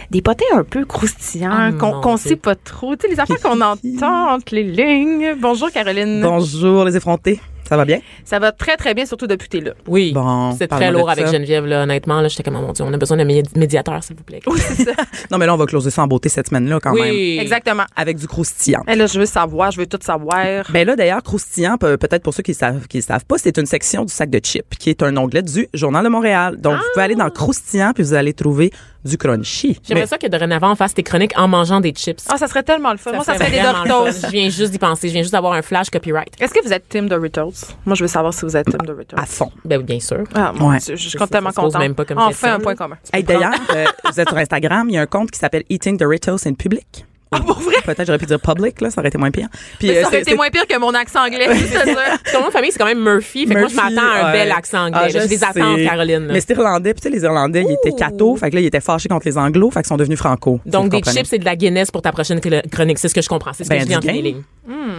des 0.09 0.21
potins 0.23 0.43
un 0.53 0.63
peu 0.63 0.85
croustillants, 0.85 1.69
Oh, 1.71 1.77
qu'on 1.77 1.93
mon 1.95 2.01
qu'on 2.01 2.15
Dieu. 2.15 2.29
sait 2.29 2.35
pas 2.35 2.55
trop. 2.55 2.95
Tu 2.95 3.03
sais, 3.03 3.13
les 3.13 3.19
affaires 3.19 3.39
qu'on 3.39 3.61
entend 3.61 4.31
entre 4.33 4.55
les 4.55 4.63
lignes. 4.63 5.35
Bonjour, 5.39 5.71
Caroline. 5.71 6.19
Bonjour 6.23 6.83
les 6.83 6.97
effrontés. 6.97 7.39
Ça 7.69 7.77
va 7.77 7.85
bien? 7.85 7.99
Ça 8.25 8.39
va 8.39 8.51
très, 8.51 8.75
très 8.77 8.93
bien, 8.93 9.05
surtout 9.05 9.27
depuis 9.27 9.47
que 9.47 9.57
t'es 9.57 9.63
là. 9.63 9.71
Oui. 9.87 10.11
Bon, 10.11 10.53
c'est 10.57 10.67
très 10.67 10.91
lourd 10.91 11.09
avec 11.09 11.27
ça. 11.27 11.31
Geneviève, 11.33 11.65
là, 11.65 11.83
honnêtement. 11.83 12.19
Là, 12.19 12.27
j'étais 12.27 12.43
comme, 12.43 12.55
oh 12.55 12.61
mon 12.61 12.73
Dieu, 12.73 12.83
on 12.85 12.91
a 12.93 12.97
besoin 12.97 13.15
d'un 13.17 13.25
médi- 13.25 13.55
médiateur, 13.57 14.03
s'il 14.03 14.15
vous 14.15 14.23
plaît. 14.23 14.39
Oui, 14.47 14.59
c'est 14.59 14.83
ça. 14.85 14.91
Non, 15.31 15.37
mais 15.37 15.45
là, 15.45 15.53
on 15.53 15.57
va 15.57 15.65
closer 15.67 15.91
ça 15.91 16.01
en 16.01 16.07
beauté 16.07 16.27
cette 16.29 16.47
semaine-là 16.49 16.79
quand 16.81 16.93
même. 16.93 17.03
Oui. 17.11 17.37
Exactement. 17.39 17.83
Avec 17.95 18.17
du 18.17 18.27
croustillant. 18.27 18.83
Et 18.87 18.95
là, 18.95 19.05
je 19.05 19.19
veux 19.19 19.25
savoir, 19.27 19.69
je 19.71 19.77
veux 19.79 19.85
tout 19.85 19.99
savoir. 20.01 20.65
Ben 20.71 20.85
là, 20.87 20.95
d'ailleurs, 20.95 21.21
croustillant, 21.23 21.77
pe- 21.77 21.95
peut-être 21.97 22.23
pour 22.23 22.33
ceux 22.33 22.43
qui 22.43 22.53
savent, 22.55 22.87
qui 22.87 23.01
savent 23.03 23.25
pas, 23.25 23.37
c'est 23.37 23.57
une 23.57 23.65
section 23.67 24.03
du 24.05 24.11
sac 24.13 24.29
de 24.31 24.39
chips, 24.43 24.75
qui 24.79 24.89
est 24.89 25.03
un 25.03 25.15
onglet 25.17 25.43
du 25.43 25.67
Journal 25.73 26.03
de 26.03 26.09
Montréal. 26.09 26.57
Donc, 26.59 26.75
vous 26.77 26.83
pouvez 26.93 27.05
aller 27.05 27.15
dans 27.15 27.29
croustillant, 27.29 27.91
puis 27.93 28.03
vous 28.03 28.13
allez 28.15 28.33
trouver 28.33 28.71
du 29.05 29.17
crunchy. 29.17 29.79
J'aimerais 29.87 30.03
Mais- 30.03 30.07
ça 30.07 30.17
que 30.17 30.27
dorénavant, 30.27 30.71
on 30.71 30.75
fasse 30.75 30.93
tes 30.93 31.03
chroniques 31.03 31.31
en 31.37 31.47
mangeant 31.47 31.79
des 31.79 31.91
chips. 31.91 32.25
Ah, 32.29 32.37
ça 32.37 32.47
serait 32.47 32.63
tellement 32.63 32.91
le 32.91 32.97
fun. 32.97 33.13
Moi, 33.13 33.23
ça 33.23 33.35
serait 33.35 33.51
des 33.51 33.61
Doritos. 33.61 34.21
Je 34.25 34.31
viens 34.31 34.49
juste 34.49 34.71
d'y 34.71 34.77
penser. 34.79 35.07
Je 35.07 35.13
viens 35.13 35.21
juste 35.21 35.33
d'avoir 35.33 35.53
un 35.53 35.61
flash 35.61 35.89
copyright. 35.89 36.33
Est-ce 36.41 36.53
que 36.53 36.63
vous 36.63 36.73
êtes 36.73 36.89
Team 36.89 37.07
Doritos? 37.07 37.53
Moi, 37.85 37.95
je 37.95 38.03
veux 38.03 38.07
savoir 38.07 38.33
si 38.33 38.45
vous 38.45 38.55
êtes 38.57 38.65
Team 38.69 38.81
Doritos. 38.85 39.17
à 39.17 39.25
fond. 39.25 39.51
Ben 39.65 39.77
oui, 39.77 39.83
bien 39.83 39.99
sûr. 39.99 40.23
Ah, 40.35 40.51
mon 40.53 40.69
Ouais. 40.71 40.77
Dieu, 40.79 40.95
je 40.95 41.09
suis 41.09 41.17
tellement 41.17 41.51
contente. 41.51 41.79
même 41.79 41.95
pas 41.95 42.05
comme 42.05 42.17
enfin, 42.17 42.29
question, 42.29 42.49
un 42.49 42.59
point 42.59 42.75
commun. 42.75 42.97
Hey, 43.13 43.23
d'ailleurs, 43.23 43.53
euh, 43.75 43.85
vous 44.11 44.19
êtes 44.19 44.27
sur 44.29 44.37
Instagram, 44.37 44.87
il 44.89 44.95
y 44.95 44.97
a 44.97 45.01
un 45.01 45.05
compte 45.07 45.31
qui 45.31 45.39
s'appelle 45.39 45.63
Eating 45.69 45.97
Doritos 45.97 46.47
in 46.47 46.53
Public. 46.53 47.05
Ah, 47.31 47.39
pour 47.41 47.59
vrai? 47.59 47.75
Peut-être 47.85 48.05
j'aurais 48.07 48.17
pu 48.17 48.25
dire 48.25 48.39
public, 48.39 48.81
là, 48.81 48.89
ça 48.89 49.01
aurait 49.01 49.09
été 49.09 49.17
moins 49.19 49.29
pire. 49.29 49.47
Puis, 49.77 49.87
Mais 49.89 49.97
euh, 49.97 50.01
ça 50.01 50.07
aurait 50.07 50.21
été 50.21 50.35
moins 50.35 50.49
pire 50.49 50.65
que 50.65 50.77
mon 50.79 50.93
accent 50.95 51.25
anglais, 51.25 51.47
c'est 51.53 51.67
ça. 51.67 51.85
De 51.85 52.51
famille, 52.51 52.71
c'est 52.71 52.79
quand 52.79 52.85
même 52.85 53.03
Murphy. 53.03 53.45
Fait 53.45 53.53
que 53.53 53.59
moi, 53.59 53.67
je 53.69 53.75
Murphy, 53.75 53.93
m'attends 53.95 54.07
à 54.07 54.15
un 54.15 54.25
ouais. 54.31 54.39
bel 54.39 54.51
accent 54.51 54.85
anglais. 54.87 54.99
Ah, 55.03 55.09
je 55.09 55.27
des 55.27 55.43
attentes, 55.43 55.77
sais. 55.77 55.85
Caroline. 55.85 56.25
là. 56.27 56.33
Mais 56.33 56.41
c'est 56.41 56.53
irlandais, 56.53 56.93
puis 56.93 57.01
tu 57.01 57.09
sais, 57.09 57.15
les 57.15 57.23
Irlandais, 57.23 57.63
ils 57.67 57.73
étaient 57.73 57.95
cathos, 57.95 58.37
fait 58.37 58.49
que 58.49 58.55
là, 58.55 58.61
ils 58.61 58.65
étaient 58.65 58.81
fâchés 58.81 59.09
contre 59.09 59.27
les 59.27 59.37
Anglos, 59.37 59.69
fait 59.69 59.81
qu'ils 59.81 59.87
sont 59.89 59.97
devenus 59.97 60.17
franco. 60.17 60.59
Donc, 60.65 60.89
des 60.89 61.01
chips 61.03 61.31
et 61.33 61.37
de 61.37 61.45
la 61.45 61.55
Guinness 61.55 61.91
pour 61.91 62.01
ta 62.01 62.11
prochaine 62.11 62.39
chronique. 62.71 62.97
C'est 62.97 63.09
ce 63.09 63.13
que 63.15 63.21
je 63.21 63.29
comprends. 63.29 63.53
C'est 63.53 63.63
ce 63.63 63.69
Ben, 63.69 63.75
que 63.75 63.81
je 63.81 63.85
du 63.85 63.91
lis 63.91 63.97
entre 63.97 64.07
les. 64.23 64.35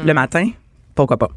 Le 0.07 0.13
matin, 0.15 0.49
pourquoi 0.95 1.17
pas. 1.17 1.29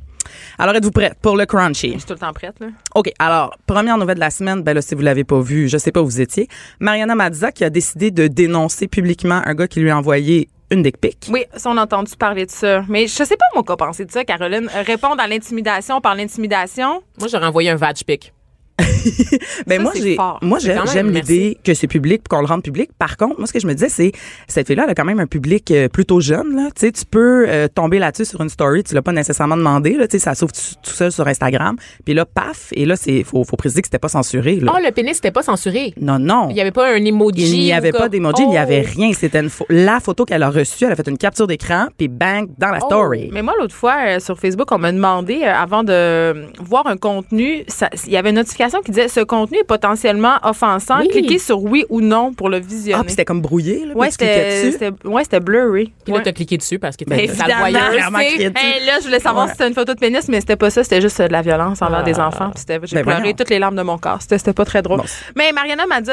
Alors, 0.58 0.76
êtes-vous 0.76 0.92
prêts 0.92 1.12
pour 1.22 1.36
le 1.36 1.46
crunchy? 1.46 1.94
Je 1.94 1.98
suis 1.98 2.08
tout 2.08 2.14
le 2.14 2.20
temps 2.20 2.32
prête, 2.34 2.56
là. 2.60 2.68
OK. 2.96 3.12
Alors, 3.20 3.56
première 3.66 3.98
nouvelle 3.98 4.16
de 4.16 4.20
la 4.22 4.30
semaine, 4.30 4.62
ben 4.62 4.74
là, 4.74 4.82
si 4.82 4.94
vous 4.96 5.02
l'avez 5.02 5.24
pas 5.24 5.40
vu, 5.42 5.68
je 5.68 5.78
sais 5.78 5.92
pas 5.92 6.02
où 6.02 6.06
vous 6.06 6.22
étiez. 6.22 6.48
Mariana 6.80 7.16
Mazza 7.16 7.52
qui 7.52 7.64
a 7.64 7.70
décidé 7.70 8.12
de 8.12 8.28
dénoncer 8.28 8.88
publiquement 8.88 9.42
un 9.46 9.54
gars 9.56 9.68
qui 9.68 9.80
lui 9.80 9.90
a 9.90 9.98
envoyé 9.98 10.50
une 10.72 10.82
dick 10.84 10.98
pic. 10.98 11.28
Oui, 11.30 11.46
ça, 11.56 11.70
on 11.70 11.78
a 11.78 11.84
entendu 11.84 12.16
parler 12.16 12.46
de 12.46 12.52
ça. 12.52 12.84
Mais 12.90 13.08
je 13.08 13.24
sais 13.24 13.38
pas, 13.38 13.46
moi, 13.54 13.64
quoi 13.64 13.78
penser 13.78 14.06
de 14.06 14.12
ça, 14.12 14.24
Caroline. 14.26 14.70
Euh, 14.76 14.84
Répondre 14.86 15.22
à 15.22 15.28
l'intimidation 15.28 16.02
par 16.02 16.16
l'intimidation. 16.16 17.04
Moi, 17.20 17.28
j'aurais 17.32 17.48
envoyé 17.48 17.70
un 17.70 17.76
vag 17.76 17.96
pic. 18.06 18.34
Ben 19.68 19.78
Ça, 19.78 19.84
moi 19.84 19.92
j'ai 19.96 20.18
moi 20.42 20.60
j'aime 20.92 21.12
l'idée 21.12 21.58
que 21.64 21.74
c'est 21.74 21.88
public 21.88 22.22
qu'on 22.28 22.40
le 22.40 22.46
rende 22.48 22.64
public. 22.64 22.90
Par 22.98 23.18
contre, 23.18 23.38
moi 23.38 23.48
ce 23.48 23.54
que 23.54 23.60
je 23.60 23.68
me 23.68 23.74
disais 23.74 23.90
c'est 23.90 24.12
cette 24.48 24.68
fille 24.68 24.76
là 24.76 24.84
elle 24.86 24.90
a 24.92 24.96
quand 24.96 25.06
même 25.06 25.20
un 25.20 25.28
public 25.28 25.70
euh, 25.72 25.88
plutôt 25.90 26.20
jeune 26.20 26.56
là, 26.56 26.70
tu 26.76 26.82
sais 26.88 26.92
tu 26.92 27.06
peux 27.06 27.46
euh, 27.48 27.68
tomber 27.68 28.00
là-dessus 28.00 28.26
sur 28.26 28.42
une 28.42 28.50
story, 28.50 28.84
tu 28.84 28.96
l'as 28.96 29.02
pas 29.02 29.12
nécessairement 29.12 29.58
demandé 29.58 29.94
là, 29.94 30.08
tu 30.08 30.14
sais 30.14 30.20
ça 30.20 30.36
s'ouvre 30.36 30.52
tout 30.54 30.92
seul 30.92 31.12
sur 31.12 31.28
Instagram. 31.28 31.76
Puis 32.06 32.14
là 32.14 32.26
paf 32.26 32.70
et 32.74 32.86
là 32.86 32.96
c'est 32.96 33.24
faut 33.24 33.44
faut 33.44 33.58
préciser 33.58 33.82
que 33.82 33.88
c'était 33.88 34.00
pas 34.00 34.10
censuré 34.10 34.56
là. 34.60 34.72
Oh, 34.76 34.80
le 34.84 34.92
pénis, 34.92 35.16
c'était 35.16 35.32
pas 35.32 35.44
censuré. 35.44 35.94
non 36.00 36.18
non. 36.20 36.48
Il 36.50 36.56
y 36.58 36.62
avait 36.62 36.72
pas 36.72 36.94
un 36.94 37.04
emoji. 37.04 37.44
Il 37.58 37.64
n'y 37.66 37.74
avait 37.74 37.92
pas 37.92 38.10
d'emoji, 38.10 38.44
il 38.44 38.50
n'y 38.50 38.58
avait 38.58 38.84
Oh. 38.88 38.92
rien. 38.96 39.14
C'était 39.14 39.40
une 39.40 39.50
la 39.70 40.00
photo 40.00 40.26
qu'elle 40.26 40.44
a 40.44 40.50
reçue. 40.50 40.86
Elle 40.86 40.92
a 40.94 40.96
fait 40.96 41.08
une 41.08 41.18
capture 41.18 41.46
d'écran, 41.48 41.88
puis 41.98 42.08
bang, 42.08 42.48
dans 42.58 42.70
la 42.70 42.80
Oh, 42.82 42.86
story. 42.88 43.30
Mais 43.32 43.42
moi, 43.42 43.54
l'autre 43.60 43.76
fois, 43.76 43.96
euh, 44.08 44.20
sur 44.20 44.40
Facebook, 44.40 44.72
on 44.72 44.78
m'a 44.80 44.92
demandé, 44.92 45.44
avant 45.44 45.84
de 45.84 46.48
voir 46.62 46.88
un 46.88 46.98
contenu, 46.98 47.64
il 48.08 48.12
y 48.12 48.18
avait 48.18 48.30
une 48.30 48.36
notification 48.36 48.63
qui 48.84 48.92
disait 48.92 49.08
ce 49.08 49.20
contenu 49.22 49.58
est 49.60 49.64
potentiellement 49.64 50.36
offensant. 50.44 51.00
Oui. 51.00 51.10
Cliquez 51.10 51.40
sur 51.40 51.62
oui 51.64 51.86
ou 51.90 52.02
non 52.02 52.34
pour 52.34 52.50
le 52.50 52.60
visionner. 52.60 52.98
Ah, 53.00 53.04
puis 53.04 53.12
c'était 53.12 53.26
comme 53.26 53.42
brouillé, 53.42 53.86
là. 53.86 53.94
ouais, 53.96 54.12
c'était 54.12 54.64
dessus? 54.64 54.72
c'était- 54.74 55.08
ouais, 55.08 55.24
c'était 55.24 55.40
blurry. 55.40 55.92
Puis 56.06 56.14
là, 56.14 56.22
t'as 56.24 56.32
cliqué 56.32 56.58
dessus 56.58 56.80
parce 56.80 56.96
que 56.98 57.06
voyeur. 57.06 57.92
clairement. 57.92 58.20
Hey, 58.20 58.40
là, 58.86 59.00
je 59.00 59.06
voulais 59.06 59.20
savoir 59.20 59.46
Ouais. 59.46 59.52
si 59.52 59.58
c'était 59.58 59.68
une 59.68 59.74
photo 59.76 59.94
de 59.94 60.00
pénis, 60.00 60.28
mais 60.30 60.40
c'était 60.40 60.56
pas 60.56 60.70
ça. 60.70 60.84
C'était 60.84 61.02
juste 61.02 61.20
euh, 61.20 61.28
de 61.28 61.34
la 61.34 61.42
violence 61.42 61.82
envers 61.82 62.00
Ah. 62.00 62.04
des 62.04 62.20
enfants. 62.20 62.50
Puis 62.52 62.60
c'était- 62.62 62.80
j'ai 62.84 62.96
Ben, 62.98 63.04
pleuré 63.04 63.20
voyons. 63.22 63.36
toutes 63.36 63.50
les 63.50 63.60
larmes 63.60 63.76
de 63.76 63.82
mon 63.82 63.98
corps. 63.98 64.22
C'était 64.22 64.38
c'était 64.38 64.54
pas 64.54 64.66
très 64.66 64.82
drôle. 64.82 64.98
Bon. 65.00 65.06
Mais 65.36 65.52
Mariana 65.52 65.86
m'a 65.86 66.02
dit, 66.02 66.12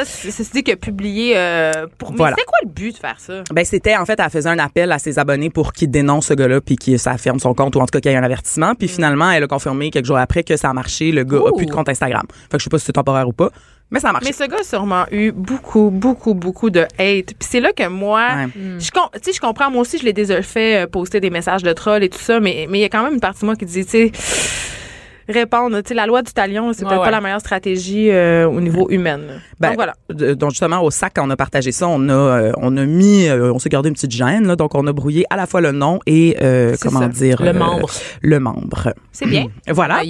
dit 0.52 0.62
que 0.64 0.74
publié 0.74 1.34
euh, 1.36 1.86
pour. 1.98 2.12
Voilà. 2.14 2.34
Mais 2.36 2.42
c'est 2.42 2.46
quoi 2.46 2.58
le 2.64 2.68
but 2.70 2.92
de 2.94 2.98
faire 2.98 3.16
ça? 3.18 3.42
Ben 3.52 3.64
c'était 3.64 3.96
en 3.96 4.04
fait 4.06 4.18
elle 4.18 4.30
faisait 4.30 4.48
un 4.48 4.58
appel 4.58 4.90
à 4.92 4.98
ses 4.98 5.18
abonnés 5.18 5.50
pour 5.50 5.72
qu'ils 5.72 5.90
dénoncent 5.90 6.26
ce 6.26 6.34
gars-là 6.34 6.60
puis 6.60 6.76
qu'il 6.76 6.98
ça 6.98 7.16
ferme 7.18 7.38
son 7.38 7.54
compte 7.54 7.76
ou 7.76 7.80
en 7.80 7.86
tout 7.86 7.90
cas 7.92 8.00
qu'il 8.00 8.10
y 8.10 8.14
ait 8.14 8.18
un 8.18 8.22
avertissement 8.22 8.72
Mm. 8.72 8.76
puis 8.76 8.88
finalement 8.88 9.30
elle 9.30 9.44
a 9.44 9.46
confirmé 9.46 9.90
quelques 9.90 10.06
jours 10.06 10.18
après 10.18 10.42
que 10.42 10.56
ça 10.56 10.70
a 10.70 10.72
marché 10.72 11.12
le 11.12 11.24
gars 11.24 11.38
a 11.38 11.50
Ouh. 11.50 11.56
plus 11.56 11.66
de 11.66 11.70
compte 11.72 11.88
Instagram. 11.88 12.22
Fait 12.50 12.56
que 12.56 12.58
je 12.58 12.64
sais 12.64 12.70
pas 12.70 12.78
si 12.78 12.84
c'est 12.86 12.92
temporaire 12.92 13.26
ou 13.28 13.32
pas 13.32 13.50
Mais 13.90 13.98
ça 14.00 14.10
a 14.10 14.12
marché. 14.12 14.28
Mais 14.28 14.32
ce 14.32 14.48
gars 14.48 14.58
a 14.60 14.62
sûrement 14.62 15.04
eu 15.10 15.32
beaucoup, 15.32 15.90
beaucoup, 15.90 16.34
beaucoup 16.34 16.70
de 16.70 16.80
hate. 16.98 17.26
Puis 17.26 17.48
c'est 17.50 17.60
là 17.60 17.72
que 17.72 17.88
moi, 17.88 18.28
Ouais. 18.36 18.48
je, 18.78 18.90
com- 18.90 19.08
tu 19.14 19.20
sais, 19.24 19.32
je 19.32 19.40
comprends, 19.40 19.70
moi 19.70 19.82
aussi, 19.82 19.98
je 19.98 20.04
l'ai 20.04 20.12
déjà 20.12 20.40
fait 20.42 20.82
euh, 20.82 20.86
poster 20.86 21.20
des 21.20 21.30
messages 21.30 21.62
de 21.62 21.72
troll 21.72 22.02
et 22.04 22.08
tout 22.08 22.18
ça, 22.18 22.38
mais 22.40 22.66
mais 22.70 22.78
il 22.78 22.82
y 22.82 22.84
a 22.84 22.88
quand 22.88 23.02
même 23.02 23.14
une 23.14 23.20
partie 23.20 23.40
de 23.40 23.46
moi 23.46 23.56
qui 23.56 23.64
dit, 23.64 23.84
tu 23.84 23.90
sais, 23.90 24.12
répondre, 25.28 25.80
tu 25.82 25.88
sais, 25.88 25.94
la 25.94 26.06
loi 26.06 26.22
du 26.22 26.32
talion, 26.32 26.72
c'est 26.72 26.82
Ouais, 26.82 26.88
peut-être 26.88 27.00
ouais. 27.00 27.06
pas 27.06 27.10
la 27.12 27.20
meilleure 27.20 27.40
stratégie 27.40 28.10
euh, 28.10 28.48
au 28.48 28.60
niveau 28.60 28.88
humain. 28.90 29.18
Ben, 29.60 29.68
Donc 29.68 29.76
voilà. 29.76 29.94
de- 30.08 30.34
donc 30.34 30.50
justement 30.50 30.82
au 30.82 30.90
sac 30.90 31.12
quand 31.14 31.26
on 31.26 31.30
a 31.30 31.36
partagé 31.36 31.70
ça, 31.72 31.86
on 31.88 32.08
a 32.08 32.12
euh, 32.12 32.52
on 32.56 32.76
a 32.76 32.84
mis 32.84 33.28
euh, 33.28 33.52
on 33.52 33.58
s'est 33.60 33.68
gardé 33.68 33.88
une 33.90 33.94
petite 33.94 34.10
gêne 34.10 34.46
là, 34.46 34.56
donc 34.56 34.74
on 34.74 34.86
a 34.88 34.92
brouillé 34.92 35.24
à 35.30 35.36
la 35.36 35.46
fois 35.46 35.60
le 35.60 35.70
nom 35.72 36.00
et 36.06 36.36
euh, 36.40 36.74
comment 36.80 37.00
ça. 37.00 37.08
dire 37.08 37.40
Le 37.42 37.48
euh, 37.50 37.52
membre. 37.52 37.90
le 38.22 38.40
membre. 38.40 38.92
C'est 39.12 39.26
bien. 39.26 39.46
Voilà. 39.68 40.02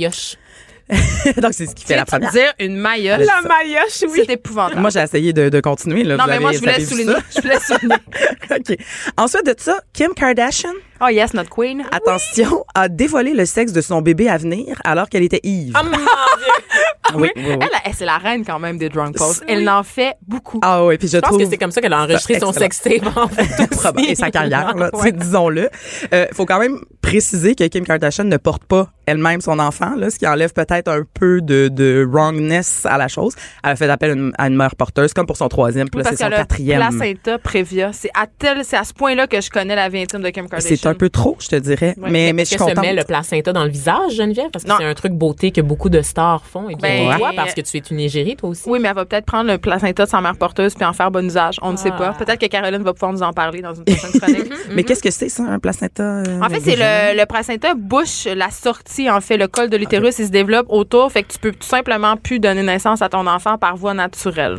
donc 1.41 1.53
c'est 1.53 1.67
ce 1.67 1.75
qui 1.75 1.85
fait 1.85 1.97
la 1.97 2.05
première. 2.05 2.31
dire 2.33 2.53
une 2.59 2.77
maillotche. 2.77 3.27
La 3.27 3.49
maillotche, 3.49 4.05
C'est 4.15 4.31
épouvantable. 4.31 4.81
Moi 4.81 4.91
j'ai 4.91 5.01
essayé 5.01 5.33
de, 5.33 5.49
de 5.49 5.61
continuer 5.61 6.03
là. 6.05 6.17
non, 6.17 6.25
Vous 6.25 6.31
mais 6.31 6.39
moi, 6.41 6.53
je 6.53 6.59
voulais 6.59 6.81
souligner. 6.85 7.15
Je 7.35 7.41
voulais 7.41 7.59
souligner. 7.61 7.97
OK. 8.51 8.77
Ensuite 9.17 9.47
de 9.47 9.55
ça, 9.59 9.81
Kim 9.93 10.13
Kardashian, 10.15 10.73
Oh 11.03 11.09
yes, 11.09 11.33
notre 11.33 11.49
queen. 11.51 11.83
attention, 11.93 12.65
a 12.75 12.89
dévoilé 12.89 13.33
le 13.33 13.47
sexe 13.47 13.73
de 13.73 13.81
son 13.81 14.03
bébé 14.03 14.29
à 14.29 14.37
venir 14.37 14.79
alors 14.85 15.09
qu'elle 15.09 15.23
était 15.23 15.41
Eve. 15.45 15.73
Oh 15.75 15.85
mon 15.85 15.91
Dieu. 15.97 16.07
oui, 17.15 17.31
oui, 17.37 17.43
oui. 17.47 17.57
Elle, 17.61 17.69
elle, 17.87 17.95
c'est 17.95 18.05
la 18.05 18.19
reine 18.19 18.45
quand 18.45 18.59
même 18.59 18.77
des 18.77 18.91
drunk 18.91 19.17
posts. 19.17 19.43
Elle 19.49 19.67
en 19.71 19.83
fait 19.83 20.17
beaucoup. 20.29 20.61
Ah 20.63 20.85
oui, 20.85 20.99
puis 20.99 21.09
je, 21.09 21.13
Je 21.17 21.19
pense 21.21 21.31
trouve 21.31 21.43
que 21.43 21.49
c'est 21.49 21.57
comme 21.57 21.71
ça 21.73 21.81
qu'elle 21.81 21.95
a 21.95 22.03
enregistré 22.03 22.39
son 22.39 22.53
Excellent. 22.53 22.99
sextape 23.01 23.17
en 23.17 23.29
fait. 23.29 23.67
Probable. 23.71 24.03
et 24.09 24.15
sa 24.15 24.31
carrière, 24.31 24.75
là, 24.77 24.91
tu 24.93 24.99
sais, 24.99 25.05
Ouais. 25.05 25.13
disons-le. 25.13 25.71
Euh, 26.13 26.27
faut 26.35 26.45
quand 26.45 26.59
même 26.61 26.79
préciser 27.01 27.55
que 27.55 27.65
Kim 27.65 27.85
Kardashian 27.87 28.25
ne 28.25 28.37
porte 28.37 28.65
pas 28.65 28.91
elle-même 29.07 29.41
son 29.41 29.59
enfant, 29.59 29.95
là, 29.97 30.11
ce 30.11 30.19
qui 30.19 30.27
enlève 30.27 30.53
peut-être 30.53 30.89
un 30.89 31.03
peu 31.15 31.41
de, 31.41 31.69
de 31.69 32.07
wrongness 32.11 32.87
à 32.87 32.99
la 32.99 33.09
chose. 33.09 33.35
Elle 33.65 33.71
a 33.71 33.77
fait 33.77 33.89
appel 33.89 34.11
à 34.11 34.15
une, 34.15 34.33
à 34.39 34.47
une 34.49 34.57
mère 34.57 34.77
porteuse, 34.77 35.13
comme 35.13 35.27
pour 35.27 35.37
son 35.37 35.49
troisième, 35.49 35.89
puis 35.89 35.99
Oui, 35.99 36.05
là, 36.05 36.11
c'est 36.11 36.17
son 36.17 36.25
qu'elle 36.25 36.35
a 36.35 36.37
quatrième. 36.39 36.79
placenta 36.81 37.39
prévia. 37.39 37.91
C'est 37.93 38.11
à 38.15 38.27
tel, 38.27 38.65
c'est 38.65 38.77
à 38.77 38.85
ce 38.85 38.93
point-là 38.95 39.27
que 39.27 39.41
je 39.41 39.51
connais 39.51 39.75
la 39.75 39.89
vie 39.89 40.01
intime 40.03 40.23
de 40.23 40.31
Kim 40.31 40.49
Kardashian. 40.49 40.77
C'est 40.81 40.87
un 40.89 40.95
peu 40.95 41.09
trop, 41.11 41.37
je 41.41 41.49
te 41.49 41.57
dirais. 41.57 41.95
Ouais. 41.99 42.11
Mais, 42.11 42.33
mais 42.33 42.45
je 42.45 42.51
suis 42.51 42.59
se 42.59 42.81
met 42.81 42.93
le 42.93 43.05
placenta 43.05 43.53
dans 43.53 43.65
le 43.65 43.71
visage, 43.71 44.13
Geneviève? 44.15 44.51
Parce 44.53 44.65
que 44.65 44.71
c'est 44.77 44.85
un 44.85 44.95
truc 44.95 45.13
beauté 45.13 45.51
que 45.51 45.61
beaucoup 45.61 45.89
de 45.89 46.03
stars 46.03 46.45
font. 46.45 46.69
Et 46.69 46.75
bien 46.77 47.09
Ben, 47.11 47.17
toi, 47.19 47.31
parce 47.35 47.55
que 47.55 47.61
tu 47.63 47.77
es 47.77 47.83
une 47.91 48.01
égérie, 48.01 48.37
toi 48.37 48.51
aussi. 48.51 48.63
Oui, 48.67 48.79
mais 48.81 48.89
elle 48.89 48.95
va 48.95 49.05
peut-être 49.05 49.27
prendre 49.27 49.51
le 49.51 49.59
placenta 49.59 50.05
de 50.05 50.09
sa 50.11 50.21
mère 50.21 50.37
porteuse 50.37 50.75
puis 50.75 50.85
en 50.85 50.93
faire 50.93 51.11
bon 51.11 51.25
usage. 51.27 51.57
On 51.63 51.73
ne 51.73 51.77
sait 51.77 51.91
Ah. 51.93 51.99
pas. 51.99 52.13
Peut-être 52.25 52.41
que 52.41 52.47
Caroline 52.47 52.83
va 52.83 52.93
pouvoir 52.93 53.13
nous 53.13 53.23
en 53.23 53.33
parler 53.33 53.63
dans 53.63 53.75
une 53.75 53.85
prochaine 53.85 54.13
chronique. 54.21 54.53
Mais 54.75 54.85
qu'est-ce 54.85 55.03
que 55.03 55.11
c'est, 55.11 55.29
ça, 55.29 55.43
un 55.45 55.59
placenta? 55.59 56.03
euh, 56.03 56.41
En 56.41 56.49
fait, 56.49 56.61
c'est 56.61 56.77
le, 56.77 57.19
le 57.19 57.27
placenta 57.27 57.75
bouche 57.75 58.27
la 58.27 58.51
sortie, 58.51 59.00
en 59.09 59.21
fait. 59.21 59.37
Le 59.37 59.47
col 59.47 59.71
de 59.71 59.77
l'utérus, 59.77 60.19
il 60.19 60.27
se 60.27 60.31
développe 60.31 60.67
autour. 60.69 61.11
Fait 61.13 61.23
que 61.23 61.33
tu 61.33 61.39
peux 61.39 61.53
tout 61.53 61.67
simplement 61.67 62.17
plus 62.17 62.41
donner 62.41 62.63
naissance 62.63 63.01
à 63.03 63.09
ton 63.09 63.27
enfant 63.27 63.57
par 63.57 63.77
voie 63.77 63.95
naturelle. 63.95 64.59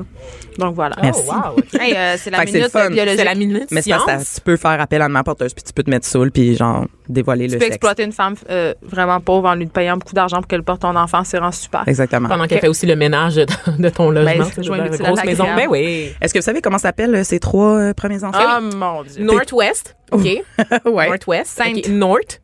Donc 0.58 0.76
voilà. 0.76 0.96
Oh, 0.98 1.02
Merci. 1.04 1.22
wow, 1.28 1.36
ok. 1.58 1.66
Hey, 1.80 1.96
euh, 1.96 2.16
c'est 2.18 2.30
la 2.30 2.40
c'est 2.46 2.54
minute 2.54 2.72
fun. 2.72 2.90
biologique. 2.90 3.20
C'est 3.20 3.26
la 3.26 3.36
minute 3.36 3.68
Mais 3.72 3.82
c'est 3.82 3.92
science. 3.92 4.06
que 4.06 4.36
tu 4.36 4.42
peux 4.42 4.58
faire 4.58 4.80
appel 4.82 5.02
à 5.02 5.06
une 5.06 5.12
mère 5.12 5.24
porteuse, 5.24 5.54
puis 5.54 5.64
tu 5.64 5.74
peux 5.74 5.84
te 5.84 5.90
mettre 5.90 6.06
saoul, 6.08 6.32
puis 6.32 6.56
genre 6.56 6.86
dévoiler 7.08 7.48
Tu 7.48 7.54
le 7.54 7.58
peux 7.60 7.66
sexe. 7.66 7.76
exploiter 7.76 8.04
une 8.04 8.12
femme 8.14 8.36
euh, 8.50 8.74
vraiment 8.82 9.20
pauvre 9.20 9.50
en 9.50 9.56
lui 9.56 9.66
payant 9.66 9.98
beaucoup 9.98 10.14
d'argent 10.14 10.38
pour 10.38 10.48
qu'elle 10.48 10.64
porte 10.64 10.82
ton 10.82 10.96
enfant. 10.96 11.24
C'est 11.26 11.38
vraiment 11.38 11.52
super. 11.52 11.84
Exactement. 11.88 12.30
Pendant 12.30 12.48
qu'elle 12.48 12.60
fait 12.60 12.68
aussi 12.70 12.86
le 12.86 12.96
ménage 12.96 13.36
de, 13.36 13.46
de 13.78 13.90
ton 13.90 14.10
logement. 14.12 14.32
Ben, 14.46 14.50
tu 14.54 14.62
de 14.62 14.70
la 14.76 14.84
l'utile 14.88 15.06
à 15.06 15.10
grosse 15.10 15.24
maison. 15.26 15.46
Ben 15.56 15.68
oui. 15.70 16.12
Est-ce 16.22 16.34
que 16.34 16.40
vous 16.40 16.44
savez 16.46 16.62
comment 16.62 16.78
s'appellent 16.78 17.16
euh, 17.16 17.24
ces 17.24 17.40
trois 17.40 17.78
euh, 17.78 17.94
premiers 17.94 18.24
enfants? 18.24 18.38
Ah, 18.42 18.60
mon 18.62 19.04
Dieu. 19.04 19.24
Northwest. 19.24 19.96
OK. 20.12 20.24
ouais. 20.86 21.08
Northwest. 21.10 21.48
Sainte. 21.58 21.78
OK. 21.78 21.88
North. 21.90 22.42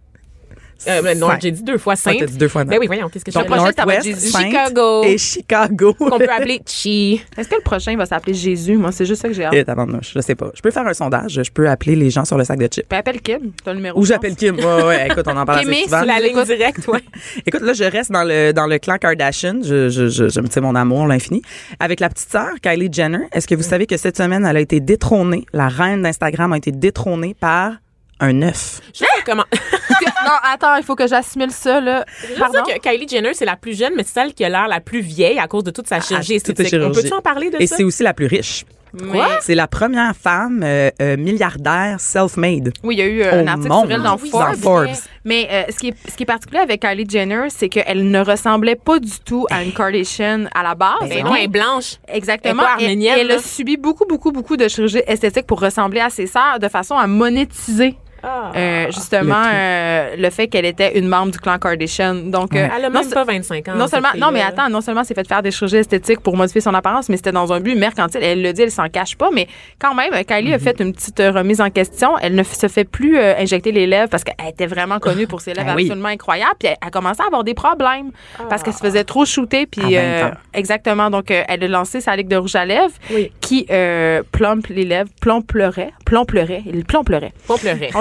Euh, 0.88 1.02
ben, 1.02 1.18
North, 1.18 1.34
Sainte. 1.34 1.42
j'ai 1.42 1.52
dit 1.52 1.64
deux 1.64 1.78
fois 1.78 1.94
Ah, 1.94 1.96
Sainte. 1.98 2.18
t'as 2.20 2.26
dit 2.26 2.38
deux 2.38 2.48
fois 2.48 2.64
Ben 2.64 2.76
non. 2.76 2.80
oui, 2.82 2.88
voyons, 2.88 3.10
qu'est-ce 3.10 3.26
que 3.26 3.32
je 3.32 3.38
Donc, 3.38 3.48
prochain, 3.48 3.72
ça 3.76 3.86
va 3.86 3.96
être 3.96 4.04
Jésus. 4.04 4.28
Chicago. 4.32 5.04
et 5.04 5.18
Chicago. 5.18 5.94
Qu'on 5.94 6.18
peut 6.18 6.30
appeler 6.30 6.62
Chi. 6.66 7.22
Est-ce 7.38 7.48
que 7.50 7.56
le 7.56 7.62
prochain 7.62 7.96
va 7.98 8.06
s'appeler 8.06 8.34
Jésus? 8.34 8.78
Moi, 8.78 8.92
c'est 8.92 9.06
juste 9.06 9.22
ça 9.22 9.28
que 9.28 9.34
j'ai 9.34 9.46
hâte. 9.46 9.54
Et 9.54 9.66
tabarnouche, 9.66 10.12
je 10.16 10.20
sais 10.22 10.36
pas. 10.36 10.52
Je 10.54 10.62
peux 10.62 10.72
faire 10.72 10.86
un 10.88 10.94
sondage. 10.94 11.42
Je 11.44 11.52
peux 11.52 11.70
appeler 11.70 11.96
les 11.96 12.10
gens 12.10 12.26
sur 12.26 12.38
le 12.38 12.44
sac 12.44 12.60
de 12.60 12.68
chips. 12.68 12.86
Ben, 12.90 12.98
appelle 12.98 13.22
Kim, 13.22 13.52
t'as 13.64 13.72
le 13.72 13.78
numéro. 13.78 14.00
Ou 14.00 14.06
j'appelle 14.06 14.36
Kim. 14.36 14.56
Ouais, 14.58 14.84
ouais, 14.84 15.08
écoute, 15.08 15.26
on 15.28 15.38
en 15.38 15.46
parle 15.46 15.60
assez 15.68 15.84
souvent. 15.84 15.98
sur 16.00 16.06
La 16.08 16.20
ligne 16.20 16.30
écoute. 16.32 16.46
directe, 16.46 16.88
ouais. 16.88 17.00
Écoute, 17.46 17.62
là, 17.62 17.74
je 17.74 17.84
reste 17.84 18.12
dans 18.12 18.24
le, 18.24 18.52
dans 18.52 18.68
le 18.68 18.78
clan 18.80 18.98
Kardashian. 18.98 19.62
Je, 19.64 19.90
je, 19.90 20.08
je, 20.10 20.30
je 20.30 20.40
me 20.42 20.48
tiens 20.48 20.62
mon 20.62 20.76
amour, 20.76 21.08
l'infini. 21.08 21.42
Avec 21.80 22.00
la 22.00 22.10
petite 22.10 22.30
sœur, 22.30 22.50
Kylie 22.62 22.90
Jenner. 22.92 23.28
Est-ce 23.32 23.48
que 23.48 23.56
vous 23.56 23.64
savez 23.64 23.86
que 23.86 23.98
cette 23.98 24.18
semaine, 24.18 24.46
elle 24.46 24.58
a 24.58 24.60
été 24.60 24.80
détrônée? 24.80 25.46
La 25.54 25.68
reine 25.68 26.02
d'Instagram 26.04 26.54
a 26.54 26.58
été 26.58 26.72
détrônée 26.72 27.36
par 27.40 27.74
un 28.20 28.42
œuf. 28.42 28.82
Je 28.94 29.00
sais 29.00 29.06
comment. 29.26 29.44
pense. 29.50 29.60
non, 30.26 30.32
attends, 30.52 30.76
il 30.76 30.84
faut 30.84 30.96
que 30.96 31.08
j'assimile 31.08 31.52
ça, 31.52 31.80
là. 31.82 32.06
Pardon? 32.40 32.64
Que 32.64 32.80
Kylie 32.80 33.08
Jenner, 33.08 33.34
c'est 33.34 33.46
la 33.46 33.56
plus 33.56 33.78
jeune, 33.78 33.94
mais 33.96 34.04
c'est 34.04 34.14
celle 34.20 34.34
qui 34.34 34.44
a 34.44 34.50
l'air 34.50 34.68
la 34.68 34.80
plus 34.80 35.02
vieille 35.02 35.40
à 35.40 35.48
cause 35.48 35.64
de 35.64 35.72
toute 35.72 35.88
sa 35.88 36.00
chirurgie 36.02 36.36
Ah, 36.38 36.40
toute 36.46 36.58
sa 36.58 36.64
esthétique. 36.64 36.80
On 36.80 36.80
chirurgie. 36.92 37.02
peut-tu 37.04 37.14
en 37.14 37.22
parler 37.22 37.50
de 37.50 37.58
Et 37.60 37.68
ça? 37.68 37.76
c'est 37.78 37.84
aussi 37.84 38.04
la 38.04 38.14
plus 38.14 38.26
riche. 38.28 38.66
Quoi? 39.12 39.28
C'est 39.42 39.54
la 39.54 39.68
première 39.68 40.16
femme 40.16 40.62
euh, 40.64 40.90
euh, 41.02 41.18
milliardaire 41.18 42.00
self-made. 42.00 42.72
Oui, 42.84 42.96
il 42.96 43.00
y 43.00 43.02
a 43.02 43.06
eu 43.06 43.22
euh, 43.22 43.44
un 43.44 43.48
article 43.48 43.68
monde. 43.70 43.86
sur 43.88 43.96
elle 43.96 44.02
dans 44.02 44.14
Ah 44.14 44.18
oui, 44.24 44.30
Forbes. 44.30 44.52
dans 44.56 44.58
Forbes. 44.62 44.88
Mais 45.26 45.48
euh, 45.52 45.64
ce, 45.70 45.78
qui 45.78 45.88
est, 45.90 45.94
ce 46.10 46.16
qui 46.16 46.24
est 46.24 46.26
particulier 46.26 46.62
avec 46.62 46.82
Kylie 46.82 47.06
Jenner, 47.08 47.48
c'est 47.50 47.68
qu'elle 47.70 48.10
ne 48.10 48.20
ressemblait 48.22 48.78
pas 48.78 48.98
du 49.00 49.12
tout 49.24 49.46
à 49.52 49.62
une 49.62 49.74
Kardashian 49.74 50.46
à 50.56 50.64
la 50.64 50.74
base. 50.74 51.10
Ben 51.10 51.24
non, 51.24 51.36
elle 51.36 51.44
est 51.44 51.48
blanche. 51.50 51.98
Exactement. 52.08 52.64
Elle 52.80 52.86
pas 52.88 52.92
Et- 52.92 53.04
et 53.04 53.08
elle 53.08 53.32
a 53.32 53.40
subi 53.40 53.76
beaucoup, 53.78 54.06
beaucoup, 54.08 54.32
beaucoup 54.32 54.56
de 54.58 54.68
chirurgie 54.70 55.02
esthétique 55.06 55.46
pour 55.46 55.60
ressembler 55.60 56.00
à 56.00 56.10
ses 56.10 56.26
sœurs 56.26 56.58
de 56.60 56.70
façon 56.70 56.96
à 56.96 57.06
monétiser. 57.08 57.96
Ah. 58.24 58.52
euh, 58.56 58.86
justement, 58.92 59.44
Le 59.44 59.50
euh, 59.54 60.16
le 60.18 60.30
fait 60.30 60.48
qu'elle 60.48 60.66
était 60.66 60.98
une 60.98 61.08
membre 61.08 61.32
du 61.32 61.40
clan 61.40 61.58
Kardashian. 61.58 62.16
Donc, 62.16 62.56
euh, 62.56 62.68
Elle 62.76 62.86
a 62.86 62.90
non, 62.90 63.02
pas 63.10 63.24
25 63.24 63.68
ans. 63.70 63.76
non 63.76 63.88
seulement, 63.88 64.10
non, 64.18 64.32
mais 64.32 64.42
attends, 64.42 64.70
non 64.70 64.82
seulement 64.82 65.04
c'est 65.04 65.14
fait 65.14 65.28
faire 65.28 65.42
des 65.42 65.52
chirurgies 65.52 65.78
esthétiques 65.78 66.20
pour 66.22 66.36
modifier 66.36 66.62
son 66.62 66.74
apparence, 66.74 67.10
mais 67.10 67.18
c'était 67.18 67.32
dans 67.32 67.52
un 67.54 67.60
but 67.60 67.76
mercantile. 67.76 68.22
Elle 68.24 68.42
le 68.42 68.54
dit, 68.54 68.64
elle 68.64 68.72
s'en 68.72 68.90
cache 68.90 69.16
pas, 69.16 69.30
mais 69.34 69.48
quand 69.80 69.94
même, 69.94 70.12
Kylie 70.26 70.50
Mhm. 70.50 70.54
a 70.54 70.60
fait 70.60 70.80
une 70.80 70.94
petite 70.94 71.20
euh, 71.20 71.32
remise 71.32 71.62
en 71.62 71.70
question. 71.70 72.18
Elle 72.22 72.36
ne 72.36 72.44
se 72.44 72.68
fait 72.68 72.84
plus 72.86 73.18
euh, 73.18 73.36
injecter 73.38 73.72
les 73.72 73.86
lèvres 73.88 74.10
parce 74.10 74.24
qu'elle 74.24 74.48
était 74.50 74.66
vraiment 74.68 75.00
connue 75.00 75.28
pour 75.28 75.42
ses 75.42 75.54
lèvres 75.54 75.68
Ben 75.68 75.76
oui. 75.76 75.84
absolument 75.86 76.10
incroyables. 76.10 76.56
Puis 76.60 76.70
elle 76.70 76.78
a 76.82 76.90
commencé 76.90 77.22
à 77.22 77.26
avoir 77.28 77.44
des 77.44 77.54
problèmes 77.54 78.12
parce 78.50 78.64
qu'elle 78.64 78.74
se 78.74 78.80
faisait 78.80 79.04
trop 79.04 79.26
shooter. 79.26 79.66
Puis 79.68 79.96
À 79.96 80.02
20 80.22 80.28
ans. 80.28 80.32
exactement, 80.54 81.10
donc 81.10 81.32
euh, 81.32 81.44
elle 81.48 81.64
a 81.64 81.68
lancé 81.68 82.02
sa 82.02 82.16
ligue 82.16 82.28
de 82.28 82.36
rouge 82.38 82.56
à 82.56 82.66
lèvres 82.66 82.94
Oui. 83.12 83.32
qui 83.42 83.66
euh, 83.70 84.24
plombe 84.32 84.62
les 84.70 84.86
lèvres, 84.86 85.10
plomperait, 85.22 85.92
plomperait, 86.06 86.64
il 86.66 86.86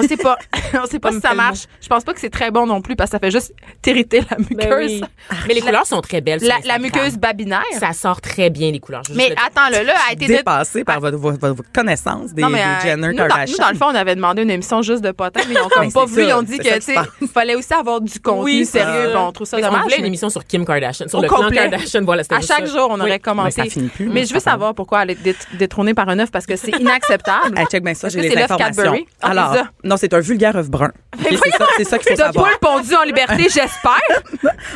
sait 0.08 0.16
pas, 0.16 0.38
on 0.82 0.86
sait 0.86 0.98
pas 0.98 1.12
si 1.12 1.20
ça 1.20 1.34
marche. 1.34 1.64
Je 1.80 1.88
pense 1.88 2.04
pas 2.04 2.12
que 2.14 2.20
c'est 2.20 2.30
très 2.30 2.50
bon 2.50 2.66
non 2.66 2.80
plus 2.80 2.96
parce 2.96 3.10
que 3.10 3.16
ça 3.16 3.20
fait 3.20 3.30
juste 3.30 3.52
t'irriter 3.82 4.22
la 4.30 4.36
muqueuse. 4.38 4.56
Ben 4.58 4.76
oui. 4.78 5.00
Mais 5.48 5.54
les 5.54 5.60
couleurs 5.60 5.86
sont 5.86 6.00
très 6.00 6.20
belles. 6.20 6.40
La, 6.42 6.56
la 6.64 6.78
muqueuse 6.78 7.16
babinaire. 7.16 7.62
Ça 7.78 7.92
sort 7.92 8.20
très 8.20 8.50
bien, 8.50 8.70
les 8.70 8.80
couleurs. 8.80 9.02
Mais 9.14 9.32
attends, 9.46 9.68
le 9.70 9.84
là 9.84 9.94
a 10.08 10.12
été 10.12 10.26
dé- 10.26 10.36
Dépassée 10.38 10.84
par 10.84 11.00
votre, 11.00 11.16
votre, 11.16 11.38
votre 11.48 11.72
connaissance 11.72 12.32
des, 12.32 12.42
Non, 12.42 12.50
mais, 12.50 12.58
des 12.58 12.64
euh, 12.64 12.80
Jenner 12.90 13.08
nous, 13.08 13.14
dans, 13.16 13.26
Kardashian. 13.28 13.52
nous, 13.58 13.64
dans 13.64 13.70
le 13.70 13.76
fond, 13.76 13.86
on 13.86 13.94
avait 13.94 14.14
demandé 14.14 14.42
une 14.42 14.50
émission 14.50 14.82
juste 14.82 15.02
de 15.02 15.10
potins, 15.12 15.40
mais 15.48 15.54
ils 15.54 15.60
ont 15.60 15.68
comme 15.74 15.92
pas 15.92 16.04
vu. 16.06 16.24
Ils 16.24 16.32
ont 16.32 16.42
dit 16.42 16.58
que, 16.58 16.78
tu 17.18 17.26
fallait 17.32 17.54
aussi 17.54 17.72
avoir 17.74 18.00
du 18.00 18.18
contenu 18.20 18.44
Oui, 18.44 18.66
sérieux. 18.66 19.12
Bon, 19.14 19.26
on 19.28 19.32
trouve 19.32 19.46
ça 19.46 19.56
Mais 19.56 19.62
dommage. 19.62 19.80
On 19.80 19.84
voulait 19.84 19.98
une 19.98 20.04
émission 20.06 20.28
sur 20.30 20.44
Kim 20.44 20.64
Kardashian, 20.64 21.08
sur 21.08 21.20
le 21.20 21.28
clan 21.28 21.48
Kardashian. 21.50 22.02
Voilà, 22.04 22.22
À 22.30 22.40
chaque 22.40 22.66
jour, 22.66 22.88
on 22.90 23.00
aurait 23.00 23.18
commenté. 23.18 23.54
Mais 23.56 23.64
ça 23.64 23.70
finit 23.70 23.88
plus, 23.88 24.06
Mais 24.08 24.20
là, 24.20 24.26
je 24.28 24.34
veux 24.34 24.40
savoir 24.40 24.74
pourquoi 24.74 25.02
elle 25.02 25.10
est 25.10 25.22
dé- 25.22 25.36
détrônée 25.54 25.94
par 25.94 26.08
un 26.08 26.18
œuf 26.18 26.30
parce 26.30 26.46
que 26.46 26.56
c'est 26.56 26.72
inacceptable. 26.78 27.56
Check 27.70 27.82
bien 27.84 27.94
ça, 27.94 28.08
j'ai 28.08 28.20
les 28.20 28.28
c'est 28.30 28.34
l'œuf 28.36 28.50
informations. 28.50 28.82
Cadbury? 28.82 29.06
Ah, 29.22 29.30
Alors. 29.30 29.56
Non, 29.96 29.98
c'est 29.98 30.12
un 30.14 30.20
vulgaire 30.20 30.56
œuf 30.56 30.68
brun. 30.68 30.92
C'est 31.28 31.36
ça, 31.58 31.66
c'est 31.78 31.84
ça 31.84 31.98
qu'il 31.98 32.08
faut 32.10 32.14
De 32.14 32.18
savoir. 32.20 32.46
poule 32.50 32.58
pondue 32.60 32.94
en 32.94 33.02
liberté, 33.04 33.42
j'espère. 33.44 34.22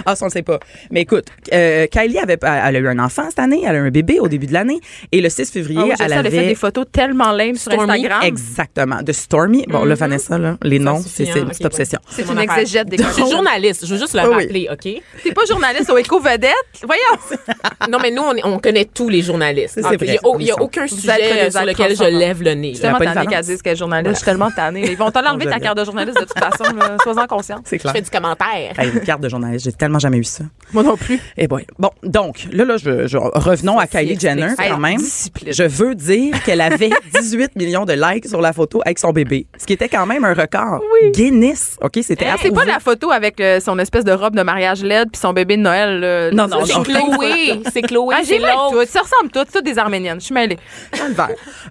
Ah, 0.06 0.16
ça, 0.16 0.24
on 0.24 0.26
le 0.26 0.30
sait 0.32 0.42
pas. 0.42 0.58
Mais 0.90 1.02
écoute, 1.02 1.26
euh, 1.52 1.86
Kylie 1.86 2.18
avait, 2.18 2.38
elle 2.42 2.76
a 2.76 2.78
eu 2.78 2.88
un 2.88 2.98
enfant 2.98 3.24
cette 3.28 3.38
année, 3.38 3.62
elle 3.66 3.76
a 3.76 3.78
eu 3.78 3.86
un 3.86 3.90
bébé 3.90 4.18
au 4.20 4.28
début 4.28 4.46
de 4.46 4.52
l'année, 4.54 4.80
et 5.12 5.20
le 5.20 5.28
6 5.28 5.50
février, 5.50 5.78
Ah 5.80 5.84
oui, 5.84 5.90
je 5.92 5.96
sais, 5.96 6.04
elle 6.04 6.12
elle 6.12 6.16
a 6.16 6.20
avait 6.20 6.30
fait 6.30 6.46
des 6.48 6.54
photos 6.54 6.86
tellement 6.90 7.32
lame 7.32 7.56
sur 7.56 7.70
Stormy, 7.72 7.92
Instagram. 7.92 8.20
exactement 8.22 9.02
de 9.02 9.12
Stormy. 9.12 9.64
Bon, 9.68 9.84
là, 9.84 9.94
Vanessa, 9.94 10.38
là, 10.38 10.56
les 10.62 10.78
Ça 10.78 10.84
noms, 10.84 11.02
c'est 11.06 11.28
hein, 11.30 11.46
obsession. 11.64 11.98
C'est 12.08 12.26
une 12.28 12.38
exégète 12.38 12.88
des 12.88 12.96
Je 12.98 13.02
suis 13.10 13.30
journaliste, 13.30 13.86
je 13.86 13.92
veux 13.94 14.00
juste 14.00 14.14
le 14.14 14.20
Ah 14.20 14.28
rappeler, 14.28 14.68
OK? 14.72 15.02
T'es 15.22 15.32
pas 15.32 15.42
journaliste 15.48 15.90
au 15.90 15.98
Éco-Vedette? 15.98 16.52
Voyons. 16.84 17.02
Non, 17.90 17.98
mais 18.00 18.10
nous, 18.10 18.22
on, 18.44 18.58
connaît 18.58 18.84
tous 18.84 19.08
les 19.08 19.22
journalistes. 19.22 19.78
Il 19.78 19.82
n'y 20.06 20.50
a, 20.50 20.52
sont- 20.54 20.60
aucun 20.60 20.86
sujet 20.86 21.46
euh, 21.46 21.50
sur 21.50 21.64
lequel 21.64 21.96
je 21.96 22.04
lève 22.04 22.42
le 22.42 22.52
nez. 22.54 22.68
Je 22.70 22.74
suis 22.74 22.82
tellement 22.82 22.98
tannée 22.98 23.26
qu'elle 23.26 23.44
dise 23.44 23.62
qu'elle 23.62 23.72
est 23.72 23.76
journaliste. 23.76 24.10
Je 24.12 24.16
suis 24.18 24.24
tellement 24.24 24.50
tannée. 24.50 24.84
Ils 24.90 24.96
vont 24.96 25.09
l'enlever 25.18 25.44
ta 25.46 25.52
Jeune. 25.52 25.60
carte 25.60 25.78
de 25.78 25.84
journaliste 25.84 26.18
de 26.20 26.24
toute 26.24 26.38
façon. 26.38 26.64
Sois-en 27.02 27.26
consciente. 27.26 27.62
C'est 27.64 27.76
Je 27.76 27.82
clair. 27.82 27.92
fais 27.94 28.02
du 28.02 28.10
commentaire. 28.10 28.78
Hey, 28.78 28.90
une 28.92 29.00
carte 29.00 29.20
de 29.20 29.28
journaliste, 29.28 29.64
j'ai 29.64 29.72
tellement 29.72 29.98
jamais 29.98 30.18
eu 30.18 30.24
ça. 30.24 30.44
Moi 30.72 30.82
non 30.82 30.96
plus. 30.96 31.20
Eh 31.36 31.46
boy. 31.48 31.66
Bon, 31.78 31.90
donc, 32.02 32.46
là, 32.52 32.64
là, 32.64 32.76
je, 32.76 33.06
je- 33.06 33.16
revenons 33.18 33.78
à 33.78 33.86
Kylie 33.86 34.18
Jenner, 34.18 34.48
quand 34.56 34.62
Hey, 34.62 34.76
même. 34.78 34.96
discipline. 34.96 35.52
Je 35.52 35.62
veux 35.64 35.94
dire 35.94 36.42
qu'elle 36.44 36.60
avait 36.60 36.90
18 37.20 37.56
millions 37.56 37.84
de 37.84 37.92
likes 37.92 38.26
sur 38.28 38.40
la 38.40 38.52
photo 38.52 38.80
avec 38.84 38.98
son 38.98 39.10
bébé, 39.12 39.46
ce 39.58 39.66
qui 39.66 39.72
était 39.72 39.88
quand 39.88 40.06
même 40.06 40.24
un 40.24 40.34
record. 40.34 40.80
Guinness, 41.12 41.76
OK? 41.82 41.98
C'était 42.02 42.26
Ah, 42.28 42.36
C'est 42.40 42.50
pas 42.52 42.64
la 42.64 42.78
photo 42.80 43.10
avec 43.10 43.40
euh, 43.40 43.60
son 43.60 43.78
espèce 43.78 44.04
de 44.04 44.12
robe 44.12 44.36
de 44.36 44.42
mariage 44.42 44.82
LED 44.82 45.10
puis 45.12 45.20
son 45.20 45.32
bébé 45.32 45.56
de 45.56 45.62
Noël. 45.62 46.00
là. 46.00 46.30
Non, 46.30 46.46
non. 46.46 46.64
C'est 46.64 46.82
Chloé. 46.82 47.60
C'est 47.72 47.82
Chloé. 47.82 48.14
Ah, 48.16 48.20
c'est 48.22 48.34
j'ai 48.34 48.38
tout. 48.40 48.86
Ça 48.88 49.00
ressemble 49.00 49.30
tout. 49.32 49.44
Toutes 49.52 49.64
des 49.64 49.78
Arméniennes. 49.78 50.20
Je 50.20 50.26
suis 50.26 50.34
mêlée. 50.34 50.58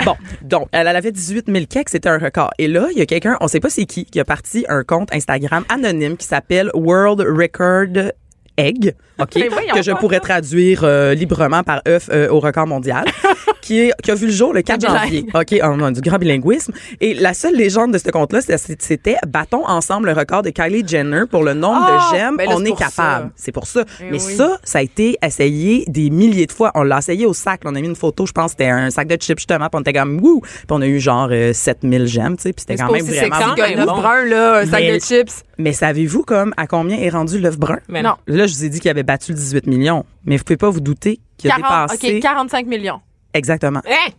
Bon, 0.05 0.15
donc, 0.41 0.67
elle, 0.71 0.87
elle 0.87 0.95
avait 0.95 1.11
18 1.11 1.45
000 1.47 1.65
cakes, 1.69 1.89
c'était 1.89 2.09
un 2.09 2.17
record. 2.17 2.51
Et 2.57 2.67
là, 2.67 2.87
il 2.91 2.97
y 2.97 3.01
a 3.01 3.05
quelqu'un, 3.05 3.28
on 3.41 3.47
sait 3.47 3.59
pas 3.59 3.69
c'est 3.69 3.85
qui, 3.85 4.05
qui 4.05 4.19
a 4.19 4.25
parti 4.25 4.65
un 4.69 4.83
compte 4.83 5.13
Instagram 5.13 5.63
anonyme 5.69 6.17
qui 6.17 6.25
s'appelle 6.25 6.71
World 6.73 7.21
Record 7.21 8.11
egg, 8.59 8.95
OK, 9.19 9.33
que 9.75 9.81
je 9.81 9.91
pourrais 9.93 10.19
traduire 10.19 10.81
euh, 10.83 11.13
librement 11.13 11.63
par 11.63 11.81
œuf 11.87 12.09
euh, 12.11 12.29
au 12.29 12.39
record 12.39 12.67
mondial, 12.67 13.05
qui, 13.61 13.79
est, 13.79 13.91
qui 14.03 14.11
a 14.11 14.15
vu 14.15 14.27
le 14.27 14.31
jour 14.31 14.53
le 14.53 14.61
4 14.61 14.79
Bilingue. 14.79 14.97
janvier. 15.01 15.25
OK, 15.33 15.55
oh, 15.63 15.75
non, 15.75 15.91
du 15.91 16.01
grand 16.01 16.17
bilinguisme. 16.17 16.73
Et 17.01 17.13
la 17.13 17.33
seule 17.33 17.55
légende 17.55 17.93
de 17.93 17.97
ce 17.97 18.09
compte-là, 18.09 18.39
c'était 18.41 19.15
battons 19.27 19.67
ensemble 19.67 20.07
le 20.07 20.13
record 20.13 20.41
de 20.43 20.49
Kylie 20.49 20.83
Jenner 20.87 21.23
pour 21.29 21.43
le 21.43 21.53
nombre 21.53 21.85
Ah, 21.87 22.09
de 22.11 22.17
j'aime, 22.17 22.37
ben 22.37 22.47
là, 22.49 22.55
on 22.57 22.63
est 22.65 22.75
capable. 22.77 23.31
C'est 23.35 23.51
pour 23.51 23.67
ça. 23.67 23.83
Eh 24.01 24.05
Mais 24.11 24.23
oui. 24.23 24.35
ça, 24.35 24.57
ça 24.63 24.79
a 24.79 24.81
été 24.81 25.17
essayé 25.25 25.83
des 25.87 26.09
milliers 26.09 26.45
de 26.45 26.51
fois. 26.51 26.71
On 26.75 26.83
l'a 26.83 26.97
essayé 26.99 27.25
au 27.25 27.33
sac. 27.33 27.61
On 27.65 27.75
a 27.75 27.81
mis 27.81 27.87
une 27.87 27.95
photo, 27.95 28.25
je 28.25 28.31
pense, 28.31 28.51
c'était 28.51 28.67
un 28.69 28.89
sac 28.89 29.07
de 29.07 29.15
chips 29.15 29.39
justement, 29.39 29.65
puis 29.69 29.77
on 29.77 29.81
était 29.81 29.93
comme 29.93 30.19
wouh, 30.21 30.41
puis 30.41 30.51
on 30.69 30.81
a 30.81 30.87
eu 30.87 30.99
genre 30.99 31.29
euh, 31.31 31.53
7000 31.53 32.07
j'aime, 32.07 32.35
tu 32.37 32.43
sais, 32.43 32.53
puis 32.53 32.61
c'était 32.67 32.75
quand 32.75 32.91
même 32.91 33.05
vraiment 33.05 33.85
bon. 33.95 34.01
brun, 34.01 34.25
là, 34.25 34.57
un 34.59 34.65
sac 34.65 34.81
Mais- 34.81 34.93
de 34.95 34.99
chips. 35.03 35.43
Mais 35.59 35.73
savez-vous 35.73 36.23
comme 36.23 36.53
à 36.57 36.65
combien 36.65 36.97
est 36.97 37.09
rendu 37.09 37.37
l'œuf 37.39 37.59
brun? 37.59 37.79
Mais 37.89 38.01
Non. 38.01 38.15
Là, 38.25 38.47
je 38.47 38.53
vous 38.55 38.63
ai 38.65 38.69
dit 38.69 38.79
qu'il 38.79 38.89
avait 38.89 39.03
battu 39.03 39.33
le 39.33 39.37
18 39.37 39.67
millions, 39.67 40.05
mais 40.25 40.37
vous 40.37 40.43
pouvez 40.43 40.57
pas 40.57 40.69
vous 40.69 40.79
douter 40.79 41.19
qu'il 41.37 41.51
a 41.51 41.55
40, 41.57 41.91
dépassé 41.91 42.15
OK, 42.15 42.21
45 42.21 42.65
millions. 42.65 43.01
exactement. 43.33 43.81
Hein? 43.85 44.11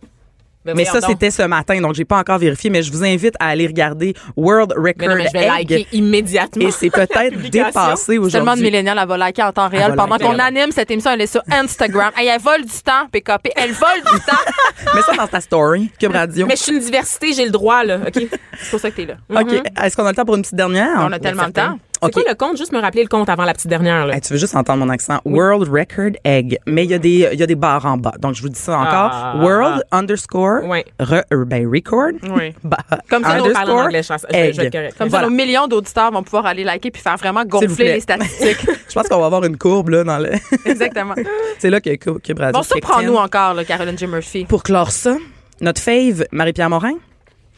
Ben 0.63 0.75
Mais 0.75 0.85
ça, 0.85 1.01
c'était 1.01 1.31
ce 1.31 1.41
matin, 1.41 1.81
donc 1.81 1.95
j'ai 1.95 2.05
pas 2.05 2.19
encore 2.19 2.37
vérifié, 2.37 2.69
mais 2.69 2.83
je 2.83 2.91
vous 2.91 3.03
invite 3.03 3.33
à 3.39 3.47
aller 3.47 3.65
regarder 3.65 4.13
World 4.37 4.73
Mais 4.77 4.89
Record 4.91 5.09
non, 5.09 5.15
mais 5.15 5.27
je 5.27 5.33
vais 5.33 5.45
Egg. 5.45 5.69
liker 5.71 5.87
immédiatement. 5.91 6.67
Et 6.67 6.71
c'est 6.71 6.89
peut-être 6.91 7.49
dépassé 7.49 8.05
Tellement 8.05 8.21
de 8.21 8.27
aujourd'hui. 8.27 8.63
millénials, 8.63 8.99
elle 9.01 9.07
va 9.07 9.17
liker 9.17 9.41
en 9.43 9.51
temps 9.51 9.69
réel. 9.69 9.95
Pendant 9.95 10.17
qu'on 10.19 10.37
anime 10.37 10.71
cette 10.71 10.91
émission, 10.91 11.11
elle 11.11 11.21
est 11.21 11.27
sur 11.27 11.41
Instagram. 11.51 12.11
Hey, 12.15 12.27
elle 12.27 12.39
vole 12.41 12.61
du 12.63 12.81
temps, 12.83 13.07
PKP. 13.11 13.51
Elle 13.55 13.71
vole 13.71 14.01
du 14.13 14.19
temps. 14.19 14.93
Mets 14.95 15.01
ça 15.01 15.13
dans 15.13 15.27
ta 15.27 15.41
story, 15.41 15.89
Cube 15.99 16.11
Radio. 16.11 16.45
Mais 16.45 16.55
je 16.55 16.61
suis 16.63 16.73
une 16.73 16.79
diversité, 16.79 17.33
j'ai 17.33 17.45
le 17.45 17.51
droit, 17.51 17.83
là. 17.83 17.99
OK? 18.07 18.13
C'est 18.61 18.69
pour 18.69 18.79
ça 18.79 18.91
que 18.91 18.95
t'es 18.97 19.05
là. 19.05 19.15
OK. 19.41 19.53
Est-ce 19.83 19.95
qu'on 19.95 20.05
a 20.05 20.09
le 20.09 20.15
temps 20.15 20.25
pour 20.25 20.35
une 20.35 20.41
petite 20.43 20.55
dernière? 20.55 20.97
On 20.99 21.11
a 21.11 21.19
tellement 21.19 21.47
de 21.47 21.53
temps. 21.53 21.79
C'est 22.03 22.07
OK. 22.07 22.13
quoi 22.13 22.23
le 22.29 22.35
compte? 22.35 22.57
Juste 22.57 22.71
me 22.71 22.79
rappeler 22.79 23.03
le 23.03 23.07
compte 23.09 23.29
avant 23.29 23.45
la 23.45 23.53
petite 23.53 23.67
dernière, 23.67 24.05
là. 24.07 24.15
Hey, 24.15 24.21
tu 24.21 24.33
veux 24.33 24.39
juste 24.39 24.55
entendre 24.55 24.83
mon 24.83 24.89
accent? 24.89 25.19
World 25.25 25.67
Record 25.69 26.13
Egg. 26.23 26.57
Mais 26.65 26.83
il 26.85 26.89
y, 26.91 26.93
a 26.93 26.97
des- 26.97 27.29
y 27.33 27.43
a 27.43 27.45
des 27.45 27.55
barres 27.55 27.85
en 27.85 27.97
bas. 27.97 28.13
Donc, 28.19 28.33
je 28.35 28.41
vous 28.41 28.49
dis 28.49 28.59
ça 28.59 28.77
encore. 28.79 29.11
Ah. 29.13 29.35
World 29.39 29.83
underscore 29.91 30.63
Ouais. 30.65 30.83
re- 30.99 31.23
euh, 31.31 31.45
ben, 31.45 31.67
record. 31.67 32.11
Oui. 32.35 32.53
Comme 33.09 33.23
ça, 33.23 33.37
nos 33.37 33.45
On 33.49 33.53
parle 33.53 33.71
en 33.71 33.83
anglais, 33.85 34.01
je. 34.03 34.13
Je 34.13 34.51
je 34.63 34.69
correct. 34.69 34.95
Comme 34.97 35.09
Voilà. 35.09 35.25
ça, 35.25 35.29
nos 35.29 35.35
millions 35.35 35.67
d'auditeurs 35.67 36.11
vont 36.11 36.23
pouvoir 36.23 36.45
aller 36.47 36.63
liker 36.63 36.89
puis 36.91 37.01
faire 37.01 37.17
vraiment 37.17 37.45
gonfler 37.45 37.93
les 37.93 37.99
statistiques. 37.99 38.65
Je 38.89 38.93
pense 38.93 39.07
qu'on 39.07 39.19
va 39.19 39.27
avoir 39.27 39.43
une 39.45 39.57
courbe 39.57 39.89
là 39.89 40.03
dans 40.03 40.17
le. 40.17 40.31
Exactement. 40.65 41.15
C'est 41.59 41.69
là 41.69 41.79
que 41.79 41.95
Cube 41.95 42.19
Cube 42.21 42.39
Radio. 42.39 42.59
Bon, 42.59 42.63
surprends-nous 42.63 43.15
encore, 43.15 43.53
là, 43.53 43.63
Caroline 43.63 43.97
J. 43.97 44.07
Murphy. 44.07 44.45
Pour 44.45 44.63
clore 44.63 44.91
ça, 44.91 45.15
notre 45.61 45.79
fave, 45.81 46.25
Marie-Pierre 46.31 46.69
Morin? 46.69 46.93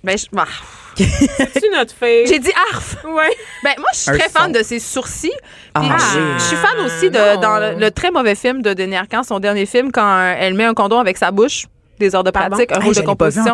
Ben, 0.03 0.17
je- 0.17 0.25
bah, 0.31 0.45
C'est 0.97 1.71
notre 1.73 1.93
fille. 1.93 2.27
J'ai 2.27 2.39
dit 2.39 2.51
arf. 2.71 2.97
Ouais. 3.03 3.35
Ben, 3.63 3.73
moi, 3.77 3.87
je 3.93 3.99
suis 3.99 4.11
très 4.11 4.29
fan 4.29 4.51
de 4.51 4.61
ses 4.63 4.79
sourcils. 4.79 5.31
Ah, 5.73 5.81
oui. 5.81 5.89
je, 6.37 6.43
suis 6.43 6.55
fan 6.55 6.79
aussi 6.85 7.09
de 7.09 7.35
non. 7.35 7.41
dans 7.41 7.59
le, 7.59 7.79
le 7.79 7.91
très 7.91 8.11
mauvais 8.11 8.35
film 8.35 8.61
de 8.61 8.73
Denis 8.73 8.95
Arcand, 8.95 9.23
son 9.23 9.39
dernier 9.39 9.65
film, 9.65 9.91
quand 9.91 10.35
elle 10.37 10.53
met 10.53 10.65
un 10.65 10.73
condom 10.73 10.99
avec 10.99 11.17
sa 11.17 11.31
bouche. 11.31 11.65
Des 11.99 12.15
heures 12.15 12.23
de 12.23 12.31
Pardon? 12.31 12.55
pratique, 12.55 12.71
un 12.71 12.79
Hey, 12.79 12.85
rôle 12.85 12.95
je 12.95 13.01
de 13.01 13.05
composition. 13.05 13.53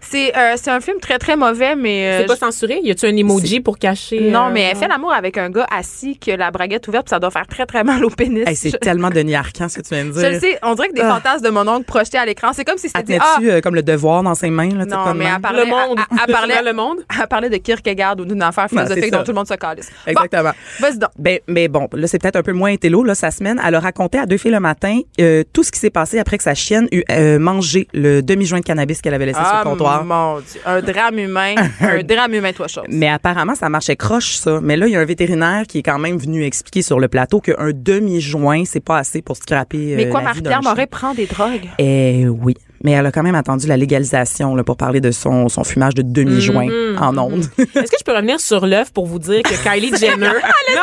C'est 0.00 0.36
euh, 0.36 0.54
c'est 0.56 0.70
un 0.70 0.80
film 0.80 0.98
très, 1.00 1.18
très 1.18 1.36
mauvais, 1.36 1.74
mais. 1.76 2.06
euh, 2.06 2.18
C'est 2.20 2.26
pas 2.26 2.36
censuré? 2.36 2.80
Y 2.82 2.90
a-tu 2.92 3.06
un 3.06 3.16
emoji 3.16 3.60
pour 3.60 3.78
cacher? 3.78 4.30
Non, 4.30 4.46
euh, 4.46 4.50
mais 4.52 4.62
elle 4.62 4.76
fait 4.76 4.88
l'amour 4.88 5.12
avec 5.12 5.36
un 5.36 5.50
gars 5.50 5.66
assis 5.76 6.16
qui 6.16 6.32
a 6.32 6.36
la 6.36 6.50
braguette 6.50 6.86
ouverte, 6.88 7.06
puis 7.06 7.10
ça 7.10 7.18
doit 7.18 7.30
faire 7.30 7.46
très, 7.46 7.66
très 7.66 7.82
mal 7.84 8.04
au 8.04 8.10
pénis. 8.10 8.46
Hey, 8.46 8.54
c'est 8.56 8.70
je, 8.70 8.76
tellement 8.76 9.10
Denis 9.10 9.34
Arcand, 9.34 9.68
ce 9.68 9.78
que 9.78 9.82
tu 9.82 9.94
viens 9.94 10.04
de 10.04 10.10
dire. 10.12 10.20
je 10.22 10.26
le 10.34 10.40
sais, 10.40 10.58
on 10.62 10.74
dirait 10.74 10.88
que 10.88 10.94
des 10.94 11.00
Ah. 11.02 11.14
fantasmes 11.16 11.44
de 11.44 11.50
mon 11.50 11.66
oncle 11.68 11.84
projetés 11.84 12.18
à 12.18 12.24
l'écran. 12.26 12.50
C'est 12.52 12.64
comme 12.64 12.78
si 12.78 12.88
c'était 12.88 13.18
ah, 13.20 13.38
euh, 13.42 13.60
comme 13.60 13.74
le 13.74 13.82
devoir 13.82 14.22
dans 14.22 14.34
ses 14.34 14.50
mains? 14.50 14.70
Là, 14.70 14.84
Non, 14.86 15.04
comme 15.04 15.18
mais 15.18 15.26
elle 15.26 15.40
parlait, 15.40 15.64
Le 15.64 15.70
monde. 15.70 15.98
Elle 16.26 16.32
parlait, 16.32 16.62
Le 16.64 16.72
monde? 16.72 16.98
elle 17.20 17.26
parlait 17.26 17.50
de 17.50 17.56
Kierkegaard 17.56 18.16
ou 18.20 18.24
d'une 18.24 18.42
affaire 18.42 18.68
philosophique 18.68 19.10
dont 19.12 19.22
tout 19.22 19.32
le 19.32 19.34
monde 19.34 19.48
se 19.48 19.54
calisse. 19.54 19.90
Bon, 20.06 20.12
Exactement. 20.12 20.52
vas-y 20.80 20.98
donc. 20.98 21.10
Ben, 21.18 21.38
mais 21.48 21.68
bon, 21.68 21.88
là, 21.92 22.06
c'est 22.06 22.18
peut-être 22.20 22.36
un 22.36 22.42
peu 22.42 22.52
moins 22.52 22.70
intello, 22.72 23.02
là, 23.04 23.14
sa 23.14 23.30
semaine. 23.30 23.60
Elle 23.66 23.74
a 23.74 23.80
raconté 23.80 24.18
à 24.18 24.26
deux 24.26 24.36
filles 24.38 24.52
le 24.52 24.60
matin 24.60 25.00
euh, 25.20 25.42
tout 25.52 25.62
ce 25.62 25.70
qui 25.72 25.78
s'est 25.80 25.90
passé 25.90 26.18
après 26.18 26.38
que 26.38 26.44
sa 26.44 26.54
chienne 26.54 26.88
eut 26.92 27.02
euh, 27.10 27.38
mangé 27.66 27.88
le 27.92 28.20
demi-joint 28.22 28.60
de 28.60 28.64
cannabis 28.64 29.00
qu'elle 29.00 29.14
avait 29.14 29.26
laissé 29.26 29.38
sur 29.40 29.48
Ah, 29.48 29.62
le 29.64 29.70
comptoir. 29.70 30.04
mon 30.04 30.40
Dieu. 30.40 30.60
Un 30.64 30.80
drame 30.80 31.18
humain. 31.18 31.54
un 31.80 32.02
drame 32.02 32.34
humain, 32.34 32.52
toi, 32.52 32.68
chose. 32.68 32.84
Mais 32.88 33.08
apparemment, 33.08 33.54
ça 33.54 33.68
marchait 33.68 33.96
croche, 33.96 34.36
ça. 34.36 34.60
Mais 34.62 34.76
là, 34.76 34.86
il 34.86 34.92
y 34.92 34.96
a 34.96 35.00
un 35.00 35.04
vétérinaire 35.04 35.64
qui 35.66 35.78
est 35.78 35.82
quand 35.82 35.98
même 35.98 36.16
venu 36.18 36.44
expliquer 36.44 36.82
sur 36.82 37.00
le 37.00 37.08
plateau 37.08 37.40
qu'un 37.40 37.70
demi-joint, 37.72 38.64
c'est 38.64 38.80
pas 38.84 38.98
assez 38.98 39.22
pour 39.22 39.36
scraper 39.36 39.94
euh, 39.94 39.96
Mais 39.96 40.08
quoi, 40.08 40.22
chien. 40.32 40.60
Moret 40.62 40.86
prend 40.86 41.14
des 41.14 41.26
drogues? 41.26 41.68
Eh 41.78 42.26
oui. 42.28 42.54
Mais 42.84 42.92
elle 42.92 43.06
a 43.06 43.12
quand 43.12 43.22
même 43.22 43.34
attendu 43.34 43.66
la 43.66 43.76
légalisation 43.76 44.54
là, 44.54 44.64
pour 44.64 44.76
parler 44.76 45.00
de 45.00 45.10
son, 45.10 45.48
son 45.48 45.64
fumage 45.64 45.94
de 45.94 46.02
demi-joint 46.02 46.66
Mm-hmm. 46.66 46.98
en 46.98 47.18
ondes. 47.18 47.44
Est-ce 47.58 47.90
que 47.90 47.96
je 47.98 48.04
peux 48.04 48.12
revenir 48.14 48.40
sur 48.40 48.66
l'œuf 48.66 48.92
pour 48.92 49.06
vous 49.06 49.18
dire 49.18 49.42
que 49.42 49.54
Kylie 49.62 49.94
Jenner. 50.00 50.26
Non, 50.74 50.82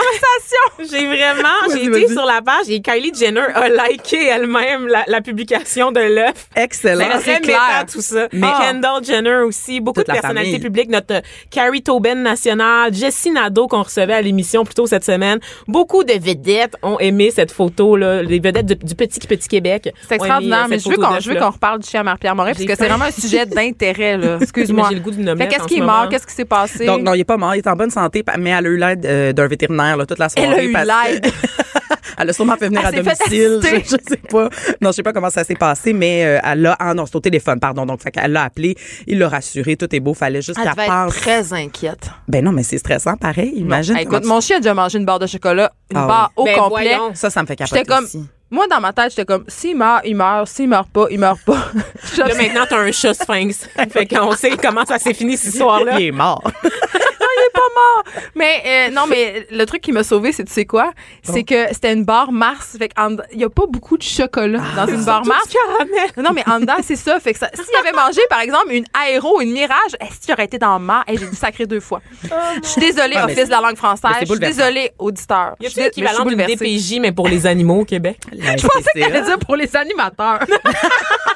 J'ai 0.89 1.05
vraiment, 1.05 1.49
j'ai 1.71 1.85
été 1.85 2.07
sur 2.13 2.25
la 2.25 2.41
page 2.41 2.69
et 2.69 2.81
Kylie 2.81 3.11
Jenner 3.17 3.41
a 3.53 3.69
liké 3.69 4.25
elle-même 4.27 4.87
la, 4.87 5.03
la 5.07 5.21
publication 5.21 5.91
de 5.91 5.99
l'œuf. 5.99 6.47
Excellent. 6.55 7.05
C'est 7.23 7.41
clair. 7.41 7.59
méta, 7.81 7.91
tout 7.91 8.01
ça. 8.01 8.27
Mais- 8.33 8.47
Kendall 8.59 9.03
Jenner 9.03 9.37
aussi, 9.45 9.79
beaucoup 9.79 10.01
Toute 10.01 10.07
de 10.07 10.13
personnalités 10.13 10.53
famille. 10.57 10.65
publiques, 10.65 10.89
notre 10.89 11.21
Carrie 11.49 11.81
Tobin 11.83 12.15
nationale, 12.15 12.93
Jessie 12.93 13.31
Nadeau 13.31 13.67
qu'on 13.67 13.83
recevait 13.83 14.13
à 14.13 14.21
l'émission 14.21 14.63
plus 14.63 14.75
tôt 14.75 14.87
cette 14.87 15.03
semaine. 15.03 15.39
Beaucoup 15.67 16.03
de 16.03 16.13
vedettes 16.13 16.75
ont 16.81 16.99
aimé 16.99 17.31
cette 17.31 17.51
photo 17.51 17.95
là, 17.95 18.21
les 18.23 18.39
vedettes 18.39 18.65
du, 18.65 18.75
du 18.75 18.95
petit 18.95 19.19
petit 19.19 19.47
Québec. 19.47 19.89
C'est 20.07 20.15
extraordinaire, 20.15 20.63
euh, 20.65 20.67
mais 20.69 20.79
je 20.79 20.89
veux 20.89 20.95
qu'on 20.95 21.39
qu'on 21.43 21.49
reparle 21.51 21.82
du 21.83 21.89
chien 21.89 22.01
à 22.01 22.03
Marie-Pierre 22.03 22.35
Moret, 22.35 22.53
parce 22.53 22.65
que 22.65 22.75
c'est 22.75 22.87
vraiment 22.87 23.05
un 23.05 23.11
sujet 23.11 23.45
d'intérêt, 23.45 24.17
là. 24.17 24.37
Excuse-moi. 24.41 24.87
J'ai 24.89 24.95
le 24.95 25.01
goût 25.01 25.11
d'une 25.11 25.25
Fait 25.25 25.31
omelette 25.31 25.49
qu'est-ce 25.51 25.67
qui 25.67 25.77
est 25.77 25.81
mort? 25.81 26.07
Qu'est-ce 26.09 26.25
qui 26.27 26.33
s'est 26.33 26.45
passé? 26.45 26.85
Donc, 26.85 27.01
non, 27.01 27.13
il 27.13 27.19
est 27.21 27.25
pas 27.25 27.37
mort, 27.37 27.53
il 27.55 27.59
est 27.59 27.67
en 27.67 27.75
bonne 27.75 27.91
santé, 27.91 28.23
mais 28.39 28.49
elle 28.51 28.65
a 28.65 28.69
eu 28.69 28.77
l'aide 28.77 29.05
euh, 29.05 29.33
d'un 29.33 29.47
vétérinaire 29.47 29.97
là, 29.97 30.05
toute 30.05 30.19
la 30.19 30.29
soirée. 30.29 30.47
Elle 30.47 30.59
a 30.59 30.63
eu 30.63 31.11
l'aide. 31.13 31.31
elle 32.17 32.29
a 32.29 32.33
sûrement 32.33 32.55
fait 32.55 32.67
venir 32.67 32.81
Elle 32.81 32.87
à 32.87 32.91
domicile. 32.91 33.59
Je, 33.61 33.79
je 33.83 33.97
sais 34.09 34.17
pas. 34.29 34.49
Non, 34.81 34.89
je 34.91 34.95
sais 34.95 35.03
pas 35.03 35.13
comment 35.13 35.29
ça 35.29 35.43
s'est 35.43 35.55
passé, 35.55 35.93
mais 35.93 36.25
euh, 36.25 36.39
elle 36.43 36.65
a. 36.65 36.75
Ah 36.79 36.93
non, 36.93 37.05
c'est 37.05 37.15
au 37.15 37.19
téléphone, 37.19 37.59
pardon. 37.59 37.85
Donc, 37.85 38.01
fait 38.01 38.11
qu'elle 38.11 38.31
l'a 38.31 38.43
appelé, 38.43 38.75
il 39.07 39.19
l'a 39.19 39.29
rassuré, 39.29 39.75
tout 39.75 39.93
est 39.93 39.99
beau, 39.99 40.13
fallait 40.13 40.41
juste 40.41 40.59
Elle 40.59 40.71
qu'elle 40.73 40.87
pense. 40.87 41.15
très 41.15 41.53
inquiète. 41.53 42.09
Ben 42.27 42.43
non, 42.43 42.51
mais 42.51 42.63
c'est 42.63 42.77
stressant, 42.77 43.15
pareil. 43.17 43.53
Imagine. 43.55 43.95
Hey, 43.97 44.03
écoute, 44.03 44.25
mon 44.25 44.41
chien 44.41 44.57
a 44.57 44.59
déjà 44.59 44.73
mangé 44.73 44.97
une 44.97 45.05
barre 45.05 45.19
de 45.19 45.27
chocolat, 45.27 45.71
une 45.91 45.97
Ah 45.97 46.07
barre 46.07 46.31
au 46.35 46.45
Ben 46.45 46.57
complet. 46.57 46.95
voyons. 46.95 47.11
Ça, 47.15 47.29
ça 47.29 47.41
me 47.41 47.47
fait 47.47 47.55
capoter 47.55 47.79
J'étais 47.79 47.93
comme, 47.93 48.05
aussi. 48.05 48.23
Moi, 48.53 48.67
dans 48.67 48.79
ma 48.79 48.93
tête, 48.93 49.09
j'étais 49.09 49.25
comme, 49.25 49.45
s'il 49.47 49.75
meurt, 49.75 50.03
il 50.05 50.15
meurt. 50.15 50.47
S'il 50.47 50.69
meurt 50.69 50.87
pas, 50.87 51.07
il 51.09 51.17
meurt 51.17 51.41
pas. 51.41 51.71
Là, 52.17 52.27
maintenant, 52.35 52.65
t'as 52.69 52.77
un 52.77 52.91
chat 52.91 53.15
sphinx. 53.15 53.67
fait 53.89 54.05
qu'on 54.05 54.31
sait 54.33 54.55
comment 54.57 54.85
ça 54.85 54.99
s'est 54.99 55.15
fini 55.15 55.35
cette 55.37 55.53
histoire-là. 55.53 55.99
Il 55.99 56.05
est 56.05 56.11
mort. 56.11 56.43
il 57.63 57.71
est 57.71 58.13
pas 58.13 58.21
mort. 58.21 58.29
Mais 58.35 58.63
euh, 58.65 58.89
non, 58.91 59.05
mais 59.07 59.47
le 59.51 59.65
truc 59.65 59.81
qui 59.81 59.91
m'a 59.91 60.03
sauvé, 60.03 60.31
c'est 60.31 60.43
tu 60.43 60.51
sais 60.53 60.65
quoi? 60.65 60.91
C'est 61.23 61.43
que 61.43 61.67
c'était 61.73 61.93
une 61.93 62.05
barre 62.05 62.31
Mars. 62.31 62.75
Fait 62.77 62.89
il 63.33 63.39
y 63.39 63.43
a 63.43 63.49
pas 63.49 63.65
beaucoup 63.67 63.97
de 63.97 64.03
chocolat 64.03 64.61
dans 64.75 64.87
une 64.87 65.03
barre 65.03 65.25
Mars. 65.25 65.47
caramel. 65.49 66.09
Non, 66.17 66.31
mais 66.33 66.43
en 66.49 66.59
dedans, 66.59 66.75
c'est 66.81 66.95
ça. 66.95 67.19
Fait 67.19 67.33
que 67.33 67.39
ça- 67.39 67.49
s'il 67.53 67.75
avait 67.75 67.91
mangé, 67.95 68.21
par 68.29 68.39
exemple, 68.41 68.71
une 68.71 68.85
aéro, 68.93 69.41
une 69.41 69.51
mirage, 69.51 69.93
est-ce 69.99 70.19
qu'il 70.21 70.33
aurait 70.33 70.45
été 70.45 70.57
dans 70.57 70.79
Mars? 70.79 71.05
Et 71.07 71.17
j'ai 71.17 71.27
dû 71.27 71.35
sacrer 71.35 71.65
deux 71.65 71.79
fois. 71.79 72.01
Je 72.23 72.67
suis 72.67 72.81
désolée, 72.81 73.15
Ah, 73.17 73.25
office 73.25 73.45
de 73.45 73.51
la 73.51 73.61
langue 73.61 73.75
française. 73.77 74.11
Je 74.21 74.25
suis 74.25 74.39
désolée, 74.39 74.91
auditeur. 74.99 75.55
Y 75.59 75.63
mais 75.63 75.67
je 75.67 75.71
suis 75.73 75.81
l'équivalent 75.81 76.25
d'une. 76.25 76.37
DPJ, 76.45 76.99
mais 76.99 77.11
pour 77.11 77.27
les 77.27 77.45
animaux 77.45 77.81
au 77.81 77.85
Québec? 77.85 78.17
Je 78.31 78.37
pensais 78.67 78.89
que 78.95 78.99
t'allais 78.99 79.21
dire 79.21 79.39
pour 79.39 79.55
les 79.55 79.75
animateurs. 79.75 80.39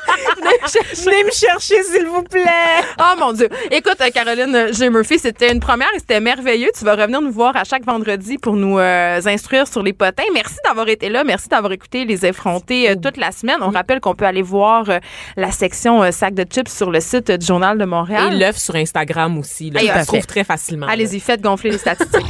Venez 1.06 1.24
me 1.24 1.32
chercher, 1.32 1.84
s'il 1.84 2.06
vous 2.08 2.24
plaît. 2.24 2.44
Oh 3.00 3.20
mon 3.20 3.32
Dieu. 3.34 3.48
Écoute, 3.72 3.98
euh, 4.02 4.10
Caroline 4.10 4.74
J. 4.74 4.90
Murphy, 4.90 5.20
c'était 5.20 5.52
une 5.52 5.60
première 5.60 5.88
et 5.96 6.00
c'était 6.00 6.20
merveilleux. 6.20 6.70
Tu 6.78 6.84
vas 6.84 6.96
revenir 6.96 7.22
nous 7.22 7.32
voir 7.32 7.56
à 7.56 7.64
chaque 7.64 7.86
vendredi 7.86 8.38
pour 8.38 8.56
nous 8.56 8.80
euh, 8.80 9.20
instruire 9.26 9.68
sur 9.68 9.84
les 9.84 9.94
potins. 9.94 10.24
Merci 10.34 10.58
d'avoir 10.66 10.88
été 10.88 11.10
là. 11.10 11.24
Merci 11.24 11.48
d'avoir 11.48 11.72
écouté 11.72 12.06
les 12.06 12.26
effrontés 12.26 12.90
euh, 12.90 12.96
toute 12.96 13.18
la 13.18 13.32
semaine. 13.32 13.58
On 13.62 13.70
rappelle 13.70 14.00
qu'on 14.00 14.16
peut 14.16 14.26
aller 14.26 14.42
voir 14.42 14.90
euh, 14.90 15.00
la 15.36 15.52
section 15.52 16.04
euh, 16.04 16.12
sac 16.12 16.34
de 16.34 16.44
chips 16.44 16.72
sur 16.72 16.92
le 16.92 17.00
site 17.00 17.30
euh, 17.30 17.38
du 17.38 17.46
Journal 17.46 17.78
de 17.78 17.86
Montréal. 17.86 18.34
Et 18.34 18.38
l'œuf 18.38 18.58
sur 18.58 18.76
Instagram 18.76 19.38
aussi. 19.38 19.70
Là, 19.70 20.04
se 20.04 20.08
trouve 20.08 20.26
très 20.26 20.44
facilement. 20.44 20.88
Allez-y, 20.88 21.20
faites 21.20 21.42
gonfler 21.42 21.72
les 21.72 21.78
statistiques. 21.78 22.26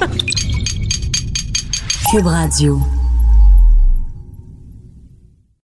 Cube 2.11 2.25
Radio. 2.25 2.79